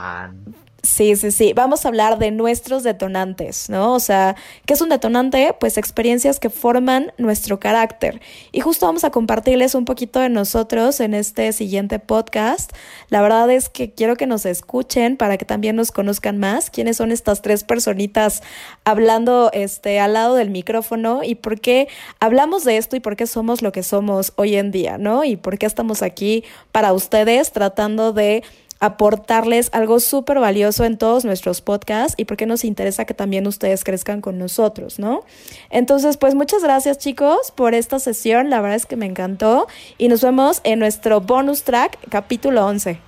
Sí, 0.82 1.16
sí, 1.18 1.32
sí. 1.32 1.54
Vamos 1.54 1.84
a 1.84 1.90
hablar 1.90 2.20
de 2.20 2.32
nuestros 2.32 2.84
detonantes, 2.84 3.70
¿no? 3.70 3.94
O 3.94 4.00
sea, 4.00 4.36
¿qué 4.66 4.74
es 4.74 4.82
un 4.82 4.90
detonante? 4.90 5.54
Pues 5.60 5.78
experiencias 5.78 6.40
que 6.40 6.50
forman 6.50 7.12
nuestro 7.18 7.60
carácter. 7.60 8.22
Y 8.52 8.62
justo 8.62 8.86
vamos 8.86 9.04
a 9.04 9.10
compartirles 9.10 9.76
un 9.76 9.84
poquito 9.84 10.20
de 10.20 10.30
nosotros 10.30 11.02
en 11.02 11.14
este 11.14 11.52
siguiente 11.52 12.00
podcast. 12.00 12.72
La 13.10 13.22
verdad 13.22 13.52
es 13.52 13.68
que 13.68 13.92
quiero 13.92 14.16
que 14.16 14.26
nos 14.26 14.46
escuchen 14.46 15.18
para 15.18 15.38
que 15.38 15.46
también 15.46 15.76
nos 15.76 15.92
conozcan 15.92 16.38
más. 16.38 16.70
¿Quiénes 16.70 16.98
son 16.98 17.12
estas 17.12 17.42
tres 17.42 17.64
personitas 17.66 18.42
hablando 18.86 19.50
este, 19.54 20.00
al 20.00 20.14
lado 20.14 20.36
del 20.36 20.50
micrófono? 20.50 21.24
Y 21.24 21.36
por 21.36 21.60
qué 21.60 21.90
hablamos 22.22 22.64
de 22.64 22.78
esto 22.78 22.96
y 22.96 23.02
por 23.02 23.18
qué 23.18 23.28
somos 23.28 23.62
lo 23.62 23.74
que 23.74 23.84
somos 23.84 24.32
hoy 24.38 24.56
en 24.56 24.72
día, 24.72 24.98
¿no? 24.98 25.26
Y 25.26 25.36
por 25.36 25.58
qué 25.58 25.66
estamos 25.66 26.02
aquí 26.02 26.46
para 26.72 26.94
ustedes 26.94 27.52
tratando 27.52 28.14
de 28.14 28.44
aportarles 28.80 29.70
algo 29.74 30.00
súper 30.00 30.40
valioso 30.40 30.86
en 30.86 30.98
todos 30.98 31.26
nuestros 31.26 31.62
podcasts 31.62 32.16
y 32.18 32.26
porque 32.26 32.46
nos 32.46 32.64
interesa 32.64 33.06
que 33.06 33.14
también 33.14 33.46
ustedes 33.48 33.84
crezcan 33.84 34.22
con 34.22 34.38
nosotros, 34.38 35.00
¿no? 35.00 35.24
Entonces, 35.70 36.18
pues 36.18 36.36
muchas 36.36 36.64
gracias 36.64 36.98
chicos 36.98 37.52
por 37.56 37.74
esta 37.74 38.00
sesión, 38.00 38.50
la 38.50 38.62
verdad 38.62 38.78
es 38.78 38.86
que 38.86 38.96
me 38.96 39.06
encantó 39.06 39.68
y 39.98 40.08
nos 40.08 40.22
vemos 40.22 40.62
en 40.64 40.80
nuestro 40.80 41.22
bonus 41.22 41.64
track 41.64 41.98
capítulo 42.10 42.66
11. 42.66 43.00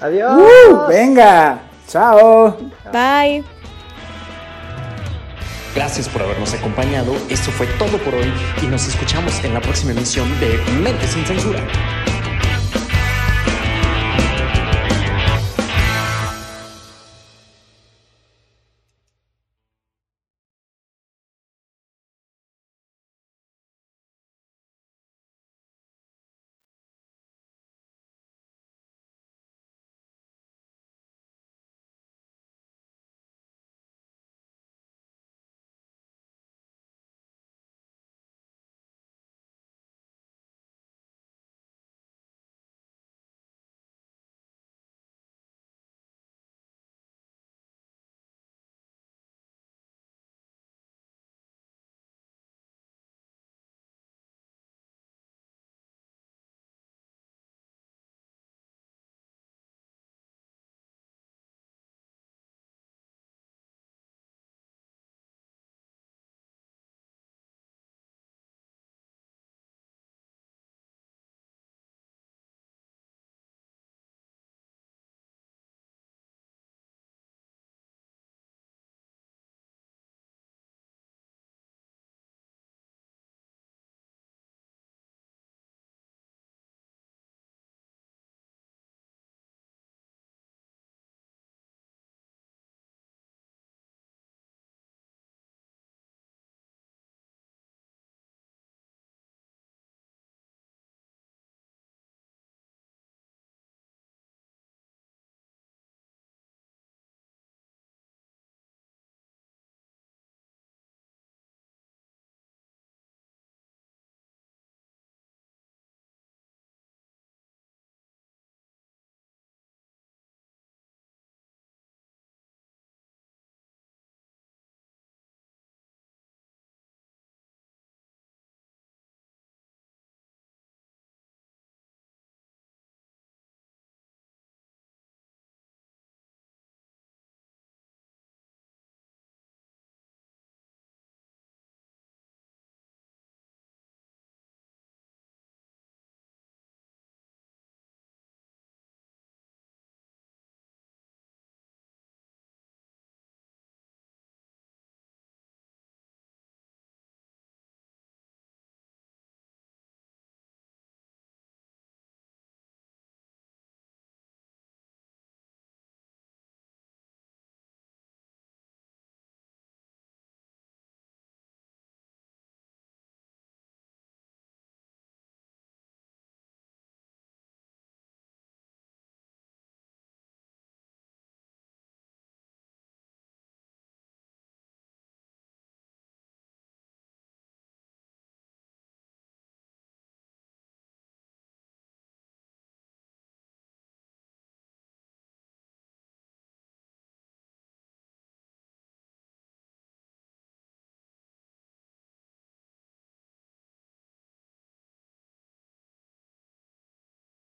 Adiós. 0.00 0.42
Uh, 0.42 0.88
venga, 0.88 1.60
chao. 1.88 2.56
Bye. 2.92 3.44
Gracias 5.74 6.08
por 6.08 6.22
habernos 6.22 6.54
acompañado. 6.54 7.14
Esto 7.28 7.50
fue 7.50 7.66
todo 7.78 7.98
por 7.98 8.14
hoy 8.14 8.32
y 8.62 8.66
nos 8.66 8.86
escuchamos 8.86 9.42
en 9.44 9.54
la 9.54 9.60
próxima 9.60 9.90
emisión 9.90 10.28
de 10.38 10.56
Mente 10.80 11.06
sin 11.08 11.24
Censura. 11.26 11.60